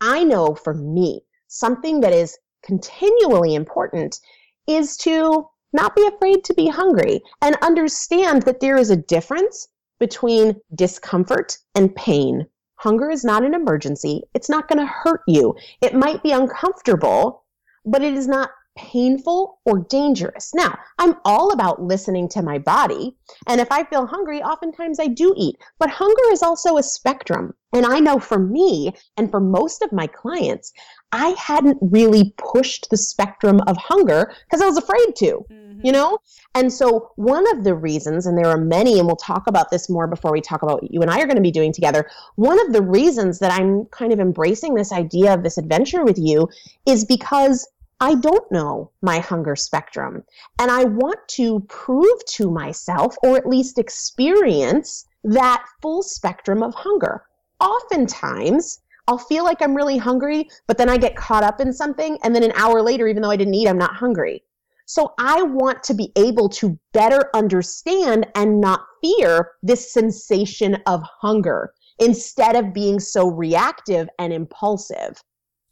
I 0.00 0.24
know 0.24 0.54
for 0.54 0.74
me, 0.74 1.22
something 1.48 2.00
that 2.00 2.12
is 2.12 2.36
continually 2.64 3.54
important 3.54 4.20
is 4.66 4.96
to 4.98 5.48
not 5.76 5.94
be 5.94 6.06
afraid 6.06 6.42
to 6.44 6.54
be 6.54 6.66
hungry 6.66 7.20
and 7.40 7.56
understand 7.62 8.42
that 8.42 8.60
there 8.60 8.76
is 8.76 8.90
a 8.90 8.96
difference 8.96 9.68
between 10.00 10.56
discomfort 10.74 11.58
and 11.74 11.94
pain. 11.94 12.46
Hunger 12.76 13.10
is 13.10 13.24
not 13.24 13.44
an 13.44 13.54
emergency. 13.54 14.22
It's 14.34 14.48
not 14.48 14.68
going 14.68 14.78
to 14.78 14.92
hurt 14.92 15.20
you. 15.28 15.54
It 15.80 15.94
might 15.94 16.22
be 16.22 16.32
uncomfortable, 16.32 17.44
but 17.84 18.02
it 18.02 18.14
is 18.14 18.26
not 18.26 18.50
painful 18.76 19.58
or 19.64 19.80
dangerous. 19.80 20.52
Now, 20.54 20.78
I'm 20.98 21.16
all 21.24 21.52
about 21.52 21.82
listening 21.82 22.28
to 22.30 22.42
my 22.42 22.58
body. 22.58 23.16
And 23.46 23.60
if 23.60 23.72
I 23.72 23.84
feel 23.84 24.06
hungry, 24.06 24.42
oftentimes 24.42 25.00
I 25.00 25.08
do 25.08 25.34
eat. 25.36 25.56
But 25.78 25.90
hunger 25.90 26.32
is 26.32 26.42
also 26.42 26.76
a 26.76 26.82
spectrum. 26.82 27.54
And 27.72 27.84
I 27.84 27.98
know 27.98 28.18
for 28.18 28.38
me 28.38 28.92
and 29.16 29.30
for 29.30 29.40
most 29.40 29.82
of 29.82 29.92
my 29.92 30.06
clients, 30.06 30.72
I 31.12 31.34
hadn't 31.38 31.78
really 31.80 32.34
pushed 32.38 32.88
the 32.90 32.96
spectrum 32.96 33.60
of 33.66 33.76
hunger 33.76 34.32
because 34.44 34.62
I 34.62 34.66
was 34.66 34.78
afraid 34.78 35.14
to, 35.16 35.44
mm-hmm. 35.50 35.80
you 35.84 35.92
know? 35.92 36.18
And 36.54 36.72
so, 36.72 37.10
one 37.16 37.50
of 37.54 37.64
the 37.64 37.74
reasons, 37.74 38.26
and 38.26 38.38
there 38.38 38.48
are 38.48 38.56
many, 38.56 38.98
and 38.98 39.06
we'll 39.06 39.16
talk 39.16 39.46
about 39.46 39.70
this 39.70 39.90
more 39.90 40.06
before 40.06 40.32
we 40.32 40.40
talk 40.40 40.62
about 40.62 40.82
what 40.82 40.92
you 40.92 41.02
and 41.02 41.10
I 41.10 41.20
are 41.20 41.26
going 41.26 41.36
to 41.36 41.42
be 41.42 41.50
doing 41.50 41.72
together. 41.72 42.08
One 42.36 42.58
of 42.66 42.72
the 42.72 42.82
reasons 42.82 43.40
that 43.40 43.52
I'm 43.52 43.84
kind 43.86 44.12
of 44.12 44.20
embracing 44.20 44.74
this 44.74 44.92
idea 44.92 45.34
of 45.34 45.42
this 45.42 45.58
adventure 45.58 46.04
with 46.04 46.18
you 46.18 46.48
is 46.86 47.04
because 47.04 47.68
I 48.00 48.14
don't 48.14 48.50
know 48.52 48.90
my 49.00 49.20
hunger 49.20 49.56
spectrum. 49.56 50.22
And 50.58 50.70
I 50.70 50.84
want 50.84 51.26
to 51.28 51.60
prove 51.60 52.24
to 52.26 52.50
myself, 52.50 53.16
or 53.22 53.36
at 53.36 53.48
least 53.48 53.78
experience, 53.78 55.06
that 55.24 55.64
full 55.80 56.02
spectrum 56.02 56.62
of 56.62 56.74
hunger. 56.74 57.24
Oftentimes, 57.58 58.80
I'll 59.08 59.16
feel 59.18 59.44
like 59.44 59.62
I'm 59.62 59.74
really 59.74 59.96
hungry, 59.96 60.48
but 60.66 60.76
then 60.76 60.90
I 60.90 60.98
get 60.98 61.16
caught 61.16 61.42
up 61.42 61.60
in 61.60 61.72
something. 61.72 62.18
And 62.22 62.34
then 62.34 62.42
an 62.42 62.52
hour 62.54 62.82
later, 62.82 63.08
even 63.08 63.22
though 63.22 63.30
I 63.30 63.36
didn't 63.36 63.54
eat, 63.54 63.68
I'm 63.68 63.78
not 63.78 63.94
hungry. 63.94 64.42
So 64.84 65.14
I 65.18 65.42
want 65.42 65.82
to 65.84 65.94
be 65.94 66.12
able 66.16 66.48
to 66.50 66.78
better 66.92 67.30
understand 67.34 68.26
and 68.34 68.60
not 68.60 68.86
fear 69.02 69.52
this 69.62 69.92
sensation 69.92 70.76
of 70.86 71.02
hunger 71.02 71.72
instead 71.98 72.56
of 72.56 72.74
being 72.74 73.00
so 73.00 73.28
reactive 73.28 74.08
and 74.18 74.32
impulsive. 74.32 75.22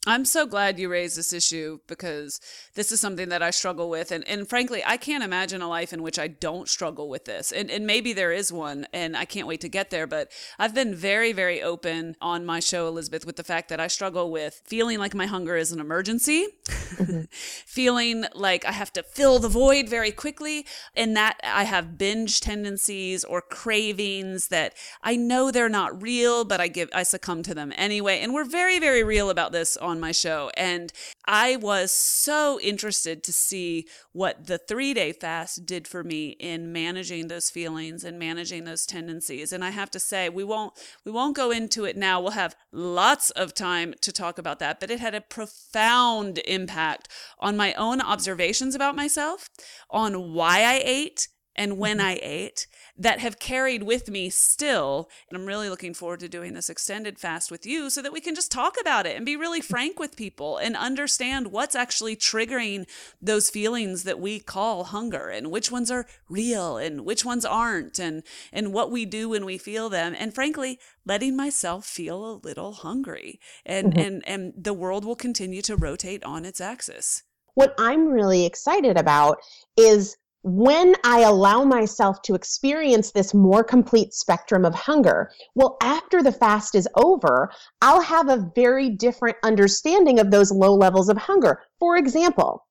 I'm 0.07 0.27
so 0.27 0.45
glad 0.45 0.79
you 0.79 0.91
raised 0.91 1.17
this 1.17 1.33
issue 1.33 1.79
because 1.87 2.39
this 2.75 2.93
is 2.93 3.01
something 3.01 3.31
that 3.31 3.43
I 3.43 3.51
struggle 3.51 3.89
with. 3.89 4.13
And, 4.13 4.27
and 4.29 4.47
frankly, 4.47 4.83
I 4.85 4.99
can't 4.99 5.25
imagine 5.25 5.63
a 5.63 5.69
life 5.69 5.95
in 5.95 6.03
which 6.03 6.19
I 6.19 6.29
don't 6.29 6.69
struggle 6.69 7.09
with 7.09 7.25
this. 7.25 7.53
And, 7.53 7.71
and 7.71 7.87
maybe 7.87 8.13
there 8.13 8.31
is 8.31 8.53
one, 8.53 8.87
and 8.93 9.17
I 9.17 9.25
can't 9.25 9.47
wait 9.47 9.63
to 9.63 9.69
get 9.69 9.89
there. 9.89 10.07
But 10.07 10.31
I've 10.59 10.75
been 10.75 10.95
very, 10.95 11.33
very 11.33 11.63
open 11.63 12.17
on 12.21 12.45
my 12.45 12.61
show, 12.61 12.87
Elizabeth, 12.87 13.25
with 13.25 13.37
the 13.37 13.45
fact 13.45 13.71
that 13.71 13.81
I 13.81 13.87
struggle 13.87 14.31
with 14.31 14.61
feeling 14.67 14.99
like 14.99 15.15
my 15.15 15.25
hunger 15.25 15.57
is 15.57 15.73
an 15.73 15.81
emergency, 15.81 16.49
mm-hmm. 16.67 17.23
feeling 17.31 18.27
like 18.35 18.67
I 18.67 18.73
have 18.73 18.93
to 18.95 19.03
fill 19.03 19.39
the 19.39 19.49
void 19.49 19.89
very 19.89 20.11
quickly, 20.11 20.67
and 20.95 21.17
that 21.17 21.41
I 21.43 21.65
have 21.65 21.97
binge 21.97 22.41
tendencies 22.41 23.25
or 23.25 23.41
cravings 23.41 24.49
that 24.49 24.75
I 25.03 25.17
know 25.17 25.51
they're 25.51 25.71
not 25.71 26.03
real, 26.03 26.45
but 26.45 26.61
I 26.61 26.69
give 26.69 26.91
I 26.93 27.05
succumb 27.05 27.43
to 27.45 27.55
them 27.55 27.73
anyway. 27.77 28.21
And 28.21 28.35
we're 28.35 28.45
very, 28.45 28.79
very 28.79 29.03
real 29.03 29.31
about 29.31 29.53
this 29.53 29.79
on 29.79 29.94
on 29.95 30.01
my 30.01 30.11
show. 30.11 30.51
And 30.57 30.93
I 31.25 31.55
was 31.55 31.93
so 31.93 32.59
interested 32.61 33.23
to 33.23 33.33
see 33.33 33.87
what 34.13 34.49
the 34.49 34.59
three 34.59 34.93
day 34.93 35.13
fast 35.13 35.65
did 35.65 35.87
for 35.87 36.03
me 36.03 36.31
in 36.41 36.73
managing 36.73 37.29
those 37.29 37.49
feelings 37.49 38.03
and 38.03 38.19
managing 38.19 38.65
those 38.65 38.87
tendencies. 38.87 39.53
And 39.53 39.65
I 39.65 39.71
have 39.71 39.91
to 39.93 40.01
say, 40.01 40.29
we 40.29 40.43
won't, 40.43 40.73
we 41.05 41.13
won't 41.13 41.37
go 41.37 41.53
into 41.53 41.85
it 41.85 41.97
now. 41.97 42.21
We'll 42.21 42.33
have 42.33 42.57
lots 42.73 43.31
of 43.31 43.55
time 43.55 43.95
to 44.01 44.13
talk 44.13 44.37
about 44.37 44.59
that, 44.59 44.81
but 44.81 44.91
it 44.91 44.99
had 44.99 45.15
a 45.15 45.21
profound 45.21 46.39
impact 46.39 47.09
on 47.39 47.57
my 47.57 47.73
own 47.75 48.01
observations 48.01 48.75
about 48.75 48.97
myself, 48.97 49.49
on 49.91 50.33
why 50.33 50.63
I 50.63 50.83
ate 50.85 51.29
and 51.57 51.79
when 51.79 51.99
mm-hmm. 51.99 52.07
I 52.09 52.21
ate 52.23 52.67
that 52.97 53.19
have 53.19 53.39
carried 53.39 53.83
with 53.83 54.09
me 54.09 54.31
still. 54.31 55.09
And 55.29 55.37
I'm 55.37 55.47
really 55.47 55.69
looking 55.69 55.95
forward 55.95 56.21
to 56.21 56.29
doing 56.29 56.55
this 56.55 56.71
extended 56.71 57.19
fast 57.19 57.51
with 57.51 57.67
you 57.67 57.91
so 57.91 58.03
that 58.03 58.13
we 58.13 58.21
can 58.21 58.35
just 58.35 58.53
talk 58.53 58.77
about 58.81 59.07
it 59.07 59.17
and 59.17 59.27
be 59.27 59.37
really 59.37 59.61
frank 59.61 59.99
with 59.99 60.17
people 60.17 60.59
and 60.59 60.77
understand 60.77 61.49
what's 61.49 61.75
actually 61.75 62.17
triggering 62.17 62.87
those 63.21 63.51
feelings 63.51 64.05
that 64.05 64.21
we 64.21 64.39
call 64.39 64.85
hunger 64.85 65.29
and 65.29 65.51
which 65.51 65.71
ones 65.71 65.91
are 65.91 66.07
real 66.29 66.77
and 66.77 67.05
which 67.05 67.25
ones 67.25 67.45
aren't 67.45 67.99
and 67.99 68.23
and 68.53 68.73
what 68.73 68.91
we 68.91 69.05
do 69.05 69.29
when 69.29 69.45
we 69.45 69.59
feel 69.59 69.89
them. 69.89 70.15
And 70.19 70.35
frankly, 70.35 70.79
letting 71.05 71.37
myself 71.37 71.85
feel 71.85 72.25
a 72.25 72.41
little 72.47 72.73
hungry. 72.73 73.41
And 73.67 73.93
mm-hmm. 73.93 74.01
and 74.01 74.29
and 74.29 74.55
the 74.57 74.75
world 74.75 75.05
will 75.05 75.17
continue 75.17 75.63
to 75.63 75.77
rotate 75.77 76.23
on 76.25 76.45
its 76.45 76.61
axis. 76.61 77.23
What 77.55 77.75
I'm 77.79 78.09
really 78.09 78.45
excited 78.45 78.97
about 78.97 79.39
is 79.77 80.17
when 80.45 80.95
I 81.05 81.21
allow 81.21 81.65
myself 81.65 82.21
to 82.23 82.35
experience 82.35 83.11
this 83.11 83.33
more 83.33 83.65
complete 83.65 84.13
spectrum 84.13 84.67
of 84.67 84.75
hunger, 84.75 85.31
well, 85.55 85.79
after 85.83 86.23
the 86.23 86.33
fast 86.33 86.75
is 86.75 86.87
over, 86.97 87.51
I'll 87.81 88.03
have 88.03 88.29
a 88.29 88.51
very 88.55 88.91
different 88.91 89.39
understanding 89.43 90.21
of 90.21 90.31
those 90.31 90.53
low 90.53 90.75
levels 90.75 91.09
of 91.09 91.17
hunger. 91.17 91.63
For 91.81 91.97
example, 91.97 92.67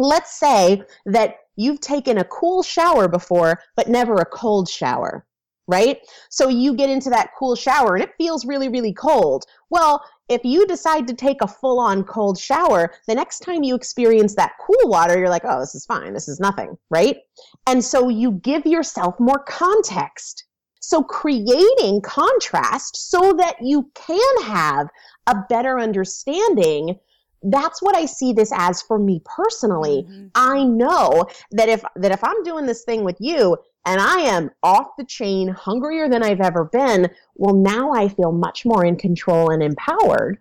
let's 0.00 0.36
say 0.36 0.82
that 1.06 1.36
you've 1.54 1.80
taken 1.80 2.18
a 2.18 2.24
cool 2.24 2.64
shower 2.64 3.06
before, 3.06 3.60
but 3.76 3.88
never 3.88 4.16
a 4.16 4.24
cold 4.24 4.68
shower, 4.68 5.24
right? 5.68 5.98
So 6.28 6.48
you 6.48 6.74
get 6.74 6.90
into 6.90 7.10
that 7.10 7.30
cool 7.38 7.54
shower 7.54 7.94
and 7.94 8.02
it 8.02 8.16
feels 8.18 8.44
really, 8.44 8.68
really 8.68 8.92
cold. 8.92 9.44
Well, 9.70 10.04
if 10.32 10.44
you 10.44 10.66
decide 10.66 11.06
to 11.08 11.14
take 11.14 11.42
a 11.42 11.48
full 11.48 11.78
on 11.78 12.04
cold 12.04 12.38
shower, 12.38 12.94
the 13.06 13.14
next 13.14 13.40
time 13.40 13.62
you 13.62 13.74
experience 13.74 14.34
that 14.34 14.52
cool 14.60 14.90
water, 14.90 15.18
you're 15.18 15.28
like, 15.28 15.44
oh, 15.44 15.60
this 15.60 15.74
is 15.74 15.86
fine. 15.86 16.14
This 16.14 16.28
is 16.28 16.40
nothing, 16.40 16.76
right? 16.90 17.18
And 17.66 17.84
so 17.84 18.08
you 18.08 18.32
give 18.32 18.66
yourself 18.66 19.18
more 19.20 19.44
context. 19.44 20.44
So 20.80 21.02
creating 21.02 22.00
contrast 22.02 23.10
so 23.10 23.32
that 23.34 23.56
you 23.60 23.90
can 23.94 24.42
have 24.42 24.88
a 25.26 25.36
better 25.48 25.78
understanding 25.78 26.98
that's 27.44 27.82
what 27.82 27.96
I 27.96 28.06
see 28.06 28.32
this 28.32 28.52
as 28.54 28.82
for 28.82 28.98
me 28.98 29.20
personally. 29.24 30.06
Mm-hmm. 30.08 30.26
I 30.34 30.62
know 30.62 31.26
that 31.50 31.68
if 31.68 31.82
that 31.96 32.12
if 32.12 32.22
I'm 32.22 32.42
doing 32.44 32.66
this 32.66 32.84
thing 32.84 33.02
with 33.02 33.16
you 33.18 33.56
and 33.84 34.00
I 34.00 34.20
am 34.20 34.50
off 34.62 34.96
the 34.96 35.04
chain, 35.04 35.48
hungrier 35.48 36.08
than 36.08 36.22
I've 36.22 36.40
ever 36.40 36.64
been, 36.64 37.10
well 37.34 37.54
now 37.54 37.92
I 37.92 38.08
feel 38.08 38.32
much 38.32 38.64
more 38.64 38.84
in 38.84 38.96
control 38.96 39.50
and 39.50 39.62
empowered. 39.62 40.38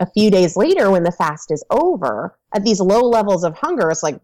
A 0.00 0.06
few 0.06 0.30
days 0.30 0.56
later 0.56 0.90
when 0.90 1.04
the 1.04 1.12
fast 1.12 1.50
is 1.50 1.64
over, 1.70 2.36
at 2.54 2.64
these 2.64 2.80
low 2.80 3.00
levels 3.00 3.44
of 3.44 3.56
hunger, 3.56 3.90
it's 3.90 4.02
like 4.02 4.20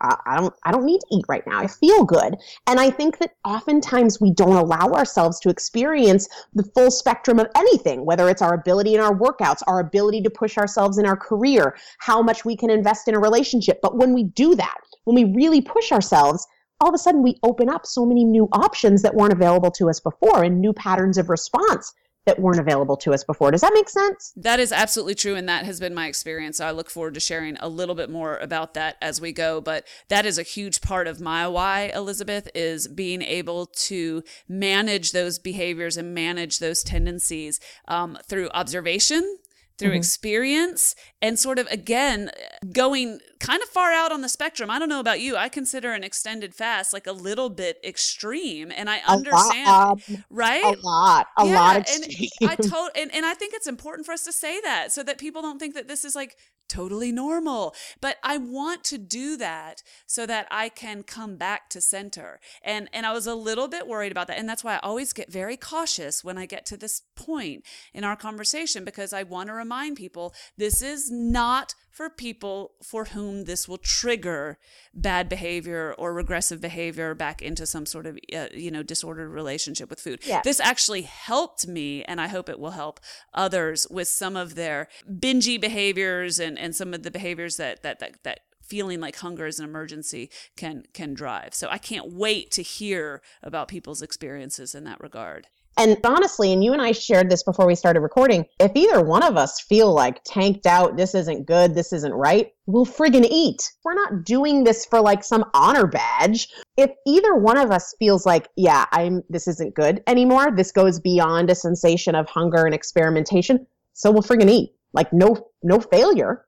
I 0.00 0.38
don't 0.38 0.54
I 0.64 0.72
don't 0.72 0.86
need 0.86 1.00
to 1.00 1.06
eat 1.12 1.24
right 1.28 1.46
now. 1.46 1.58
I 1.58 1.66
feel 1.66 2.04
good. 2.04 2.36
And 2.66 2.80
I 2.80 2.90
think 2.90 3.18
that 3.18 3.34
oftentimes 3.44 4.20
we 4.20 4.32
don't 4.32 4.56
allow 4.56 4.92
ourselves 4.92 5.38
to 5.40 5.50
experience 5.50 6.26
the 6.54 6.62
full 6.74 6.90
spectrum 6.90 7.38
of 7.38 7.48
anything, 7.54 8.06
whether 8.06 8.28
it's 8.30 8.40
our 8.40 8.54
ability 8.54 8.94
in 8.94 9.00
our 9.00 9.14
workouts, 9.14 9.62
our 9.66 9.80
ability 9.80 10.22
to 10.22 10.30
push 10.30 10.56
ourselves 10.56 10.96
in 10.96 11.04
our 11.04 11.16
career, 11.16 11.76
how 11.98 12.22
much 12.22 12.44
we 12.46 12.56
can 12.56 12.70
invest 12.70 13.08
in 13.08 13.14
a 13.14 13.20
relationship. 13.20 13.80
But 13.82 13.98
when 13.98 14.14
we 14.14 14.24
do 14.24 14.54
that, 14.54 14.78
when 15.04 15.14
we 15.14 15.34
really 15.34 15.60
push 15.60 15.92
ourselves, 15.92 16.46
all 16.80 16.88
of 16.88 16.94
a 16.94 16.98
sudden 16.98 17.22
we 17.22 17.38
open 17.42 17.68
up 17.68 17.86
so 17.86 18.06
many 18.06 18.24
new 18.24 18.48
options 18.52 19.02
that 19.02 19.14
weren't 19.14 19.32
available 19.32 19.70
to 19.72 19.90
us 19.90 20.00
before 20.00 20.42
and 20.42 20.60
new 20.60 20.72
patterns 20.72 21.18
of 21.18 21.28
response 21.28 21.92
that 22.26 22.38
weren't 22.38 22.60
available 22.60 22.96
to 22.98 23.14
us 23.14 23.24
before. 23.24 23.50
Does 23.50 23.62
that 23.62 23.72
make 23.74 23.88
sense? 23.88 24.32
That 24.36 24.60
is 24.60 24.72
absolutely 24.72 25.14
true. 25.14 25.34
And 25.34 25.48
that 25.48 25.64
has 25.64 25.80
been 25.80 25.94
my 25.94 26.06
experience. 26.06 26.60
I 26.60 26.70
look 26.70 26.90
forward 26.90 27.14
to 27.14 27.20
sharing 27.20 27.56
a 27.58 27.68
little 27.68 27.94
bit 27.94 28.10
more 28.10 28.36
about 28.36 28.74
that 28.74 28.96
as 29.00 29.20
we 29.20 29.32
go. 29.32 29.60
But 29.60 29.86
that 30.08 30.26
is 30.26 30.38
a 30.38 30.42
huge 30.42 30.80
part 30.80 31.06
of 31.06 31.20
my 31.20 31.48
why, 31.48 31.90
Elizabeth, 31.94 32.48
is 32.54 32.88
being 32.88 33.22
able 33.22 33.66
to 33.66 34.22
manage 34.48 35.12
those 35.12 35.38
behaviors 35.38 35.96
and 35.96 36.14
manage 36.14 36.58
those 36.58 36.82
tendencies 36.82 37.58
um, 37.88 38.18
through 38.26 38.50
observation 38.50 39.38
through 39.80 39.88
mm-hmm. 39.88 39.96
experience 39.96 40.94
and 41.22 41.38
sort 41.38 41.58
of 41.58 41.66
again 41.68 42.30
going 42.72 43.18
kind 43.40 43.62
of 43.62 43.68
far 43.70 43.90
out 43.92 44.12
on 44.12 44.20
the 44.20 44.28
spectrum. 44.28 44.70
I 44.70 44.78
don't 44.78 44.90
know 44.90 45.00
about 45.00 45.20
you. 45.20 45.36
I 45.36 45.48
consider 45.48 45.92
an 45.92 46.04
extended 46.04 46.54
fast 46.54 46.92
like 46.92 47.06
a 47.06 47.12
little 47.12 47.48
bit 47.48 47.78
extreme 47.82 48.70
and 48.70 48.90
I 48.90 48.98
a 48.98 49.10
understand 49.10 49.66
lot, 49.66 50.02
um, 50.08 50.24
right? 50.28 50.62
A 50.62 50.86
lot. 50.86 51.26
A 51.38 51.46
yeah, 51.46 51.54
lot 51.54 51.76
extreme. 51.78 52.28
And 52.42 52.50
I 52.50 52.54
told 52.56 52.90
and, 52.94 53.12
and 53.14 53.24
I 53.24 53.34
think 53.34 53.54
it's 53.54 53.66
important 53.66 54.06
for 54.06 54.12
us 54.12 54.24
to 54.24 54.32
say 54.32 54.60
that 54.60 54.92
so 54.92 55.02
that 55.02 55.18
people 55.18 55.40
don't 55.40 55.58
think 55.58 55.74
that 55.74 55.88
this 55.88 56.04
is 56.04 56.14
like 56.14 56.36
totally 56.68 57.10
normal. 57.10 57.74
But 58.00 58.16
I 58.22 58.38
want 58.38 58.84
to 58.84 58.98
do 58.98 59.36
that 59.38 59.82
so 60.06 60.24
that 60.26 60.46
I 60.50 60.68
can 60.68 61.02
come 61.02 61.36
back 61.36 61.68
to 61.70 61.80
center. 61.80 62.40
And 62.62 62.88
and 62.92 63.04
I 63.04 63.12
was 63.12 63.26
a 63.26 63.34
little 63.34 63.68
bit 63.68 63.86
worried 63.86 64.12
about 64.12 64.28
that. 64.28 64.38
And 64.38 64.48
that's 64.48 64.62
why 64.62 64.76
I 64.76 64.78
always 64.78 65.12
get 65.12 65.32
very 65.32 65.56
cautious 65.56 66.22
when 66.22 66.38
I 66.38 66.46
get 66.46 66.64
to 66.66 66.76
this 66.76 67.02
point 67.20 67.64
in 67.92 68.04
our 68.04 68.16
conversation 68.16 68.84
because 68.84 69.12
I 69.12 69.22
want 69.22 69.48
to 69.48 69.54
remind 69.54 69.96
people 69.96 70.34
this 70.56 70.82
is 70.82 71.10
not 71.10 71.74
for 71.90 72.08
people 72.08 72.72
for 72.82 73.06
whom 73.06 73.44
this 73.44 73.68
will 73.68 73.78
trigger 73.78 74.58
bad 74.94 75.28
behavior 75.28 75.94
or 75.98 76.14
regressive 76.14 76.60
behavior 76.60 77.14
back 77.14 77.42
into 77.42 77.66
some 77.66 77.84
sort 77.84 78.06
of 78.06 78.18
uh, 78.34 78.46
you 78.54 78.70
know 78.70 78.82
disordered 78.82 79.30
relationship 79.30 79.90
with 79.90 80.00
food. 80.00 80.20
Yeah. 80.24 80.40
This 80.42 80.60
actually 80.60 81.02
helped 81.02 81.66
me 81.66 82.02
and 82.04 82.20
I 82.20 82.28
hope 82.28 82.48
it 82.48 82.58
will 82.58 82.70
help 82.70 83.00
others 83.34 83.86
with 83.90 84.08
some 84.08 84.36
of 84.36 84.54
their 84.54 84.88
bingy 85.08 85.60
behaviors 85.60 86.38
and 86.38 86.58
and 86.58 86.74
some 86.74 86.94
of 86.94 87.02
the 87.02 87.10
behaviors 87.10 87.56
that 87.56 87.82
that 87.82 87.98
that, 87.98 88.22
that 88.22 88.40
feeling 88.70 89.00
like 89.00 89.16
hunger 89.16 89.46
is 89.46 89.58
an 89.58 89.64
emergency 89.64 90.30
can 90.56 90.84
can 90.94 91.12
drive. 91.12 91.54
So 91.54 91.68
I 91.68 91.78
can't 91.78 92.12
wait 92.12 92.50
to 92.52 92.62
hear 92.62 93.20
about 93.42 93.68
people's 93.68 94.00
experiences 94.00 94.74
in 94.74 94.84
that 94.84 95.00
regard. 95.00 95.48
And 95.80 95.96
honestly, 96.04 96.52
and 96.52 96.62
you 96.62 96.74
and 96.74 96.82
I 96.82 96.92
shared 96.92 97.30
this 97.30 97.42
before 97.42 97.66
we 97.66 97.74
started 97.74 98.00
recording, 98.00 98.44
if 98.58 98.70
either 98.74 99.02
one 99.02 99.22
of 99.22 99.38
us 99.38 99.62
feel 99.62 99.94
like 99.94 100.20
tanked 100.24 100.66
out, 100.66 100.98
this 100.98 101.14
isn't 101.14 101.46
good, 101.46 101.74
this 101.74 101.94
isn't 101.94 102.12
right, 102.12 102.52
we'll 102.66 102.84
friggin' 102.84 103.26
eat. 103.30 103.72
We're 103.82 103.94
not 103.94 104.26
doing 104.26 104.62
this 104.62 104.84
for 104.84 105.00
like 105.00 105.24
some 105.24 105.42
honor 105.54 105.86
badge. 105.86 106.48
If 106.76 106.90
either 107.06 107.34
one 107.34 107.56
of 107.56 107.70
us 107.70 107.94
feels 107.98 108.26
like, 108.26 108.48
yeah, 108.58 108.84
I'm 108.92 109.22
this 109.30 109.48
isn't 109.48 109.74
good 109.74 110.02
anymore, 110.06 110.50
this 110.54 110.70
goes 110.70 111.00
beyond 111.00 111.48
a 111.48 111.54
sensation 111.54 112.14
of 112.14 112.28
hunger 112.28 112.66
and 112.66 112.74
experimentation, 112.74 113.66
so 113.94 114.10
we'll 114.10 114.22
friggin' 114.22 114.50
eat. 114.50 114.74
Like 114.92 115.10
no 115.14 115.48
no 115.62 115.80
failure. 115.80 116.44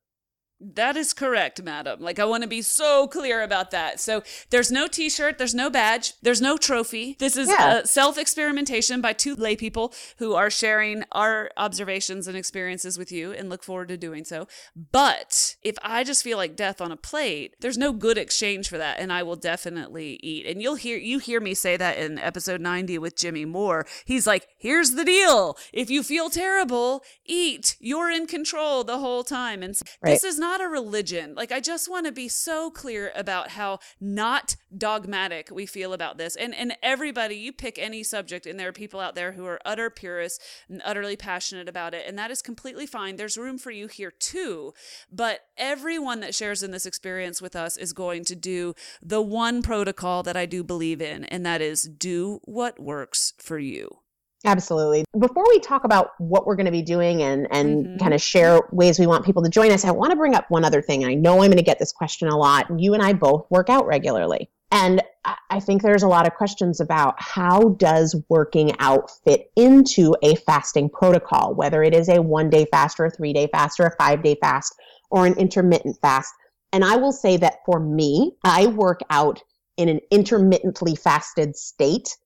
That 0.62 0.96
is 0.96 1.12
correct, 1.12 1.62
madam. 1.62 2.00
Like, 2.00 2.18
I 2.18 2.24
want 2.24 2.42
to 2.42 2.48
be 2.48 2.62
so 2.62 3.06
clear 3.08 3.42
about 3.42 3.70
that. 3.72 4.00
So, 4.00 4.22
there's 4.50 4.70
no 4.70 4.86
t 4.86 5.10
shirt, 5.10 5.38
there's 5.38 5.54
no 5.54 5.68
badge, 5.70 6.14
there's 6.22 6.40
no 6.40 6.56
trophy. 6.56 7.16
This 7.18 7.36
is 7.36 7.48
yeah. 7.48 7.66
Uh, 7.66 7.80
a 7.80 7.86
self 7.86 8.18
experimentation 8.18 9.00
by 9.00 9.12
two 9.12 9.34
lay 9.34 9.56
people 9.56 9.92
who 10.18 10.34
are 10.34 10.50
sharing 10.50 11.04
our 11.12 11.50
observations 11.56 12.28
and 12.28 12.36
experiences 12.36 12.98
with 12.98 13.10
you 13.10 13.32
and 13.32 13.48
look 13.48 13.62
forward 13.62 13.88
to 13.88 13.96
doing 13.96 14.24
so. 14.24 14.46
But 14.76 15.56
if 15.62 15.76
I 15.82 16.04
just 16.04 16.22
feel 16.22 16.36
like 16.36 16.56
death 16.56 16.80
on 16.80 16.92
a 16.92 16.96
plate, 16.96 17.56
there's 17.60 17.78
no 17.78 17.92
good 17.92 18.18
exchange 18.18 18.68
for 18.68 18.78
that. 18.78 18.98
And 18.98 19.12
I 19.12 19.22
will 19.22 19.36
definitely 19.36 20.18
eat. 20.22 20.46
And 20.46 20.62
you'll 20.62 20.76
hear, 20.76 20.98
you 20.98 21.18
hear 21.18 21.40
me 21.40 21.54
say 21.54 21.76
that 21.76 21.98
in 21.98 22.18
episode 22.18 22.60
90 22.60 22.98
with 22.98 23.16
Jimmy 23.16 23.44
Moore. 23.44 23.86
He's 24.04 24.26
like, 24.26 24.48
here's 24.58 24.92
the 24.92 25.04
deal. 25.04 25.56
If 25.72 25.90
you 25.90 26.02
feel 26.02 26.30
terrible, 26.30 27.02
eat. 27.24 27.76
You're 27.80 28.10
in 28.10 28.26
control 28.26 28.84
the 28.84 28.98
whole 28.98 29.24
time. 29.24 29.62
And 29.62 29.78
right. 30.02 30.10
this 30.10 30.24
is 30.24 30.38
not 30.38 30.51
not 30.52 30.60
a 30.60 30.68
religion. 30.68 31.34
Like, 31.34 31.50
I 31.50 31.60
just 31.60 31.88
want 31.88 32.04
to 32.04 32.12
be 32.12 32.28
so 32.28 32.70
clear 32.70 33.10
about 33.14 33.50
how 33.50 33.78
not 34.00 34.56
dogmatic 34.76 35.48
we 35.50 35.64
feel 35.64 35.94
about 35.94 36.18
this. 36.18 36.36
And, 36.36 36.54
and 36.54 36.76
everybody, 36.82 37.36
you 37.36 37.52
pick 37.52 37.78
any 37.78 38.02
subject, 38.02 38.44
and 38.44 38.60
there 38.60 38.68
are 38.68 38.72
people 38.72 39.00
out 39.00 39.14
there 39.14 39.32
who 39.32 39.46
are 39.46 39.58
utter 39.64 39.88
purists 39.88 40.44
and 40.68 40.82
utterly 40.84 41.16
passionate 41.16 41.70
about 41.70 41.94
it. 41.94 42.04
And 42.06 42.18
that 42.18 42.30
is 42.30 42.42
completely 42.42 42.86
fine. 42.86 43.16
There's 43.16 43.38
room 43.38 43.56
for 43.56 43.70
you 43.70 43.86
here 43.86 44.10
too. 44.10 44.74
But 45.10 45.40
everyone 45.56 46.20
that 46.20 46.34
shares 46.34 46.62
in 46.62 46.70
this 46.70 46.84
experience 46.84 47.40
with 47.40 47.56
us 47.56 47.78
is 47.78 47.94
going 47.94 48.24
to 48.26 48.36
do 48.36 48.74
the 49.00 49.22
one 49.22 49.62
protocol 49.62 50.22
that 50.24 50.36
I 50.36 50.44
do 50.44 50.62
believe 50.62 51.00
in, 51.00 51.24
and 51.24 51.46
that 51.46 51.62
is 51.62 51.84
do 51.84 52.40
what 52.44 52.78
works 52.78 53.32
for 53.38 53.58
you. 53.58 54.01
Absolutely. 54.44 55.04
Before 55.16 55.44
we 55.48 55.60
talk 55.60 55.84
about 55.84 56.10
what 56.18 56.46
we're 56.46 56.56
going 56.56 56.66
to 56.66 56.72
be 56.72 56.82
doing 56.82 57.22
and, 57.22 57.46
and 57.50 57.86
mm-hmm. 57.86 57.96
kind 57.98 58.12
of 58.12 58.20
share 58.20 58.60
ways 58.72 58.98
we 58.98 59.06
want 59.06 59.24
people 59.24 59.42
to 59.42 59.48
join 59.48 59.70
us, 59.70 59.84
I 59.84 59.92
want 59.92 60.10
to 60.10 60.16
bring 60.16 60.34
up 60.34 60.50
one 60.50 60.64
other 60.64 60.82
thing. 60.82 61.04
I 61.04 61.14
know 61.14 61.34
I'm 61.34 61.50
going 61.50 61.58
to 61.58 61.62
get 61.62 61.78
this 61.78 61.92
question 61.92 62.28
a 62.28 62.36
lot. 62.36 62.66
You 62.78 62.94
and 62.94 63.02
I 63.02 63.12
both 63.12 63.46
work 63.50 63.70
out 63.70 63.86
regularly. 63.86 64.50
And 64.72 65.02
I 65.50 65.60
think 65.60 65.82
there's 65.82 66.02
a 66.02 66.08
lot 66.08 66.26
of 66.26 66.34
questions 66.34 66.80
about 66.80 67.14
how 67.18 67.70
does 67.78 68.16
working 68.30 68.74
out 68.80 69.10
fit 69.22 69.52
into 69.54 70.16
a 70.22 70.34
fasting 70.34 70.88
protocol, 70.88 71.54
whether 71.54 71.82
it 71.82 71.94
is 71.94 72.08
a 72.08 72.22
one 72.22 72.48
day 72.48 72.66
fast 72.70 72.98
or 72.98 73.04
a 73.04 73.10
three 73.10 73.34
day 73.34 73.48
fast 73.52 73.78
or 73.78 73.86
a 73.86 73.96
five 73.96 74.22
day 74.22 74.36
fast 74.40 74.74
or 75.10 75.26
an 75.26 75.34
intermittent 75.34 75.98
fast. 76.00 76.32
And 76.72 76.84
I 76.84 76.96
will 76.96 77.12
say 77.12 77.36
that 77.36 77.58
for 77.66 77.78
me, 77.78 78.32
I 78.44 78.66
work 78.66 79.00
out 79.10 79.42
in 79.76 79.90
an 79.90 80.00
intermittently 80.10 80.96
fasted 80.96 81.54
state 81.54 82.16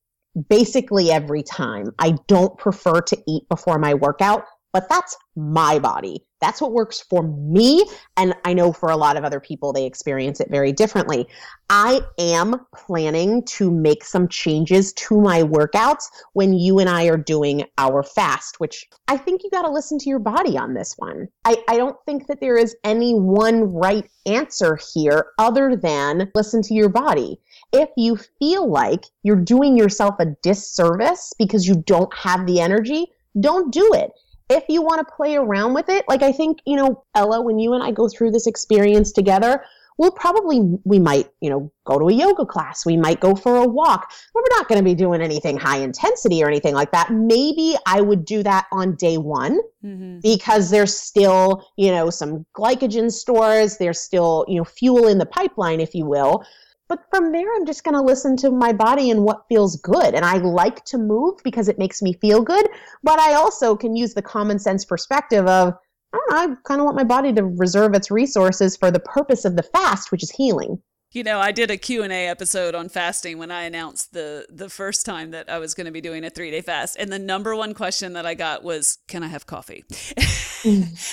basically 0.49 1.11
every 1.11 1.43
time. 1.43 1.91
I 1.99 2.17
don't 2.27 2.57
prefer 2.57 3.01
to 3.01 3.17
eat 3.27 3.47
before 3.49 3.79
my 3.79 3.93
workout, 3.93 4.43
but 4.77 4.89
that's 4.89 5.17
my 5.35 5.79
body. 5.79 6.23
That's 6.39 6.61
what 6.61 6.71
works 6.71 7.03
for 7.09 7.23
me. 7.23 7.83
And 8.15 8.35
I 8.45 8.53
know 8.53 8.71
for 8.71 8.91
a 8.91 8.95
lot 8.95 9.17
of 9.17 9.23
other 9.23 9.39
people, 9.39 9.73
they 9.73 9.87
experience 9.87 10.39
it 10.39 10.51
very 10.51 10.71
differently. 10.71 11.25
I 11.67 12.01
am 12.19 12.63
planning 12.75 13.43
to 13.45 13.71
make 13.71 14.03
some 14.03 14.27
changes 14.27 14.93
to 14.93 15.19
my 15.19 15.41
workouts 15.41 16.03
when 16.33 16.53
you 16.53 16.77
and 16.77 16.87
I 16.87 17.05
are 17.05 17.17
doing 17.17 17.63
our 17.79 18.03
fast, 18.03 18.59
which 18.59 18.85
I 19.07 19.17
think 19.17 19.41
you 19.43 19.49
got 19.49 19.63
to 19.63 19.71
listen 19.71 19.97
to 19.97 20.09
your 20.09 20.19
body 20.19 20.59
on 20.59 20.75
this 20.75 20.93
one. 20.97 21.27
I, 21.43 21.57
I 21.67 21.77
don't 21.77 21.97
think 22.05 22.27
that 22.27 22.39
there 22.39 22.55
is 22.55 22.75
any 22.83 23.15
one 23.15 23.73
right 23.73 24.07
answer 24.27 24.77
here 24.93 25.31
other 25.39 25.75
than 25.75 26.31
listen 26.35 26.61
to 26.61 26.75
your 26.75 26.89
body. 26.89 27.39
If 27.73 27.89
you 27.97 28.19
feel 28.37 28.69
like 28.69 29.05
you're 29.23 29.43
doing 29.43 29.75
yourself 29.75 30.19
a 30.19 30.35
disservice 30.43 31.33
because 31.39 31.67
you 31.67 31.81
don't 31.87 32.13
have 32.15 32.45
the 32.45 32.59
energy, 32.59 33.07
don't 33.39 33.73
do 33.73 33.91
it 33.93 34.11
if 34.49 34.63
you 34.69 34.81
want 34.81 35.05
to 35.05 35.15
play 35.15 35.35
around 35.35 35.73
with 35.73 35.89
it, 35.89 36.05
like 36.07 36.23
I 36.23 36.31
think, 36.31 36.59
you 36.65 36.75
know, 36.75 37.03
Ella, 37.15 37.41
when 37.41 37.59
you 37.59 37.73
and 37.73 37.83
I 37.83 37.91
go 37.91 38.07
through 38.07 38.31
this 38.31 38.47
experience 38.47 39.11
together, 39.11 39.63
we'll 39.97 40.11
probably, 40.11 40.61
we 40.83 40.99
might, 40.99 41.29
you 41.41 41.49
know, 41.49 41.71
go 41.85 41.97
to 41.99 42.07
a 42.07 42.13
yoga 42.13 42.45
class. 42.45 42.85
We 42.85 42.95
might 42.95 43.19
go 43.19 43.35
for 43.35 43.57
a 43.57 43.67
walk. 43.67 44.11
But 44.33 44.43
we're 44.43 44.57
not 44.57 44.67
going 44.67 44.77
to 44.77 44.85
be 44.85 44.95
doing 44.95 45.21
anything 45.21 45.57
high 45.57 45.79
intensity 45.79 46.43
or 46.43 46.47
anything 46.47 46.75
like 46.75 46.91
that. 46.91 47.11
Maybe 47.11 47.75
I 47.85 48.01
would 48.01 48.23
do 48.23 48.43
that 48.43 48.67
on 48.71 48.95
day 48.95 49.17
one 49.17 49.59
mm-hmm. 49.83 50.19
because 50.21 50.69
there's 50.69 50.97
still, 50.97 51.67
you 51.77 51.91
know, 51.91 52.09
some 52.09 52.45
glycogen 52.55 53.11
stores. 53.11 53.77
There's 53.77 53.99
still, 53.99 54.45
you 54.47 54.57
know, 54.57 54.65
fuel 54.65 55.07
in 55.07 55.17
the 55.17 55.25
pipeline, 55.25 55.81
if 55.81 55.95
you 55.95 56.05
will. 56.05 56.43
But 56.89 57.03
from 57.09 57.31
there, 57.31 57.53
I'm 57.55 57.65
just 57.65 57.83
going 57.83 57.95
to 57.95 58.01
listen 58.01 58.37
to 58.37 58.51
my 58.51 58.71
body 58.71 59.11
and 59.11 59.23
what 59.23 59.45
feels 59.49 59.75
good. 59.77 60.13
And 60.13 60.23
I 60.23 60.37
like 60.37 60.85
to 60.85 60.97
move 60.97 61.35
because 61.43 61.67
it 61.67 61.77
makes 61.77 62.01
me 62.01 62.13
feel 62.13 62.41
good. 62.41 62.67
But 63.03 63.19
I 63.19 63.33
also 63.33 63.75
can 63.75 63.95
use 63.95 64.13
the 64.13 64.21
common 64.21 64.57
sense 64.57 64.85
perspective 64.85 65.45
of, 65.47 65.73
I 66.13 66.17
don't 66.17 66.31
know, 66.31 66.53
I 66.53 66.55
kind 66.63 66.79
of 66.79 66.85
want 66.85 66.95
my 66.95 67.03
body 67.03 67.33
to 67.33 67.43
reserve 67.43 67.93
its 67.93 68.09
resources 68.09 68.77
for 68.77 68.89
the 68.89 69.01
purpose 69.01 69.43
of 69.43 69.55
the 69.57 69.63
fast, 69.63 70.11
which 70.11 70.23
is 70.23 70.31
healing. 70.31 70.81
You 71.11 71.23
know, 71.23 71.39
I 71.39 71.53
did 71.53 71.71
a 71.71 71.77
Q&A 71.77 72.27
episode 72.27 72.75
on 72.75 72.89
fasting 72.89 73.37
when 73.37 73.49
I 73.49 73.63
announced 73.63 74.13
the 74.13 74.45
the 74.49 74.69
first 74.69 75.05
time 75.05 75.31
that 75.31 75.49
I 75.49 75.57
was 75.57 75.73
going 75.73 75.85
to 75.85 75.91
be 75.91 76.01
doing 76.01 76.25
a 76.25 76.29
3-day 76.29 76.61
fast 76.61 76.97
and 76.99 77.11
the 77.11 77.19
number 77.19 77.55
one 77.55 77.73
question 77.73 78.13
that 78.13 78.25
I 78.25 78.33
got 78.33 78.61
was 78.61 78.97
can 79.07 79.23
I 79.23 79.27
have 79.27 79.45
coffee? 79.45 79.85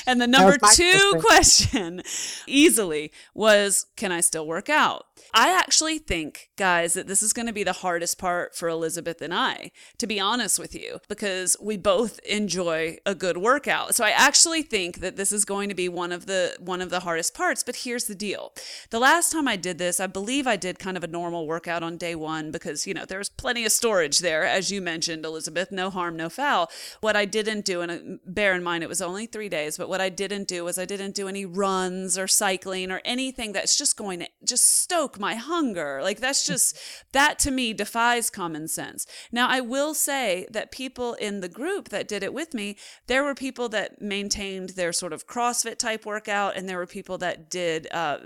and 0.07 0.21
the 0.21 0.27
number 0.27 0.57
2 0.59 1.21
question 1.21 2.03
easily 2.47 3.13
was 3.35 3.87
can 3.97 4.11
I 4.11 4.21
still 4.21 4.47
work 4.47 4.69
out? 4.69 5.07
I 5.33 5.57
actually 5.57 5.99
think, 5.99 6.51
guys, 6.57 6.95
that 6.95 7.07
this 7.07 7.23
is 7.23 7.33
going 7.33 7.47
to 7.47 7.53
be 7.53 7.65
the 7.65 7.73
hardest 7.73 8.19
part 8.19 8.55
for 8.55 8.69
Elizabeth 8.69 9.21
and 9.21 9.35
I, 9.35 9.73
to 9.99 10.07
be 10.07 10.21
honest 10.21 10.59
with 10.59 10.75
you, 10.75 11.01
because 11.09 11.57
we 11.61 11.77
both 11.77 12.21
enjoy 12.21 12.99
a 13.07 13.15
good 13.15 13.39
workout. 13.39 13.95
So 13.95 14.05
I 14.05 14.11
actually 14.11 14.63
think 14.63 15.01
that 15.01 15.17
this 15.17 15.33
is 15.33 15.45
going 15.45 15.69
to 15.71 15.75
be 15.75 15.89
one 15.89 16.13
of 16.13 16.27
the 16.27 16.57
one 16.61 16.81
of 16.81 16.91
the 16.91 17.01
hardest 17.01 17.35
parts, 17.35 17.63
but 17.63 17.77
here's 17.77 18.05
the 18.05 18.15
deal. 18.15 18.53
The 18.91 19.01
last 19.01 19.33
time 19.33 19.49
I 19.49 19.57
did 19.57 19.79
this, 19.79 19.84
I 20.01 20.07
believe 20.07 20.47
I 20.47 20.57
did 20.57 20.79
kind 20.79 20.97
of 20.97 21.05
a 21.05 21.09
normal 21.09 21.47
workout 21.47 21.83
on 21.83 21.97
day 21.97 22.15
1 22.15 22.51
because, 22.51 22.87
you 22.87 22.95
know, 22.95 23.05
there 23.05 23.19
was 23.19 23.29
plenty 23.29 23.65
of 23.65 23.73
storage 23.73 24.19
there 24.21 24.45
as 24.45 24.71
you 24.71 24.81
mentioned, 24.81 25.25
Elizabeth, 25.25 25.71
no 25.71 25.91
harm, 25.91 26.17
no 26.17 26.29
foul. 26.29 26.71
What 27.01 27.17
I 27.17 27.25
didn't 27.25 27.65
do 27.65 27.81
and 27.81 27.93
uh, 27.93 28.17
bear 28.27 28.55
in 28.55 28.63
mind 28.63 28.83
it 28.83 28.89
was 28.89 29.03
only 29.03 29.27
3 29.27 29.49
days, 29.49 29.77
but 29.77 29.89
what 29.89 30.01
I 30.01 30.09
didn't 30.09 30.49
do 30.49 30.65
was 30.65 30.79
I 30.79 30.85
didn't 30.85 31.15
do 31.15 31.29
any 31.29 31.45
runs 31.45 32.17
or 32.19 32.27
cycling 32.27 32.91
or 32.91 33.01
anything 33.05 33.53
that's 33.53 33.77
just 33.77 33.97
going 33.97 34.21
to 34.21 34.29
just 34.45 34.81
stoke 34.81 35.19
my 35.19 35.35
hunger. 35.35 36.01
Like 36.03 36.21
that's 36.21 36.47
just, 36.47 36.79
that 37.13 37.39
to 37.41 37.51
me 37.51 37.73
defies 37.73 38.31
common 38.31 38.69
sense. 38.69 39.07
Now, 39.33 39.49
I 39.49 39.61
will 39.61 39.95
say 39.95 40.47
that 40.51 40.71
people 40.71 41.15
in 41.15 41.41
the 41.41 41.49
group 41.49 41.89
that 41.91 42.09
did 42.09 42.23
it 42.23 42.35
with 42.35 42.55
me, 42.55 42.77
there 43.07 43.25
were 43.25 43.35
people 43.35 43.69
that 43.71 44.01
maintained 44.01 44.71
their 44.71 44.93
sort 44.93 45.13
of 45.13 45.27
CrossFit 45.27 45.79
type 45.79 46.07
workout, 46.07 46.57
and 46.57 46.69
there 46.69 46.79
were 46.79 46.87
people 46.87 47.19
that 47.19 47.51
did, 47.51 47.89
uh, 47.93 48.19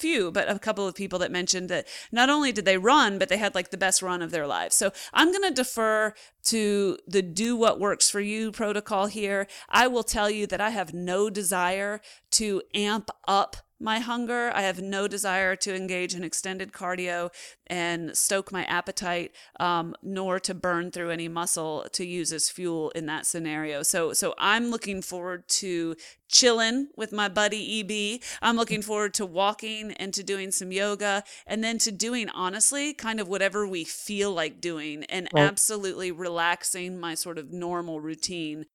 few, 0.00 0.30
but 0.30 0.50
a 0.50 0.58
couple 0.58 0.86
of 0.86 0.94
people 0.94 1.18
that 1.20 1.30
mentioned 1.30 1.68
that 1.68 1.86
not 2.10 2.30
only 2.30 2.52
did 2.52 2.64
they 2.64 2.78
run, 2.78 3.18
but 3.18 3.28
they 3.28 3.36
had 3.36 3.54
like 3.54 3.70
the 3.70 3.76
best 3.76 4.02
run 4.02 4.22
of 4.22 4.30
their 4.30 4.46
lives. 4.46 4.74
So 4.74 4.92
I'm 5.12 5.30
going 5.30 5.48
to 5.48 5.54
defer 5.54 6.14
to 6.44 6.98
the 7.06 7.22
do 7.22 7.56
what 7.56 7.78
works 7.78 8.10
for 8.10 8.20
you 8.20 8.50
protocol 8.52 9.06
here. 9.06 9.46
I 9.68 9.86
will 9.86 10.02
tell 10.02 10.30
you 10.30 10.46
that 10.46 10.60
I 10.60 10.70
have 10.70 10.94
no 10.94 11.30
desire 11.30 12.00
to 12.32 12.62
amp 12.74 13.10
up 13.28 13.56
my 13.80 13.98
hunger. 13.98 14.52
I 14.54 14.62
have 14.62 14.80
no 14.80 15.08
desire 15.08 15.56
to 15.56 15.74
engage 15.74 16.14
in 16.14 16.22
extended 16.22 16.72
cardio 16.72 17.30
and 17.66 18.16
stoke 18.16 18.52
my 18.52 18.64
appetite, 18.64 19.32
um, 19.58 19.94
nor 20.02 20.38
to 20.40 20.54
burn 20.54 20.90
through 20.90 21.10
any 21.10 21.28
muscle 21.28 21.86
to 21.92 22.04
use 22.04 22.32
as 22.32 22.50
fuel 22.50 22.90
in 22.90 23.06
that 23.06 23.26
scenario. 23.26 23.82
So, 23.82 24.12
so 24.12 24.34
I'm 24.38 24.70
looking 24.70 25.02
forward 25.02 25.48
to 25.48 25.96
chilling 26.28 26.88
with 26.96 27.12
my 27.12 27.28
buddy 27.28 27.80
EB. 27.80 28.22
I'm 28.42 28.56
looking 28.56 28.82
forward 28.82 29.14
to 29.14 29.26
walking 29.26 29.92
and 29.92 30.12
to 30.14 30.22
doing 30.22 30.50
some 30.50 30.72
yoga 30.72 31.24
and 31.46 31.64
then 31.64 31.78
to 31.78 31.92
doing 31.92 32.28
honestly 32.30 32.92
kind 32.92 33.20
of 33.20 33.28
whatever 33.28 33.66
we 33.66 33.84
feel 33.84 34.32
like 34.32 34.60
doing 34.60 35.04
and 35.04 35.28
right. 35.32 35.42
absolutely 35.42 36.12
relaxing 36.12 36.98
my 36.98 37.14
sort 37.14 37.38
of 37.38 37.52
normal 37.52 38.00
routine 38.00 38.66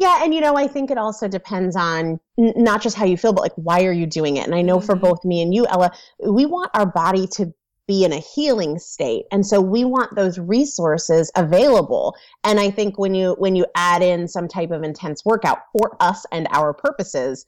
yeah, 0.00 0.24
and 0.24 0.34
you 0.34 0.40
know, 0.40 0.56
I 0.56 0.66
think 0.66 0.90
it 0.90 0.96
also 0.96 1.28
depends 1.28 1.76
on 1.76 2.18
n- 2.38 2.54
not 2.56 2.80
just 2.80 2.96
how 2.96 3.04
you 3.04 3.18
feel, 3.18 3.34
but 3.34 3.42
like 3.42 3.54
why 3.56 3.84
are 3.84 3.92
you 3.92 4.06
doing 4.06 4.38
it? 4.38 4.46
And 4.46 4.54
I 4.54 4.62
know 4.62 4.78
mm-hmm. 4.78 4.86
for 4.86 4.96
both 4.96 5.22
me 5.26 5.42
and 5.42 5.54
you, 5.54 5.66
Ella, 5.66 5.92
we 6.26 6.46
want 6.46 6.70
our 6.72 6.86
body 6.86 7.26
to 7.32 7.52
be 7.86 8.02
in 8.02 8.12
a 8.12 8.18
healing 8.18 8.78
state, 8.78 9.26
and 9.30 9.46
so 9.46 9.60
we 9.60 9.84
want 9.84 10.16
those 10.16 10.38
resources 10.38 11.30
available. 11.36 12.16
And 12.44 12.58
I 12.58 12.70
think 12.70 12.98
when 12.98 13.14
you 13.14 13.36
when 13.38 13.54
you 13.54 13.66
add 13.74 14.02
in 14.02 14.26
some 14.26 14.48
type 14.48 14.70
of 14.70 14.82
intense 14.82 15.22
workout 15.26 15.58
for 15.76 15.98
us 16.00 16.24
and 16.32 16.48
our 16.50 16.72
purposes, 16.72 17.44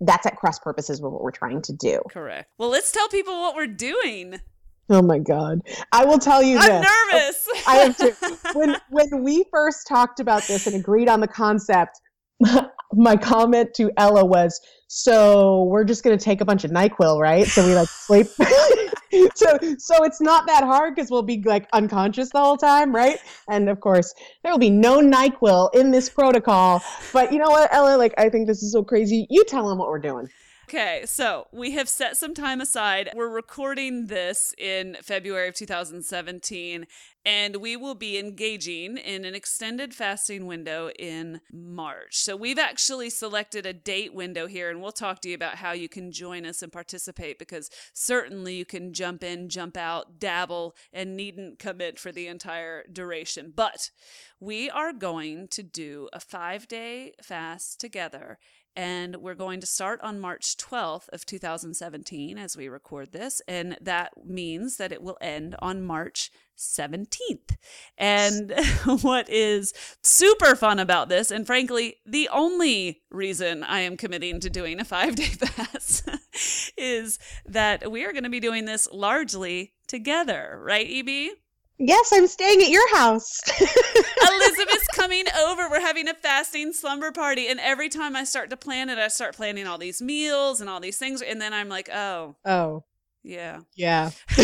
that's 0.00 0.26
at 0.26 0.36
cross 0.36 0.60
purposes 0.60 1.02
with 1.02 1.12
what 1.12 1.22
we're 1.22 1.32
trying 1.32 1.60
to 1.62 1.72
do. 1.72 1.98
Correct. 2.12 2.48
Well, 2.56 2.68
let's 2.68 2.92
tell 2.92 3.08
people 3.08 3.34
what 3.34 3.56
we're 3.56 3.66
doing. 3.66 4.40
Oh 4.88 5.02
my 5.02 5.18
god! 5.18 5.62
I 5.90 6.04
will 6.04 6.20
tell 6.20 6.40
you. 6.40 6.56
I'm 6.58 6.82
this. 6.82 6.86
nervous. 7.12 7.45
I 7.66 7.76
have 7.76 7.96
to. 7.98 8.14
When 8.54 8.76
when 8.90 9.22
we 9.22 9.44
first 9.50 9.86
talked 9.86 10.20
about 10.20 10.42
this 10.44 10.66
and 10.66 10.76
agreed 10.76 11.08
on 11.08 11.20
the 11.20 11.28
concept, 11.28 12.00
my 12.92 13.16
comment 13.16 13.74
to 13.74 13.90
Ella 13.96 14.24
was, 14.24 14.60
"So 14.88 15.64
we're 15.64 15.84
just 15.84 16.02
gonna 16.04 16.16
take 16.16 16.40
a 16.40 16.44
bunch 16.44 16.64
of 16.64 16.70
NyQuil, 16.70 17.20
right? 17.20 17.46
So 17.46 17.66
we 17.66 17.74
like 17.74 17.88
sleep." 17.88 18.26
so 19.34 19.58
so 19.78 20.04
it's 20.04 20.20
not 20.20 20.46
that 20.46 20.64
hard 20.64 20.94
because 20.94 21.10
we'll 21.10 21.22
be 21.22 21.42
like 21.44 21.68
unconscious 21.72 22.30
the 22.30 22.40
whole 22.40 22.56
time, 22.56 22.94
right? 22.94 23.18
And 23.50 23.68
of 23.68 23.80
course, 23.80 24.14
there 24.42 24.52
will 24.52 24.58
be 24.58 24.70
no 24.70 25.00
NyQuil 25.00 25.74
in 25.74 25.90
this 25.90 26.08
protocol. 26.08 26.82
But 27.12 27.32
you 27.32 27.38
know 27.38 27.50
what, 27.50 27.72
Ella? 27.72 27.96
Like 27.96 28.14
I 28.18 28.28
think 28.28 28.46
this 28.46 28.62
is 28.62 28.72
so 28.72 28.82
crazy. 28.82 29.26
You 29.30 29.44
tell 29.44 29.68
them 29.68 29.78
what 29.78 29.88
we're 29.88 29.98
doing. 29.98 30.28
Okay, 30.68 31.04
so 31.06 31.46
we 31.52 31.70
have 31.72 31.88
set 31.88 32.16
some 32.16 32.34
time 32.34 32.60
aside. 32.60 33.10
We're 33.14 33.28
recording 33.28 34.08
this 34.08 34.52
in 34.58 34.96
February 35.00 35.46
of 35.46 35.54
2017, 35.54 36.88
and 37.24 37.56
we 37.56 37.76
will 37.76 37.94
be 37.94 38.18
engaging 38.18 38.96
in 38.96 39.24
an 39.24 39.32
extended 39.32 39.94
fasting 39.94 40.44
window 40.44 40.90
in 40.98 41.40
March. 41.52 42.16
So 42.16 42.34
we've 42.34 42.58
actually 42.58 43.10
selected 43.10 43.64
a 43.64 43.72
date 43.72 44.12
window 44.12 44.48
here, 44.48 44.68
and 44.68 44.82
we'll 44.82 44.90
talk 44.90 45.20
to 45.20 45.28
you 45.28 45.36
about 45.36 45.54
how 45.54 45.70
you 45.70 45.88
can 45.88 46.10
join 46.10 46.44
us 46.44 46.62
and 46.62 46.72
participate 46.72 47.38
because 47.38 47.70
certainly 47.94 48.56
you 48.56 48.64
can 48.64 48.92
jump 48.92 49.22
in, 49.22 49.48
jump 49.48 49.76
out, 49.76 50.18
dabble, 50.18 50.74
and 50.92 51.16
needn't 51.16 51.60
commit 51.60 51.96
for 51.96 52.10
the 52.10 52.26
entire 52.26 52.82
duration. 52.92 53.52
But 53.54 53.92
we 54.40 54.68
are 54.68 54.92
going 54.92 55.46
to 55.48 55.62
do 55.62 56.08
a 56.12 56.18
five 56.18 56.66
day 56.66 57.12
fast 57.22 57.78
together 57.78 58.40
and 58.76 59.16
we're 59.16 59.34
going 59.34 59.60
to 59.60 59.66
start 59.66 60.00
on 60.02 60.20
March 60.20 60.56
12th 60.58 61.08
of 61.08 61.24
2017 61.24 62.36
as 62.36 62.56
we 62.56 62.68
record 62.68 63.12
this 63.12 63.40
and 63.48 63.76
that 63.80 64.12
means 64.24 64.76
that 64.76 64.92
it 64.92 65.02
will 65.02 65.16
end 65.20 65.56
on 65.60 65.82
March 65.82 66.30
17th. 66.58 67.56
And 67.98 68.54
what 69.02 69.28
is 69.28 69.72
super 70.02 70.54
fun 70.54 70.78
about 70.78 71.08
this 71.08 71.30
and 71.30 71.46
frankly 71.46 71.96
the 72.06 72.28
only 72.28 73.02
reason 73.10 73.64
I 73.64 73.80
am 73.80 73.96
committing 73.96 74.40
to 74.40 74.50
doing 74.50 74.78
a 74.78 74.84
5-day 74.84 75.24
fast 75.24 76.08
is 76.76 77.18
that 77.46 77.90
we 77.90 78.04
are 78.04 78.12
going 78.12 78.24
to 78.24 78.30
be 78.30 78.40
doing 78.40 78.66
this 78.66 78.88
largely 78.92 79.72
together, 79.88 80.60
right 80.62 80.86
EB? 80.88 81.36
Yes, 81.78 82.10
I'm 82.12 82.26
staying 82.26 82.62
at 82.62 82.70
your 82.70 82.96
house. 82.96 83.40
Elizabeth's 83.60 84.88
coming 84.94 85.24
over. 85.38 85.68
We're 85.68 85.80
having 85.80 86.08
a 86.08 86.14
fasting 86.14 86.72
slumber 86.72 87.12
party. 87.12 87.48
And 87.48 87.60
every 87.60 87.90
time 87.90 88.16
I 88.16 88.24
start 88.24 88.48
to 88.50 88.56
plan 88.56 88.88
it, 88.88 88.98
I 88.98 89.08
start 89.08 89.36
planning 89.36 89.66
all 89.66 89.76
these 89.76 90.00
meals 90.00 90.60
and 90.60 90.70
all 90.70 90.80
these 90.80 90.96
things. 90.96 91.20
And 91.20 91.40
then 91.40 91.52
I'm 91.52 91.68
like, 91.68 91.90
oh. 91.92 92.36
Oh. 92.46 92.84
Yeah. 93.22 93.60
Yeah. 93.74 94.10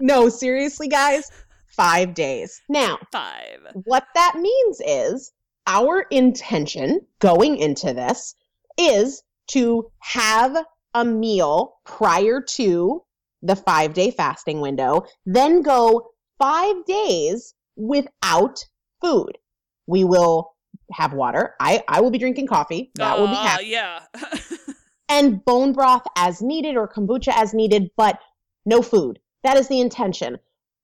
no, 0.00 0.30
seriously, 0.30 0.88
guys, 0.88 1.30
five 1.66 2.14
days. 2.14 2.62
Now, 2.68 2.98
five. 3.12 3.66
What 3.84 4.06
that 4.14 4.36
means 4.36 4.80
is 4.86 5.32
our 5.66 6.06
intention 6.10 7.00
going 7.18 7.58
into 7.58 7.92
this 7.92 8.34
is 8.78 9.22
to 9.48 9.90
have 9.98 10.56
a 10.94 11.04
meal 11.04 11.74
prior 11.84 12.40
to 12.40 13.02
the 13.42 13.56
five 13.56 13.94
day 13.94 14.10
fasting 14.10 14.60
window, 14.60 15.04
then 15.26 15.62
go 15.62 16.10
five 16.38 16.84
days 16.86 17.54
without 17.76 18.64
food. 19.00 19.38
We 19.86 20.04
will 20.04 20.52
have 20.92 21.12
water. 21.12 21.54
I, 21.60 21.82
I 21.88 22.00
will 22.00 22.10
be 22.10 22.18
drinking 22.18 22.46
coffee. 22.46 22.90
That 22.96 23.16
uh, 23.16 23.20
will 23.20 23.28
be 23.28 23.34
happening. 23.34 23.70
Yeah. 23.70 24.00
and 25.08 25.44
bone 25.44 25.72
broth 25.72 26.06
as 26.16 26.42
needed 26.42 26.76
or 26.76 26.88
kombucha 26.88 27.32
as 27.34 27.54
needed, 27.54 27.90
but 27.96 28.18
no 28.66 28.82
food. 28.82 29.18
That 29.44 29.56
is 29.56 29.68
the 29.68 29.80
intention. 29.80 30.38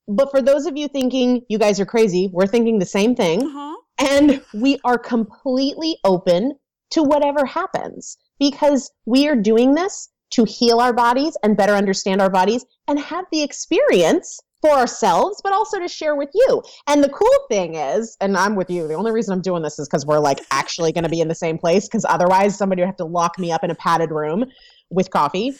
But 0.07 0.31
for 0.31 0.41
those 0.41 0.65
of 0.65 0.77
you 0.77 0.87
thinking 0.87 1.41
you 1.49 1.57
guys 1.57 1.79
are 1.79 1.85
crazy, 1.85 2.29
we're 2.31 2.47
thinking 2.47 2.79
the 2.79 2.85
same 2.85 3.15
thing. 3.15 3.43
Uh-huh. 3.43 3.75
And 3.97 4.41
we 4.53 4.79
are 4.83 4.97
completely 4.97 5.97
open 6.03 6.53
to 6.91 7.03
whatever 7.03 7.45
happens 7.45 8.17
because 8.39 8.91
we 9.05 9.27
are 9.27 9.35
doing 9.35 9.73
this 9.73 10.09
to 10.35 10.43
heal 10.43 10.79
our 10.79 10.93
bodies 10.93 11.37
and 11.43 11.55
better 11.55 11.73
understand 11.73 12.21
our 12.21 12.29
bodies 12.29 12.65
and 12.87 12.99
have 12.99 13.25
the 13.31 13.41
experience 13.41 14.39
for 14.61 14.71
ourselves, 14.71 15.39
but 15.43 15.53
also 15.53 15.79
to 15.79 15.87
share 15.87 16.15
with 16.15 16.29
you. 16.33 16.61
And 16.87 17.03
the 17.03 17.09
cool 17.09 17.37
thing 17.49 17.75
is, 17.75 18.17
and 18.19 18.35
I'm 18.35 18.55
with 18.55 18.69
you, 18.69 18.87
the 18.87 18.95
only 18.95 19.11
reason 19.11 19.33
I'm 19.33 19.41
doing 19.41 19.63
this 19.63 19.79
is 19.79 19.87
because 19.87 20.05
we're 20.05 20.19
like 20.19 20.39
actually 20.51 20.91
going 20.91 21.03
to 21.03 21.09
be 21.09 21.21
in 21.21 21.27
the 21.27 21.35
same 21.35 21.57
place, 21.57 21.87
because 21.87 22.05
otherwise 22.07 22.57
somebody 22.57 22.81
would 22.81 22.87
have 22.87 22.97
to 22.97 23.05
lock 23.05 23.39
me 23.39 23.51
up 23.51 23.63
in 23.63 23.71
a 23.71 23.75
padded 23.75 24.11
room 24.11 24.45
with 24.89 25.09
coffee. 25.09 25.53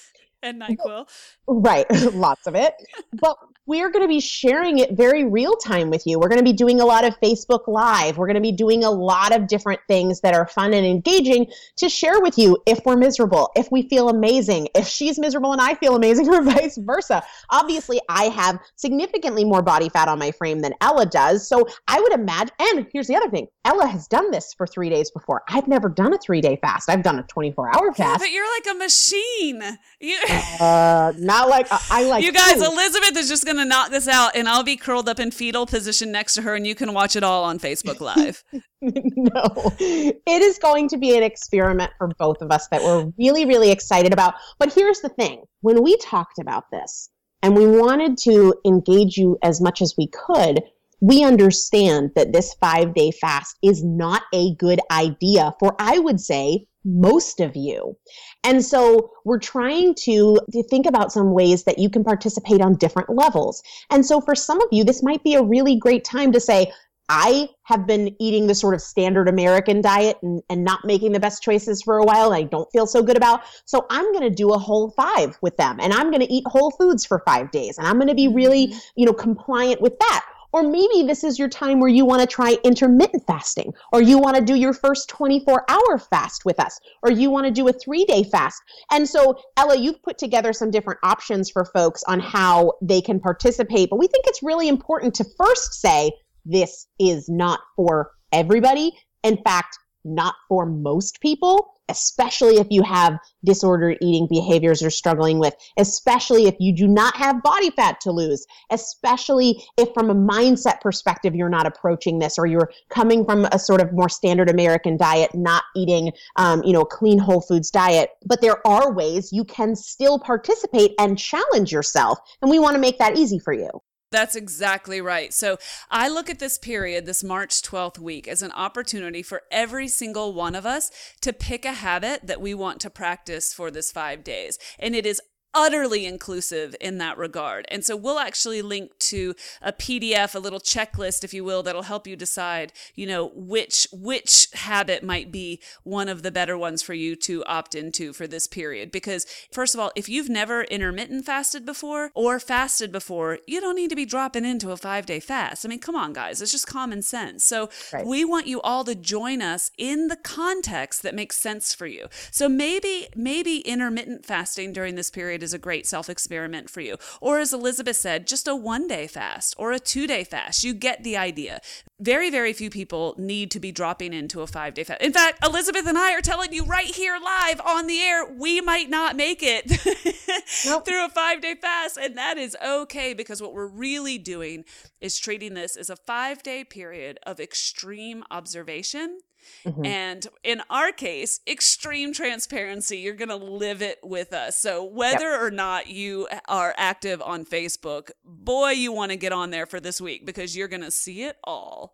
and 0.43 0.61
NyQuil. 0.61 1.07
Right, 1.47 1.86
lots 2.13 2.47
of 2.47 2.55
it. 2.55 2.73
but 3.13 3.38
we're 3.68 3.89
going 3.89 4.03
to 4.03 4.07
be 4.07 4.20
sharing 4.20 4.78
it 4.78 4.91
very 4.91 5.24
real 5.26 5.55
time 5.55 5.89
with 5.89 6.05
you. 6.05 6.20
We're 6.20 6.28
going 6.28 6.39
to 6.39 6.43
be 6.43 6.53
doing 6.53 6.80
a 6.80 6.86
lot 6.86 7.03
of 7.03 7.20
Facebook 7.20 7.68
Live. 7.68 8.18
We're 8.18 8.28
going 8.28 8.36
to 8.36 8.41
be 8.41 8.51
doing 8.51 8.84
a 8.84 8.91
lot 8.91 9.36
of 9.36 9.47
different 9.47 9.80
things 9.88 10.22
that 10.22 10.36
are 10.36 10.45
fun 10.47 10.74
and 10.74 10.86
engaging 10.86 11.47
to 11.78 11.89
share 11.89 12.22
with 12.22 12.38
you 12.38 12.57
if 12.68 12.80
we're 12.86 12.95
miserable, 12.95 13.51
if 13.55 13.72
we 13.72 13.89
feel 13.89 14.09
amazing, 14.09 14.68
if 14.76 14.88
she's 14.88 15.18
miserable 15.18 15.51
and 15.51 15.61
I 15.61 15.74
feel 15.76 15.95
amazing, 15.95 16.30
or 16.34 16.43
vice 16.43 16.78
versa. 16.78 17.24
Obviously, 17.49 17.99
I 18.07 18.26
have 18.26 18.59
significantly 18.76 19.43
more 19.43 19.63
body 19.63 19.89
fat 19.89 20.07
on 20.07 20.20
my 20.20 20.32
frame 20.32 20.59
than 20.59 20.74
Ella 20.82 21.07
does. 21.07 21.47
So 21.47 21.68
I 21.88 21.99
would 21.99 22.13
imagine, 22.13 22.53
and 22.59 22.86
here's 22.93 23.07
the 23.07 23.16
other 23.16 23.30
thing 23.30 23.47
Ella 23.66 23.88
has 23.88 24.07
done 24.07 24.30
this 24.30 24.53
for 24.53 24.68
three 24.68 24.89
days 24.91 25.09
before. 25.09 25.41
I've 25.49 25.68
never 25.68 25.89
done 25.89 26.13
a 26.13 26.18
three 26.20 26.41
day 26.41 26.57
fast, 26.61 26.88
I've 26.88 27.01
done 27.03 27.18
a 27.18 27.24
24 27.24 27.76
hour 27.76 27.93
fast. 27.93 27.99
Yeah, 27.99 28.18
but 28.18 28.32
you're 28.32 28.55
like 28.55 28.76
a 28.76 28.78
machine. 28.78 29.78
You- 29.99 30.20
uh, 30.59 31.13
not 31.18 31.49
like 31.49 31.68
I 31.89 32.03
like. 32.07 32.24
You 32.24 32.32
guys, 32.32 32.53
food. 32.53 32.66
Elizabeth 32.66 33.18
is 33.18 33.28
just 33.28 33.43
going 33.43 33.55
to 33.58 33.66
knock 33.66 33.91
this 33.91 34.08
out, 34.08 34.36
and 34.36 34.47
I'll 34.47 34.64
be 34.64 34.76
curled 34.76 35.10
up 35.10 35.20
in 35.20 35.32
fetal 35.32 35.66
position 35.66 36.12
next 36.12 36.34
to 36.36 36.41
her, 36.41 36.56
and 36.56 36.66
you 36.66 36.76
can 36.76 36.93
watch 36.93 37.16
it 37.16 37.24
all 37.24 37.43
on 37.43 37.60
Facebook 37.60 37.99
Live. 37.99 38.43
no, 38.82 39.74
it 39.80 40.41
is 40.41 40.58
going 40.60 40.88
to 40.89 40.97
be 40.97 41.16
an 41.18 41.24
experiment 41.24 41.91
for 41.97 42.10
both 42.20 42.41
of 42.41 42.51
us 42.51 42.68
that 42.70 42.82
we're 42.82 43.12
really, 43.18 43.45
really 43.45 43.72
excited 43.72 44.14
about. 44.14 44.36
But 44.60 44.74
here's 44.74 45.01
the 45.01 45.10
thing 45.10 45.43
when 45.62 45.84
we 45.84 45.97
talked 45.97 46.39
about 46.39 46.66
this 46.72 47.10
and 47.41 47.56
we 47.56 47.68
wanted 47.68 48.18
to 48.20 48.56
engage 48.66 49.18
you 49.18 49.38
as 49.43 49.62
much 49.62 49.82
as 49.82 49.95
we 49.97 50.08
could, 50.08 50.62
we 51.01 51.24
understand 51.24 52.12
that 52.16 52.34
this 52.34 52.53
five 52.56 52.93
day 52.93 53.12
fast 53.12 53.58
is 53.62 53.84
not 53.84 54.24
a 54.34 54.56
good 54.56 54.80
idea 54.91 55.53
for, 55.60 55.76
I 55.80 55.99
would 55.99 56.20
say, 56.20 56.66
most 56.86 57.39
of 57.39 57.55
you. 57.55 57.97
And 58.43 58.63
so 58.63 59.11
we're 59.25 59.39
trying 59.39 59.95
to, 60.03 60.39
to, 60.51 60.63
think 60.63 60.86
about 60.86 61.11
some 61.11 61.33
ways 61.33 61.63
that 61.63 61.79
you 61.79 61.89
can 61.89 62.03
participate 62.03 62.61
on 62.61 62.75
different 62.75 63.09
levels. 63.09 63.61
And 63.89 64.05
so 64.05 64.21
for 64.21 64.36
some 64.36 64.61
of 64.61 64.67
you, 64.71 64.83
this 64.83 65.03
might 65.03 65.23
be 65.23 65.36
a 65.36 65.43
really 65.43 65.77
great 65.77 66.03
time 66.03 66.31
to 66.31 66.39
say, 66.39 66.71
I 67.07 67.49
have 67.63 67.86
been 67.86 68.15
eating 68.19 68.47
the 68.47 68.55
sort 68.55 68.73
of 68.73 68.81
standard 68.81 69.29
American 69.29 69.81
diet 69.81 70.17
and, 70.23 70.41
and 70.49 70.63
not 70.63 70.86
making 70.86 71.11
the 71.11 71.19
best 71.19 71.43
choices 71.43 71.81
for 71.83 71.97
a 71.97 72.03
while. 72.03 72.33
I 72.33 72.43
don't 72.43 72.71
feel 72.71 72.88
so 72.88 73.03
good 73.03 73.17
about. 73.17 73.41
So 73.65 73.86
I'm 73.89 74.11
going 74.11 74.27
to 74.27 74.36
do 74.36 74.53
a 74.53 74.57
whole 74.57 74.89
five 74.91 75.38
with 75.41 75.55
them 75.57 75.77
and 75.79 75.93
I'm 75.93 76.09
going 76.09 76.21
to 76.21 76.33
eat 76.33 76.43
whole 76.47 76.71
foods 76.71 77.05
for 77.05 77.21
five 77.25 77.51
days 77.51 77.77
and 77.77 77.88
I'm 77.88 77.97
going 77.97 78.07
to 78.07 78.15
be 78.15 78.27
really, 78.27 78.67
mm-hmm. 78.67 78.79
you 78.95 79.05
know, 79.05 79.13
compliant 79.13 79.81
with 79.81 79.97
that. 79.99 80.25
Or 80.56 80.64
maybe 80.64 81.06
this 81.06 81.26
is 81.26 81.38
your 81.38 81.49
time 81.49 81.82
where 81.82 81.89
you 81.89 82.06
want 82.06 82.22
to 82.22 82.28
try 82.28 82.56
intermittent 82.64 83.28
fasting, 83.28 83.74
or 83.91 84.01
you 84.01 84.18
want 84.18 84.38
to 84.38 84.41
do 84.41 84.56
your 84.56 84.72
first 84.72 85.10
24 85.10 85.66
hour 85.70 85.99
fast 85.99 86.45
with 86.45 86.62
us, 86.62 86.80
or 87.03 87.12
you 87.12 87.30
want 87.30 87.45
to 87.45 87.51
do 87.51 87.68
a 87.68 87.74
three 87.74 88.06
day 88.06 88.24
fast. 88.24 88.64
And 88.89 89.06
so, 89.06 89.38
Ella, 89.58 89.76
you've 89.76 90.01
put 90.01 90.18
together 90.18 90.53
some 90.53 90.72
different 90.72 91.01
options 91.03 91.49
for 91.49 91.66
folks 91.66 92.03
on 92.08 92.22
how 92.22 92.72
they 92.82 93.01
can 93.01 93.20
participate. 93.20 93.89
But 93.89 93.99
we 93.99 94.08
think 94.08 94.28
it's 94.28 94.41
really 94.41 94.70
important 94.70 95.14
to 95.16 95.26
first 95.38 95.74
say 95.74 96.14
this 96.45 96.88
is 96.99 97.28
not 97.28 97.60
for 97.76 98.12
everybody. 98.32 98.93
In 99.24 99.36
fact, 99.43 99.78
not 100.06 100.36
for 100.47 100.66
most 100.66 101.20
people, 101.20 101.74
especially 101.89 102.56
if 102.58 102.68
you 102.70 102.82
have 102.84 103.18
disordered 103.43 103.97
eating 104.01 104.28
behaviors 104.30 104.82
you're 104.82 104.89
struggling 104.89 105.39
with, 105.39 105.56
especially 105.78 106.45
if 106.45 106.56
you 106.60 106.74
do 106.74 106.88
not 106.88 107.16
have 107.16 107.43
body 107.43 107.70
fat 107.72 107.99
to 108.01 108.12
lose, 108.12 108.45
especially 108.72 109.64
if 109.78 109.89
from 109.93 110.10
a 110.10 110.16
mindset 110.16 110.82
perspective 110.82 111.36
you're 111.36 111.49
not 111.49 111.68
approaching 111.68 112.20
this 112.20 112.38
or 112.38 112.45
you're 112.45 112.72
coming 112.89 113.26
from 113.26 113.45
a 113.51 113.60
sort 113.60 113.82
of 113.82 113.93
more 113.93 114.10
standard 114.10 114.49
American 114.49 114.97
diet, 114.97 115.34
not 115.34 115.64
eating, 115.76 116.12
um, 116.38 116.64
you 116.64 116.74
know, 116.74 116.82
a 116.82 116.86
clean 116.86 117.20
whole 117.20 117.41
foods 117.41 117.70
diet. 117.70 118.12
But 118.26 118.41
there 118.41 118.66
are 118.66 118.93
ways 118.93 119.32
you 119.32 119.43
can 119.43 119.76
still 119.76 120.20
participate 120.20 120.93
and 120.99 121.18
challenge 121.18 121.72
yourself. 121.72 122.20
And 122.41 122.49
we 122.49 122.60
want 122.60 122.76
to 122.76 122.82
make 122.82 122.99
that 122.99 123.18
easy 123.18 123.39
for 123.39 123.53
you. 123.53 123.70
That's 124.12 124.36
exactly 124.36 125.01
right. 125.01 125.34
So 125.34 125.58
I 125.89 126.08
look 126.08 126.30
at 126.30 126.39
this 126.39 126.58
period, 126.58 127.06
this 127.06 127.24
March 127.24 127.62
12th 127.62 127.99
week, 127.99 128.28
as 128.28 128.41
an 128.41 128.51
opportunity 128.51 129.22
for 129.22 129.43
every 129.51 129.88
single 129.88 130.34
one 130.34 130.56
of 130.56 130.66
us 130.66 130.91
to 131.22 131.34
pick 131.34 131.66
a 131.66 131.74
habit 131.74 132.28
that 132.28 132.41
we 132.41 132.53
want 132.53 132.80
to 132.82 132.89
practice 132.89 133.53
for 133.53 133.72
this 133.72 133.91
five 133.91 134.24
days. 134.24 134.58
And 134.80 134.95
it 134.95 135.06
is 135.06 135.22
utterly 135.56 136.06
inclusive 136.06 136.76
in 136.82 136.97
that 136.97 137.18
regard. 137.18 137.66
And 137.70 137.84
so 137.84 137.95
we'll 137.95 138.20
actually 138.20 138.62
link 138.62 138.91
to 138.99 139.34
a 139.62 139.72
PDF, 139.72 140.36
a 140.36 140.39
little 140.39 140.60
checklist, 140.60 141.24
if 141.24 141.34
you 141.34 141.43
will, 141.43 141.64
that'll 141.64 141.84
help 141.84 142.06
you 142.06 142.16
decide, 142.18 142.74
you 142.93 143.08
know, 143.08 143.32
which 143.34 143.88
which 143.91 144.49
habit 144.53 145.03
might 145.03 145.32
be 145.32 145.62
one 145.84 146.10
of 146.10 146.22
the 146.22 146.32
better 146.32 146.58
ones 146.58 146.82
for 146.82 146.93
you 146.93 147.16
to 147.16 147.43
opt 147.45 147.74
into 147.74 148.12
for 148.12 148.28
this 148.28 148.47
period. 148.47 148.91
Because 148.91 149.26
first 149.51 149.74
of 149.74 149.80
all, 149.80 149.91
if 149.95 150.10
you've 150.10 150.30
never 150.30 150.64
intermittent 150.66 151.26
fasted 151.26 151.66
before 151.66 152.12
or 152.14 152.39
fasted 152.39 152.91
before, 152.91 153.39
you 153.47 153.62
don't 153.62 153.76
need 153.76 153.89
to 153.89 153.95
be 153.95 154.06
dropping 154.06 154.43
into 154.43 154.72
a 154.72 154.78
five 154.78 155.06
day 155.06 155.22
fast. 155.22 155.66
I 155.66 155.70
mean, 155.70 155.80
come 155.80 155.95
on, 155.95 156.12
guys, 156.12 156.41
it's 156.41 156.51
just 156.51 156.68
common 156.68 157.01
sense. 157.01 157.45
So 157.45 157.70
right. 157.93 158.06
we 158.06 158.26
want 158.26 158.47
you 158.47 158.60
all 158.62 158.84
to 158.84 158.95
join 158.95 159.41
us 159.41 159.72
in 159.78 160.10
the 160.10 160.18
context 160.18 161.01
that 161.03 161.16
makes 161.16 161.38
sense 161.38 161.74
for 161.74 161.88
you. 161.88 162.08
So 162.30 162.49
maybe 162.49 163.08
maybe 163.16 163.60
intermittent 163.60 164.26
fasting 164.26 164.74
during 164.74 164.95
this 164.95 165.10
period 165.10 165.44
is 165.45 165.53
a 165.53 165.57
great 165.57 165.87
self 165.87 166.09
experiment 166.09 166.69
for 166.69 166.81
you. 166.81 166.97
Or 167.21 167.39
as 167.39 167.53
Elizabeth 167.53 167.95
said, 167.95 168.27
just 168.27 168.49
a 168.49 168.55
one 168.55 168.87
day 168.87 169.07
fast 169.07 169.55
or 169.57 169.71
a 169.71 169.79
two 169.79 170.07
day 170.07 170.25
fast. 170.25 170.65
You 170.65 170.73
get 170.73 171.03
the 171.03 171.15
idea. 171.15 171.61
Very, 172.01 172.29
very 172.29 172.51
few 172.51 172.69
people 172.69 173.15
need 173.17 173.51
to 173.51 173.59
be 173.61 173.71
dropping 173.71 174.11
into 174.11 174.41
a 174.41 174.47
five 174.47 174.73
day 174.73 174.83
fast. 174.83 175.01
In 175.01 175.13
fact, 175.13 175.45
Elizabeth 175.45 175.87
and 175.87 175.97
I 175.97 176.13
are 176.13 176.21
telling 176.21 176.51
you 176.51 176.65
right 176.65 176.87
here 176.87 177.17
live 177.23 177.61
on 177.61 177.87
the 177.87 178.01
air, 178.01 178.25
we 178.29 178.59
might 178.59 178.89
not 178.89 179.15
make 179.15 179.39
it 179.41 179.71
nope. 180.65 180.85
through 180.85 181.05
a 181.05 181.09
five 181.09 181.39
day 181.39 181.55
fast. 181.55 181.97
And 181.97 182.17
that 182.17 182.37
is 182.37 182.57
okay 182.65 183.13
because 183.13 183.41
what 183.41 183.53
we're 183.53 183.67
really 183.67 184.17
doing 184.17 184.65
is 184.99 185.17
treating 185.17 185.53
this 185.53 185.77
as 185.77 185.89
a 185.89 185.95
five 185.95 186.43
day 186.43 186.65
period 186.65 187.19
of 187.23 187.39
extreme 187.39 188.23
observation 188.31 189.19
Mm-hmm. 189.65 189.85
And 189.85 190.27
in 190.43 190.61
our 190.69 190.91
case, 190.91 191.39
extreme 191.47 192.13
transparency. 192.13 192.97
You're 192.97 193.13
going 193.13 193.29
to 193.29 193.35
live 193.35 193.81
it 193.81 193.99
with 194.03 194.33
us. 194.33 194.57
So, 194.57 194.83
whether 194.83 195.31
yep. 195.31 195.41
or 195.41 195.51
not 195.51 195.87
you 195.87 196.27
are 196.47 196.73
active 196.77 197.21
on 197.21 197.45
Facebook, 197.45 198.11
boy, 198.23 198.71
you 198.71 198.91
want 198.91 199.11
to 199.11 199.17
get 199.17 199.31
on 199.31 199.51
there 199.51 199.65
for 199.65 199.79
this 199.79 199.99
week 199.99 200.25
because 200.25 200.55
you're 200.55 200.67
going 200.67 200.83
to 200.83 200.91
see 200.91 201.23
it 201.23 201.37
all. 201.43 201.93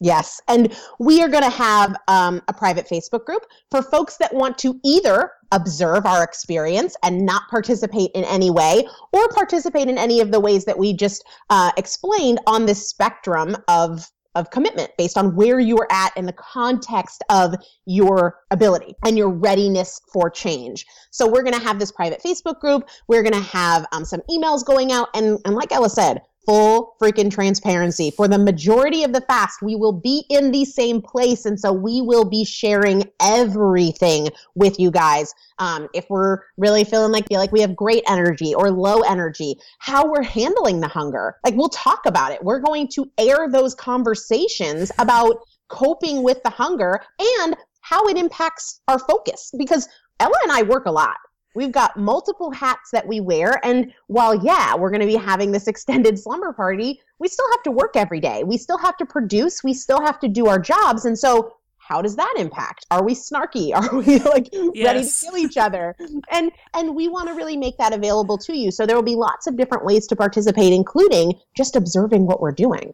Yes. 0.00 0.40
And 0.46 0.76
we 0.98 1.22
are 1.22 1.28
going 1.28 1.42
to 1.42 1.50
have 1.50 1.96
um, 2.08 2.42
a 2.48 2.52
private 2.52 2.86
Facebook 2.86 3.24
group 3.24 3.46
for 3.70 3.82
folks 3.82 4.18
that 4.18 4.34
want 4.34 4.58
to 4.58 4.78
either 4.84 5.30
observe 5.52 6.04
our 6.04 6.22
experience 6.22 6.96
and 7.02 7.24
not 7.24 7.48
participate 7.48 8.10
in 8.14 8.24
any 8.24 8.50
way 8.50 8.86
or 9.12 9.28
participate 9.28 9.88
in 9.88 9.96
any 9.96 10.20
of 10.20 10.32
the 10.32 10.40
ways 10.40 10.66
that 10.66 10.78
we 10.78 10.92
just 10.92 11.24
uh, 11.48 11.70
explained 11.78 12.40
on 12.46 12.66
this 12.66 12.86
spectrum 12.86 13.56
of 13.68 14.10
of 14.36 14.50
commitment 14.50 14.90
based 14.96 15.18
on 15.18 15.34
where 15.34 15.58
you're 15.58 15.88
at 15.90 16.16
in 16.16 16.26
the 16.26 16.32
context 16.32 17.24
of 17.30 17.54
your 17.86 18.40
ability 18.50 18.94
and 19.04 19.18
your 19.18 19.30
readiness 19.30 20.00
for 20.12 20.30
change. 20.30 20.86
So 21.10 21.26
we're 21.26 21.42
going 21.42 21.54
to 21.54 21.60
have 21.60 21.78
this 21.78 21.90
private 21.90 22.22
Facebook 22.22 22.60
group. 22.60 22.88
We're 23.08 23.22
going 23.22 23.32
to 23.32 23.48
have 23.48 23.86
um, 23.92 24.04
some 24.04 24.20
emails 24.30 24.64
going 24.64 24.92
out. 24.92 25.08
And, 25.14 25.38
and 25.44 25.54
like 25.54 25.72
Ella 25.72 25.90
said, 25.90 26.20
full 26.46 26.94
freaking 27.00 27.30
transparency. 27.30 28.10
For 28.10 28.28
the 28.28 28.38
majority 28.38 29.02
of 29.02 29.12
the 29.12 29.20
fast, 29.22 29.60
we 29.60 29.74
will 29.74 29.92
be 29.92 30.24
in 30.30 30.52
the 30.52 30.64
same 30.64 31.02
place. 31.02 31.44
And 31.44 31.58
so 31.58 31.72
we 31.72 32.00
will 32.00 32.24
be 32.24 32.44
sharing 32.44 33.10
everything 33.20 34.28
with 34.54 34.78
you 34.78 34.90
guys. 34.90 35.34
Um, 35.58 35.88
if 35.92 36.06
we're 36.08 36.38
really 36.56 36.84
feeling 36.84 37.12
like 37.12 37.28
feel 37.28 37.40
like 37.40 37.52
we 37.52 37.60
have 37.60 37.74
great 37.74 38.04
energy 38.08 38.54
or 38.54 38.70
low 38.70 39.00
energy, 39.00 39.56
how 39.78 40.08
we're 40.08 40.22
handling 40.22 40.80
the 40.80 40.88
hunger. 40.88 41.36
Like 41.44 41.54
we'll 41.54 41.68
talk 41.68 42.06
about 42.06 42.32
it. 42.32 42.42
We're 42.42 42.60
going 42.60 42.88
to 42.94 43.10
air 43.18 43.50
those 43.50 43.74
conversations 43.74 44.92
about 44.98 45.40
coping 45.68 46.22
with 46.22 46.42
the 46.44 46.50
hunger 46.50 47.00
and 47.18 47.56
how 47.80 48.06
it 48.06 48.16
impacts 48.16 48.80
our 48.88 48.98
focus 48.98 49.52
because 49.58 49.88
Ella 50.20 50.36
and 50.44 50.52
I 50.52 50.62
work 50.62 50.86
a 50.86 50.90
lot. 50.90 51.16
We've 51.56 51.72
got 51.72 51.96
multiple 51.96 52.50
hats 52.50 52.90
that 52.92 53.06
we 53.06 53.20
wear. 53.20 53.58
And 53.64 53.92
while, 54.08 54.34
yeah, 54.44 54.74
we're 54.74 54.90
going 54.90 55.00
to 55.00 55.06
be 55.06 55.16
having 55.16 55.52
this 55.52 55.66
extended 55.66 56.18
slumber 56.18 56.52
party, 56.52 57.00
we 57.18 57.28
still 57.28 57.50
have 57.52 57.62
to 57.62 57.70
work 57.70 57.96
every 57.96 58.20
day. 58.20 58.44
We 58.44 58.58
still 58.58 58.76
have 58.78 58.96
to 58.98 59.06
produce. 59.06 59.64
We 59.64 59.72
still 59.72 60.02
have 60.02 60.20
to 60.20 60.28
do 60.28 60.46
our 60.48 60.58
jobs. 60.58 61.06
And 61.06 61.18
so, 61.18 61.54
how 61.78 62.02
does 62.02 62.16
that 62.16 62.34
impact? 62.36 62.84
Are 62.90 63.02
we 63.02 63.14
snarky? 63.14 63.72
Are 63.74 63.96
we 63.96 64.18
like 64.18 64.48
yes. 64.52 64.84
ready 64.84 65.04
to 65.04 65.12
kill 65.24 65.38
each 65.38 65.56
other? 65.56 65.96
And 66.30 66.52
and 66.74 66.94
we 66.94 67.08
want 67.08 67.28
to 67.28 67.34
really 67.34 67.56
make 67.56 67.78
that 67.78 67.94
available 67.94 68.36
to 68.38 68.56
you. 68.56 68.70
So 68.70 68.84
there 68.84 68.96
will 68.96 69.02
be 69.02 69.14
lots 69.14 69.46
of 69.46 69.56
different 69.56 69.84
ways 69.84 70.06
to 70.08 70.16
participate, 70.16 70.72
including 70.72 71.34
just 71.56 71.74
observing 71.74 72.26
what 72.26 72.40
we're 72.40 72.52
doing. 72.52 72.92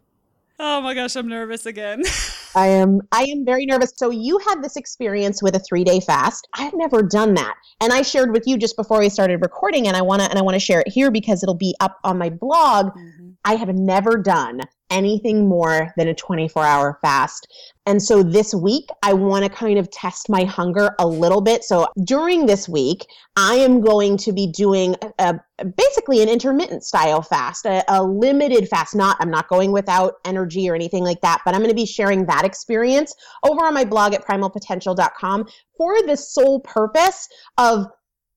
Oh 0.59 0.79
my 0.81 0.93
gosh, 0.93 1.15
I'm 1.15 1.27
nervous 1.27 1.65
again. 1.65 2.03
I 2.55 2.67
am 2.67 3.01
I 3.11 3.23
am 3.23 3.45
very 3.45 3.65
nervous. 3.65 3.93
So 3.95 4.09
you 4.09 4.39
had 4.39 4.63
this 4.63 4.75
experience 4.75 5.41
with 5.41 5.55
a 5.55 5.59
3-day 5.59 6.01
fast. 6.01 6.47
I've 6.55 6.73
never 6.73 7.01
done 7.01 7.33
that. 7.35 7.55
And 7.81 7.91
I 7.91 8.01
shared 8.01 8.31
with 8.31 8.43
you 8.45 8.57
just 8.57 8.75
before 8.75 8.99
we 8.99 9.09
started 9.09 9.41
recording 9.41 9.87
and 9.87 9.97
I 9.97 10.01
want 10.01 10.21
to 10.21 10.29
and 10.29 10.37
I 10.37 10.41
want 10.41 10.55
to 10.55 10.59
share 10.59 10.81
it 10.81 10.89
here 10.89 11.11
because 11.11 11.43
it'll 11.43 11.55
be 11.55 11.75
up 11.79 11.97
on 12.03 12.17
my 12.17 12.29
blog. 12.29 12.87
Mm-hmm. 12.87 13.29
I 13.45 13.55
have 13.55 13.73
never 13.75 14.17
done 14.17 14.61
anything 14.93 15.47
more 15.47 15.91
than 15.97 16.07
a 16.07 16.13
24 16.13 16.63
hour 16.63 16.99
fast. 17.01 17.51
And 17.85 18.01
so 18.01 18.23
this 18.23 18.53
week, 18.53 18.87
I 19.01 19.11
want 19.11 19.43
to 19.43 19.49
kind 19.49 19.77
of 19.77 19.91
test 19.91 20.29
my 20.29 20.45
hunger 20.45 20.95
a 20.99 21.07
little 21.07 21.41
bit. 21.41 21.65
So 21.65 21.87
during 22.05 22.45
this 22.45 22.69
week, 22.69 23.05
I 23.35 23.55
am 23.55 23.81
going 23.81 24.15
to 24.17 24.31
be 24.31 24.47
doing 24.47 24.95
a, 25.19 25.37
basically 25.75 26.21
an 26.21 26.29
intermittent 26.29 26.85
style 26.85 27.21
fast, 27.21 27.65
a, 27.65 27.83
a 27.89 28.01
limited 28.01 28.69
fast. 28.69 28.95
Not, 28.95 29.17
I'm 29.19 29.31
not 29.31 29.49
going 29.49 29.73
without 29.73 30.13
energy 30.23 30.69
or 30.69 30.75
anything 30.75 31.03
like 31.03 31.19
that, 31.21 31.41
but 31.43 31.53
I'm 31.53 31.59
going 31.59 31.71
to 31.71 31.75
be 31.75 31.85
sharing 31.85 32.25
that 32.27 32.45
experience 32.45 33.13
over 33.43 33.65
on 33.65 33.73
my 33.73 33.83
blog 33.83 34.13
at 34.13 34.25
primalpotential.com 34.25 35.45
for 35.77 36.01
the 36.07 36.15
sole 36.15 36.61
purpose 36.61 37.27
of 37.57 37.87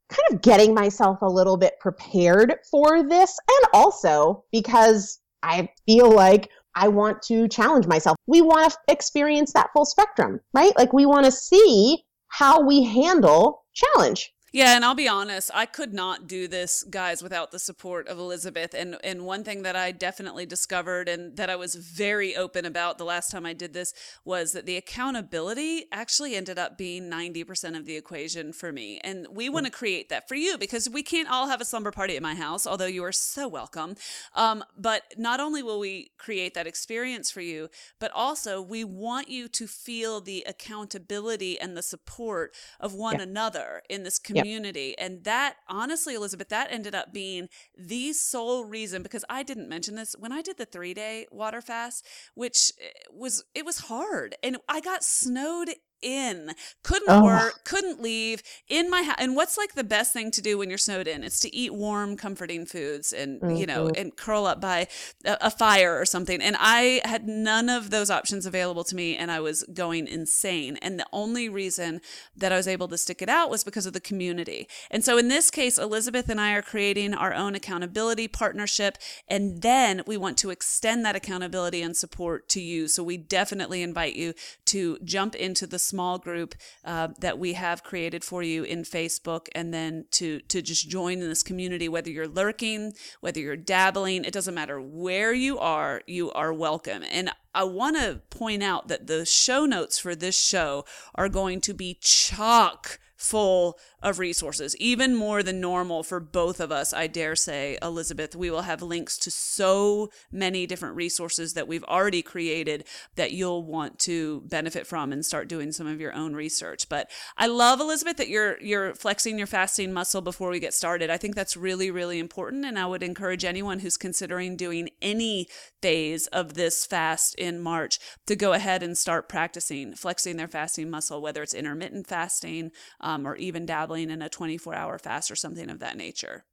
kind 0.08 0.32
of 0.32 0.42
getting 0.42 0.74
myself 0.74 1.22
a 1.22 1.28
little 1.28 1.56
bit 1.56 1.74
prepared 1.80 2.56
for 2.70 3.08
this 3.08 3.36
and 3.48 3.68
also 3.72 4.44
because 4.52 5.20
I 5.46 5.68
feel 5.86 6.10
like 6.10 6.50
I 6.74 6.88
want 6.88 7.22
to 7.22 7.48
challenge 7.48 7.86
myself. 7.86 8.16
We 8.26 8.42
want 8.42 8.72
to 8.72 8.78
experience 8.88 9.52
that 9.52 9.70
full 9.72 9.86
spectrum, 9.86 10.40
right? 10.52 10.76
Like 10.76 10.92
we 10.92 11.06
want 11.06 11.24
to 11.24 11.32
see 11.32 12.04
how 12.28 12.60
we 12.60 12.82
handle 12.82 13.64
challenge. 13.72 14.32
Yeah, 14.52 14.76
and 14.76 14.84
I'll 14.84 14.94
be 14.94 15.08
honest, 15.08 15.50
I 15.52 15.66
could 15.66 15.92
not 15.92 16.28
do 16.28 16.46
this, 16.46 16.84
guys, 16.84 17.20
without 17.20 17.50
the 17.50 17.58
support 17.58 18.06
of 18.06 18.18
Elizabeth. 18.18 18.74
And 18.74 18.96
and 19.02 19.26
one 19.26 19.42
thing 19.42 19.62
that 19.62 19.74
I 19.74 19.90
definitely 19.90 20.46
discovered 20.46 21.08
and 21.08 21.36
that 21.36 21.50
I 21.50 21.56
was 21.56 21.74
very 21.74 22.36
open 22.36 22.64
about 22.64 22.96
the 22.96 23.04
last 23.04 23.30
time 23.30 23.44
I 23.44 23.52
did 23.54 23.74
this 23.74 23.92
was 24.24 24.52
that 24.52 24.64
the 24.64 24.76
accountability 24.76 25.86
actually 25.90 26.36
ended 26.36 26.60
up 26.60 26.78
being 26.78 27.10
90% 27.10 27.76
of 27.76 27.86
the 27.86 27.96
equation 27.96 28.52
for 28.52 28.70
me. 28.72 29.00
And 29.02 29.26
we 29.32 29.48
want 29.48 29.66
to 29.66 29.72
create 29.72 30.10
that 30.10 30.28
for 30.28 30.36
you 30.36 30.56
because 30.56 30.88
we 30.88 31.02
can't 31.02 31.28
all 31.28 31.48
have 31.48 31.60
a 31.60 31.64
slumber 31.64 31.90
party 31.90 32.16
at 32.16 32.22
my 32.22 32.34
house, 32.34 32.66
although 32.68 32.86
you 32.86 33.02
are 33.02 33.12
so 33.12 33.48
welcome. 33.48 33.96
Um, 34.34 34.64
but 34.78 35.02
not 35.16 35.40
only 35.40 35.62
will 35.62 35.80
we 35.80 36.12
create 36.18 36.54
that 36.54 36.68
experience 36.68 37.32
for 37.32 37.40
you, 37.40 37.68
but 37.98 38.12
also 38.12 38.62
we 38.62 38.84
want 38.84 39.28
you 39.28 39.48
to 39.48 39.66
feel 39.66 40.20
the 40.20 40.44
accountability 40.46 41.58
and 41.58 41.76
the 41.76 41.82
support 41.82 42.54
of 42.78 42.94
one 42.94 43.16
yeah. 43.16 43.24
another 43.24 43.82
in 43.90 44.04
this 44.04 44.20
community. 44.20 44.35
Yep 44.36 44.46
community. 44.46 44.96
And 44.98 45.24
that, 45.24 45.56
honestly, 45.68 46.14
Elizabeth, 46.14 46.48
that 46.48 46.68
ended 46.70 46.94
up 46.94 47.12
being 47.12 47.48
the 47.76 48.12
sole 48.12 48.64
reason 48.64 49.02
because 49.02 49.24
I 49.28 49.42
didn't 49.42 49.68
mention 49.68 49.94
this 49.94 50.14
when 50.18 50.32
I 50.32 50.42
did 50.42 50.56
the 50.56 50.64
three 50.64 50.94
day 50.94 51.26
water 51.30 51.60
fast, 51.60 52.06
which 52.34 52.72
eh, 52.80 52.88
was, 53.12 53.44
it 53.54 53.64
was 53.64 53.80
hard. 53.80 54.36
And 54.42 54.58
I 54.68 54.80
got 54.80 55.04
snowed 55.04 55.70
in 56.02 56.50
couldn't 56.82 57.08
oh. 57.08 57.24
work 57.24 57.64
couldn't 57.64 58.02
leave 58.02 58.42
in 58.68 58.90
my 58.90 59.02
house 59.02 59.16
and 59.18 59.34
what's 59.34 59.56
like 59.56 59.74
the 59.74 59.84
best 59.84 60.12
thing 60.12 60.30
to 60.30 60.42
do 60.42 60.58
when 60.58 60.68
you're 60.68 60.78
snowed 60.78 61.08
in 61.08 61.24
it's 61.24 61.40
to 61.40 61.54
eat 61.54 61.72
warm 61.72 62.16
comforting 62.16 62.66
foods 62.66 63.12
and 63.12 63.40
mm-hmm. 63.40 63.56
you 63.56 63.66
know 63.66 63.86
mm-hmm. 63.86 64.00
and 64.00 64.16
curl 64.16 64.46
up 64.46 64.60
by 64.60 64.86
a, 65.24 65.36
a, 65.42 65.50
fire 65.50 65.98
or 65.98 66.04
something 66.04 66.42
and 66.42 66.56
i 66.60 67.00
had 67.04 67.26
none 67.26 67.68
of 67.68 67.90
those 67.90 68.10
options 68.10 68.44
available 68.44 68.84
to 68.84 68.94
me 68.94 69.16
and 69.16 69.30
i 69.30 69.40
was 69.40 69.62
going 69.72 70.06
insane 70.06 70.76
and 70.82 70.98
the 71.00 71.06
only 71.12 71.48
reason 71.48 72.00
that 72.36 72.52
i 72.52 72.56
was 72.56 72.68
able 72.68 72.88
to 72.88 72.98
stick 72.98 73.22
it 73.22 73.28
out 73.28 73.48
was 73.48 73.64
because 73.64 73.86
of 73.86 73.92
the 73.92 74.00
community 74.00 74.68
and 74.90 75.02
so 75.02 75.16
in 75.16 75.28
this 75.28 75.50
case 75.50 75.78
elizabeth 75.78 76.28
and 76.28 76.40
i 76.40 76.52
are 76.52 76.62
creating 76.62 77.14
our 77.14 77.32
own 77.32 77.54
accountability 77.54 78.28
partnership 78.28 78.98
and 79.28 79.62
then 79.62 80.02
we 80.06 80.16
want 80.16 80.36
to 80.36 80.50
extend 80.50 81.04
that 81.04 81.16
accountability 81.16 81.80
and 81.80 81.96
support 81.96 82.48
to 82.48 82.60
you 82.60 82.86
so 82.86 83.02
we 83.02 83.16
definitely 83.16 83.82
invite 83.82 84.14
you 84.14 84.34
to 84.66 84.98
jump 85.02 85.34
into 85.34 85.66
the 85.66 85.78
small 85.86 86.18
group 86.18 86.54
uh, 86.84 87.08
that 87.20 87.38
we 87.38 87.54
have 87.54 87.82
created 87.82 88.24
for 88.24 88.42
you 88.42 88.62
in 88.64 88.82
Facebook, 88.82 89.48
and 89.54 89.72
then 89.72 90.06
to 90.12 90.40
to 90.40 90.62
just 90.62 90.88
join 90.88 91.14
in 91.14 91.28
this 91.28 91.42
community. 91.42 91.88
Whether 91.88 92.10
you're 92.10 92.28
lurking, 92.28 92.92
whether 93.20 93.40
you're 93.40 93.56
dabbling, 93.56 94.24
it 94.24 94.32
doesn't 94.32 94.54
matter 94.54 94.80
where 94.80 95.32
you 95.32 95.58
are. 95.58 96.02
You 96.06 96.32
are 96.32 96.52
welcome. 96.52 97.02
And 97.10 97.30
I 97.54 97.64
want 97.64 97.96
to 97.96 98.20
point 98.30 98.62
out 98.62 98.88
that 98.88 99.06
the 99.06 99.24
show 99.24 99.64
notes 99.64 99.98
for 99.98 100.14
this 100.14 100.38
show 100.38 100.84
are 101.14 101.28
going 101.28 101.62
to 101.62 101.72
be 101.72 101.98
chock 102.00 102.98
full 103.16 103.78
of 104.02 104.18
resources, 104.18 104.76
even 104.76 105.14
more 105.14 105.42
than 105.42 105.60
normal 105.60 106.02
for 106.02 106.20
both 106.20 106.60
of 106.60 106.70
us, 106.70 106.92
I 106.92 107.06
dare 107.06 107.34
say, 107.36 107.78
Elizabeth. 107.82 108.36
We 108.36 108.50
will 108.50 108.62
have 108.62 108.82
links 108.82 109.18
to 109.18 109.30
so 109.30 110.10
many 110.30 110.66
different 110.66 110.96
resources 110.96 111.54
that 111.54 111.66
we've 111.66 111.84
already 111.84 112.22
created 112.22 112.84
that 113.16 113.32
you'll 113.32 113.64
want 113.64 113.98
to 114.00 114.42
benefit 114.42 114.86
from 114.86 115.12
and 115.12 115.24
start 115.24 115.48
doing 115.48 115.72
some 115.72 115.86
of 115.86 116.00
your 116.00 116.12
own 116.12 116.34
research. 116.34 116.88
But 116.88 117.10
I 117.36 117.46
love, 117.46 117.80
Elizabeth, 117.80 118.16
that 118.18 118.28
you're 118.28 118.60
you're 118.60 118.94
flexing 118.94 119.38
your 119.38 119.46
fasting 119.46 119.92
muscle 119.92 120.20
before 120.20 120.50
we 120.50 120.60
get 120.60 120.74
started. 120.74 121.10
I 121.10 121.16
think 121.16 121.34
that's 121.34 121.56
really, 121.56 121.90
really 121.90 122.18
important. 122.18 122.64
And 122.64 122.78
I 122.78 122.86
would 122.86 123.02
encourage 123.02 123.44
anyone 123.44 123.80
who's 123.80 123.96
considering 123.96 124.56
doing 124.56 124.90
any 125.00 125.48
phase 125.80 126.26
of 126.28 126.54
this 126.54 126.84
fast 126.84 127.34
in 127.36 127.60
March 127.60 127.98
to 128.26 128.36
go 128.36 128.52
ahead 128.52 128.82
and 128.82 128.96
start 128.96 129.28
practicing 129.28 129.94
flexing 129.94 130.36
their 130.36 130.48
fasting 130.48 130.90
muscle, 130.90 131.22
whether 131.22 131.42
it's 131.42 131.54
intermittent 131.54 132.06
fasting 132.06 132.70
um, 133.06 133.24
or 133.24 133.36
even 133.36 133.64
dabbling 133.64 134.10
in 134.10 134.20
a 134.20 134.28
24 134.28 134.74
hour 134.74 134.98
fast 134.98 135.30
or 135.30 135.36
something 135.36 135.70
of 135.70 135.78
that 135.78 135.96
nature. 135.96 136.44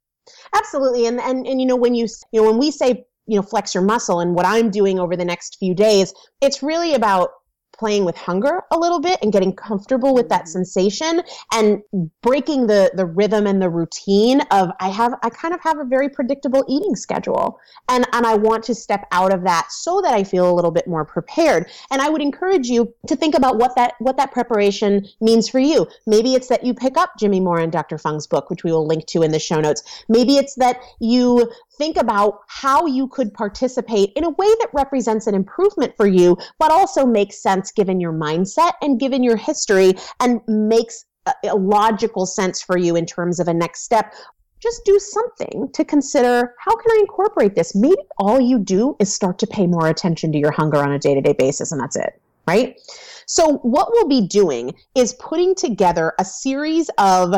Absolutely. 0.54 1.06
And, 1.06 1.20
and, 1.20 1.46
and, 1.46 1.60
you 1.60 1.66
know, 1.66 1.76
when 1.76 1.96
you, 1.96 2.06
you 2.32 2.40
know, 2.40 2.48
when 2.48 2.58
we 2.58 2.70
say, 2.70 3.04
you 3.26 3.36
know, 3.36 3.42
flex 3.42 3.74
your 3.74 3.82
muscle 3.82 4.20
and 4.20 4.36
what 4.36 4.46
I'm 4.46 4.70
doing 4.70 5.00
over 5.00 5.16
the 5.16 5.24
next 5.24 5.56
few 5.58 5.74
days, 5.74 6.14
it's 6.40 6.62
really 6.62 6.94
about 6.94 7.30
playing 7.74 8.04
with 8.04 8.16
hunger 8.16 8.62
a 8.70 8.78
little 8.78 9.00
bit 9.00 9.18
and 9.22 9.32
getting 9.32 9.54
comfortable 9.54 10.14
with 10.14 10.28
that 10.28 10.42
mm-hmm. 10.42 10.64
sensation 10.64 11.22
and 11.52 11.82
breaking 12.22 12.66
the 12.66 12.90
the 12.94 13.06
rhythm 13.06 13.46
and 13.46 13.60
the 13.60 13.68
routine 13.68 14.40
of 14.50 14.70
I 14.80 14.88
have 14.88 15.14
I 15.22 15.30
kind 15.30 15.54
of 15.54 15.60
have 15.60 15.78
a 15.78 15.84
very 15.84 16.08
predictable 16.08 16.64
eating 16.68 16.96
schedule 16.96 17.58
and 17.88 18.06
and 18.12 18.26
I 18.26 18.34
want 18.34 18.64
to 18.64 18.74
step 18.74 19.06
out 19.12 19.32
of 19.32 19.42
that 19.44 19.70
so 19.70 20.00
that 20.02 20.14
I 20.14 20.24
feel 20.24 20.50
a 20.50 20.54
little 20.54 20.70
bit 20.70 20.86
more 20.86 21.04
prepared 21.04 21.70
and 21.90 22.00
I 22.00 22.08
would 22.08 22.22
encourage 22.22 22.68
you 22.68 22.92
to 23.06 23.16
think 23.16 23.34
about 23.34 23.58
what 23.58 23.74
that 23.76 23.94
what 23.98 24.16
that 24.16 24.32
preparation 24.32 25.06
means 25.20 25.48
for 25.48 25.58
you 25.58 25.86
maybe 26.06 26.34
it's 26.34 26.48
that 26.48 26.64
you 26.64 26.74
pick 26.74 26.96
up 26.96 27.12
Jimmy 27.18 27.40
Moore 27.40 27.58
and 27.58 27.72
Dr. 27.72 27.98
Fung's 27.98 28.26
book 28.26 28.50
which 28.50 28.64
we 28.64 28.72
will 28.72 28.86
link 28.86 29.06
to 29.06 29.22
in 29.22 29.32
the 29.32 29.38
show 29.38 29.60
notes 29.60 29.82
maybe 30.08 30.36
it's 30.36 30.54
that 30.54 30.80
you 31.00 31.50
think 31.78 31.96
about 31.96 32.40
how 32.48 32.86
you 32.86 33.08
could 33.08 33.32
participate 33.34 34.12
in 34.16 34.24
a 34.24 34.30
way 34.30 34.46
that 34.60 34.68
represents 34.72 35.26
an 35.26 35.34
improvement 35.34 35.94
for 35.96 36.06
you, 36.06 36.36
but 36.58 36.70
also 36.70 37.06
makes 37.06 37.42
sense 37.42 37.72
given 37.72 38.00
your 38.00 38.12
mindset 38.12 38.72
and 38.82 39.00
given 39.00 39.22
your 39.22 39.36
history 39.36 39.94
and 40.20 40.40
makes 40.46 41.04
a, 41.44 41.54
logical 41.56 42.26
sense 42.26 42.60
for 42.62 42.76
you 42.76 42.96
in 42.96 43.06
terms 43.06 43.40
of 43.40 43.48
a 43.48 43.54
next 43.54 43.82
step 43.82 44.12
just 44.64 44.84
do 44.86 44.98
something 44.98 45.68
to 45.74 45.84
consider 45.84 46.54
how 46.58 46.74
can 46.74 46.90
I 46.90 47.00
incorporate 47.00 47.54
this? 47.54 47.74
Maybe 47.74 47.96
all 48.16 48.40
you 48.40 48.58
do 48.58 48.96
is 48.98 49.14
start 49.14 49.38
to 49.40 49.46
pay 49.46 49.66
more 49.66 49.88
attention 49.88 50.32
to 50.32 50.38
your 50.38 50.52
hunger 50.52 50.78
on 50.78 50.90
a 50.90 50.98
day 50.98 51.14
to 51.14 51.20
day 51.20 51.34
basis, 51.34 51.70
and 51.70 51.78
that's 51.78 51.96
it, 51.96 52.18
right? 52.48 52.74
So, 53.26 53.58
what 53.58 53.88
we'll 53.92 54.08
be 54.08 54.26
doing 54.26 54.74
is 54.94 55.12
putting 55.14 55.54
together 55.54 56.14
a 56.18 56.24
series 56.24 56.90
of 56.96 57.34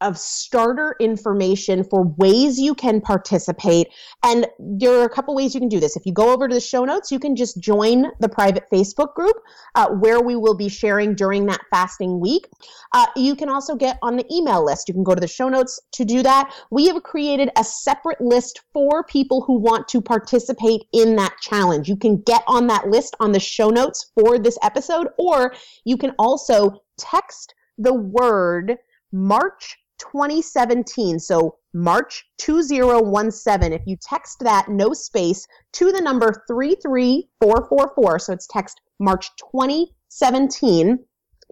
of 0.00 0.18
starter 0.18 0.96
information 1.00 1.84
for 1.84 2.04
ways 2.16 2.58
you 2.58 2.74
can 2.74 3.00
participate. 3.00 3.88
And 4.22 4.46
there 4.58 4.92
are 4.98 5.04
a 5.04 5.10
couple 5.10 5.34
ways 5.34 5.54
you 5.54 5.60
can 5.60 5.68
do 5.68 5.80
this. 5.80 5.96
If 5.96 6.06
you 6.06 6.12
go 6.12 6.32
over 6.32 6.48
to 6.48 6.54
the 6.54 6.60
show 6.60 6.84
notes, 6.84 7.10
you 7.12 7.18
can 7.18 7.36
just 7.36 7.60
join 7.60 8.06
the 8.20 8.28
private 8.28 8.64
Facebook 8.72 9.14
group 9.14 9.36
uh, 9.74 9.88
where 9.88 10.20
we 10.20 10.36
will 10.36 10.56
be 10.56 10.68
sharing 10.68 11.14
during 11.14 11.46
that 11.46 11.60
fasting 11.70 12.20
week. 12.20 12.46
Uh, 12.92 13.06
you 13.16 13.36
can 13.36 13.48
also 13.48 13.74
get 13.74 13.98
on 14.02 14.16
the 14.16 14.26
email 14.32 14.64
list. 14.64 14.88
You 14.88 14.94
can 14.94 15.04
go 15.04 15.14
to 15.14 15.20
the 15.20 15.28
show 15.28 15.48
notes 15.48 15.80
to 15.92 16.04
do 16.04 16.22
that. 16.22 16.52
We 16.70 16.86
have 16.86 17.02
created 17.02 17.50
a 17.56 17.64
separate 17.64 18.20
list 18.20 18.60
for 18.72 19.04
people 19.04 19.42
who 19.42 19.58
want 19.58 19.88
to 19.88 20.00
participate 20.00 20.82
in 20.92 21.16
that 21.16 21.36
challenge. 21.40 21.88
You 21.88 21.96
can 21.96 22.20
get 22.22 22.42
on 22.46 22.66
that 22.68 22.88
list 22.88 23.14
on 23.20 23.32
the 23.32 23.40
show 23.40 23.68
notes 23.68 24.10
for 24.14 24.38
this 24.38 24.58
episode, 24.62 25.08
or 25.18 25.54
you 25.84 25.96
can 25.96 26.12
also 26.18 26.82
text 26.96 27.54
the 27.78 27.94
word 27.94 28.76
March 29.12 29.76
2017. 30.00 31.18
So 31.18 31.56
March 31.72 32.24
2017. 32.38 33.72
If 33.72 33.82
you 33.86 33.96
text 34.00 34.40
that, 34.40 34.68
no 34.68 34.92
space, 34.92 35.46
to 35.74 35.92
the 35.92 36.00
number 36.00 36.44
33444, 36.48 38.18
so 38.18 38.32
it's 38.32 38.46
text 38.46 38.80
March 38.98 39.30
2017 39.52 40.98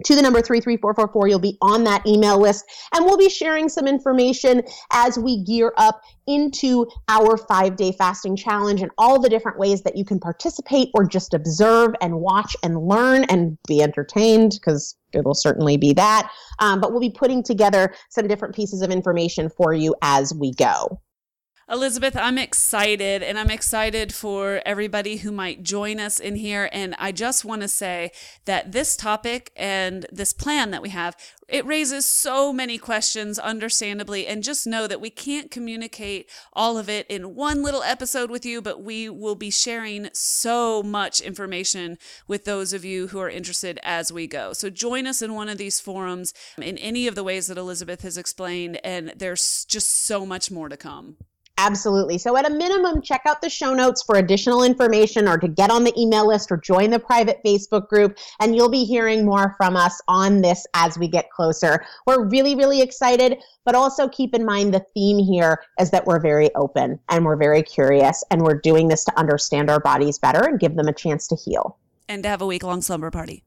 to 0.04 0.14
the 0.14 0.22
number 0.22 0.40
33444. 0.40 1.28
You'll 1.28 1.38
be 1.38 1.58
on 1.60 1.84
that 1.84 2.06
email 2.06 2.40
list, 2.40 2.64
and 2.94 3.04
we'll 3.04 3.18
be 3.18 3.28
sharing 3.28 3.68
some 3.68 3.86
information 3.86 4.62
as 4.92 5.18
we 5.18 5.42
gear 5.44 5.72
up 5.76 6.00
into 6.26 6.86
our 7.08 7.36
five 7.36 7.76
day 7.76 7.92
fasting 7.92 8.36
challenge 8.36 8.82
and 8.82 8.90
all 8.98 9.20
the 9.20 9.28
different 9.28 9.58
ways 9.58 9.82
that 9.82 9.96
you 9.96 10.04
can 10.04 10.20
participate 10.20 10.88
or 10.94 11.06
just 11.06 11.34
observe 11.34 11.94
and 12.00 12.20
watch 12.20 12.56
and 12.62 12.86
learn 12.86 13.24
and 13.24 13.56
be 13.66 13.82
entertained 13.82 14.52
because 14.60 14.96
it 15.12 15.24
will 15.24 15.34
certainly 15.34 15.76
be 15.76 15.92
that. 15.94 16.30
Um, 16.58 16.80
but 16.80 16.92
we'll 16.92 17.00
be 17.00 17.10
putting 17.10 17.42
together 17.42 17.94
some 18.10 18.28
different 18.28 18.54
pieces 18.54 18.82
of 18.82 18.90
information 18.90 19.48
for 19.48 19.72
you 19.72 19.94
as 20.02 20.34
we 20.34 20.52
go. 20.52 21.00
Elizabeth, 21.70 22.16
I'm 22.16 22.38
excited 22.38 23.22
and 23.22 23.38
I'm 23.38 23.50
excited 23.50 24.14
for 24.14 24.62
everybody 24.64 25.18
who 25.18 25.30
might 25.30 25.62
join 25.62 26.00
us 26.00 26.18
in 26.18 26.36
here. 26.36 26.70
And 26.72 26.94
I 26.98 27.12
just 27.12 27.44
want 27.44 27.60
to 27.60 27.68
say 27.68 28.10
that 28.46 28.72
this 28.72 28.96
topic 28.96 29.52
and 29.54 30.06
this 30.10 30.32
plan 30.32 30.70
that 30.70 30.80
we 30.80 30.88
have, 30.88 31.14
it 31.46 31.66
raises 31.66 32.06
so 32.06 32.54
many 32.54 32.78
questions, 32.78 33.38
understandably. 33.38 34.26
And 34.26 34.42
just 34.42 34.66
know 34.66 34.86
that 34.86 35.02
we 35.02 35.10
can't 35.10 35.50
communicate 35.50 36.30
all 36.54 36.78
of 36.78 36.88
it 36.88 37.06
in 37.10 37.34
one 37.34 37.62
little 37.62 37.82
episode 37.82 38.30
with 38.30 38.46
you, 38.46 38.62
but 38.62 38.82
we 38.82 39.10
will 39.10 39.34
be 39.34 39.50
sharing 39.50 40.08
so 40.14 40.82
much 40.82 41.20
information 41.20 41.98
with 42.26 42.46
those 42.46 42.72
of 42.72 42.82
you 42.82 43.08
who 43.08 43.18
are 43.18 43.28
interested 43.28 43.78
as 43.82 44.10
we 44.10 44.26
go. 44.26 44.54
So 44.54 44.70
join 44.70 45.06
us 45.06 45.20
in 45.20 45.34
one 45.34 45.50
of 45.50 45.58
these 45.58 45.80
forums 45.80 46.32
in 46.56 46.78
any 46.78 47.06
of 47.06 47.14
the 47.14 47.24
ways 47.24 47.48
that 47.48 47.58
Elizabeth 47.58 48.00
has 48.00 48.16
explained. 48.16 48.80
And 48.82 49.12
there's 49.14 49.66
just 49.66 50.06
so 50.06 50.24
much 50.24 50.50
more 50.50 50.70
to 50.70 50.76
come. 50.78 51.18
Absolutely. 51.60 52.18
So, 52.18 52.36
at 52.36 52.48
a 52.48 52.54
minimum, 52.54 53.02
check 53.02 53.22
out 53.26 53.42
the 53.42 53.50
show 53.50 53.74
notes 53.74 54.00
for 54.00 54.14
additional 54.14 54.62
information 54.62 55.26
or 55.26 55.36
to 55.38 55.48
get 55.48 55.70
on 55.70 55.82
the 55.82 55.92
email 56.00 56.26
list 56.26 56.52
or 56.52 56.56
join 56.56 56.90
the 56.90 57.00
private 57.00 57.40
Facebook 57.44 57.88
group. 57.88 58.16
And 58.38 58.54
you'll 58.54 58.68
be 58.68 58.84
hearing 58.84 59.24
more 59.24 59.56
from 59.56 59.74
us 59.74 60.00
on 60.06 60.40
this 60.40 60.64
as 60.74 60.96
we 60.96 61.08
get 61.08 61.30
closer. 61.30 61.84
We're 62.06 62.28
really, 62.28 62.54
really 62.54 62.80
excited, 62.80 63.38
but 63.64 63.74
also 63.74 64.08
keep 64.08 64.36
in 64.36 64.44
mind 64.44 64.72
the 64.72 64.86
theme 64.94 65.18
here 65.18 65.60
is 65.80 65.90
that 65.90 66.06
we're 66.06 66.20
very 66.20 66.54
open 66.54 67.00
and 67.08 67.24
we're 67.24 67.36
very 67.36 67.64
curious 67.64 68.22
and 68.30 68.42
we're 68.42 68.60
doing 68.60 68.86
this 68.86 69.04
to 69.06 69.18
understand 69.18 69.68
our 69.68 69.80
bodies 69.80 70.16
better 70.16 70.46
and 70.46 70.60
give 70.60 70.76
them 70.76 70.86
a 70.86 70.92
chance 70.92 71.26
to 71.26 71.34
heal. 71.34 71.76
And 72.08 72.22
to 72.22 72.28
have 72.28 72.40
a 72.40 72.46
week 72.46 72.62
long 72.62 72.82
slumber 72.82 73.10
party. 73.10 73.42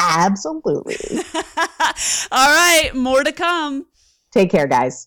Absolutely. 0.00 0.96
All 2.32 2.48
right, 2.48 2.90
more 2.94 3.22
to 3.22 3.30
come. 3.30 3.86
Take 4.32 4.50
care, 4.50 4.66
guys. 4.66 5.06